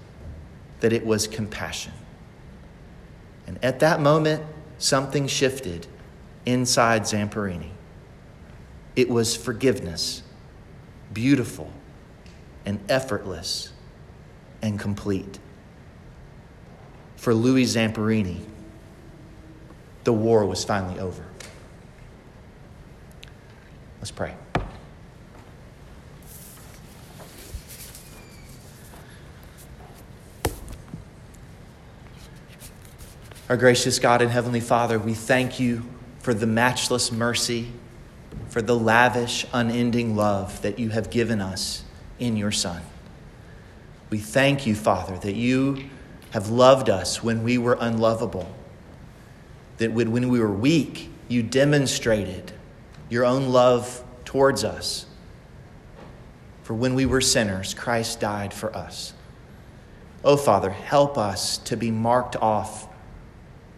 that 0.80 0.94
it 0.94 1.06
was 1.06 1.28
compassion. 1.28 1.92
And 3.46 3.60
at 3.62 3.82
that 3.82 4.00
moment, 4.00 4.42
something 4.78 5.28
shifted 5.28 5.86
inside 6.46 7.04
Zamperini. 7.04 7.72
It 8.96 9.10
was 9.10 9.36
forgiveness, 9.36 10.24
beautiful 11.14 11.72
and 12.66 12.80
effortless 12.90 13.72
and 14.62 14.80
complete. 14.80 15.40
For 17.16 17.34
Louis 17.34 17.66
Zamperini, 17.66 18.42
the 20.04 20.14
war 20.14 20.46
was 20.46 20.64
finally 20.64 21.00
over. 21.00 21.24
Let's 24.00 24.12
pray. 24.12 24.36
Our 33.48 33.58
gracious 33.58 34.00
God 34.00 34.22
and 34.22 34.32
Heavenly 34.32 34.62
Father, 34.62 34.98
we 34.98 35.14
thank 35.14 35.60
you 35.60 35.84
for 36.22 36.34
the 36.34 36.48
matchless 36.48 37.12
mercy, 37.12 37.72
for 38.50 38.62
the 38.62 38.76
lavish, 38.76 39.46
unending 39.52 40.16
love 40.16 40.62
that 40.62 40.78
you 40.78 40.90
have 40.90 41.10
given 41.10 41.42
us 41.42 41.84
in 42.20 42.38
your 42.38 42.52
Son. 42.52 42.82
We 44.10 44.20
thank 44.20 44.68
you, 44.68 44.76
Father, 44.76 45.18
that 45.18 45.36
you 45.36 45.90
have 46.32 46.50
loved 46.50 46.90
us 46.90 47.24
when 47.24 47.44
we 47.44 47.58
were 47.58 47.78
unlovable, 47.80 48.54
that 49.78 49.92
when 49.92 50.30
we 50.30 50.40
were 50.40 50.52
weak, 50.52 51.10
you 51.28 51.42
demonstrated 51.42 52.52
your 53.10 53.26
own 53.26 53.50
love 53.50 54.04
towards 54.26 54.64
us. 54.64 55.06
For 56.64 56.74
when 56.74 56.94
we 56.94 57.06
were 57.06 57.22
sinners, 57.22 57.74
Christ 57.74 58.20
died 58.20 58.54
for 58.54 58.76
us. 58.76 59.14
Oh, 60.24 60.38
Father, 60.38 60.70
help 60.70 61.18
us 61.18 61.58
to 61.60 61.76
be 61.76 61.90
marked 61.90 62.36
off 62.36 62.88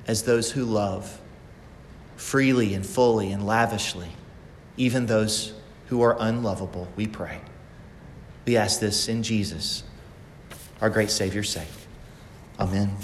as 0.08 0.24
those 0.24 0.52
who 0.52 0.66
love 0.66 1.20
freely 2.24 2.74
and 2.74 2.86
fully 2.86 3.34
and 3.34 3.46
lavishly, 3.46 4.08
even 4.78 5.06
those 5.06 5.54
who 5.88 6.02
are 6.02 6.16
unlovable, 6.20 6.88
we 6.96 7.06
pray. 7.06 7.40
We 8.46 8.56
ask 8.56 8.80
this 8.80 9.10
in 9.10 9.24
Jesus, 9.24 9.84
our 10.80 10.90
great 10.90 11.12
Savior's 11.12 11.50
sake. 11.50 11.68
Amen. 12.60 12.96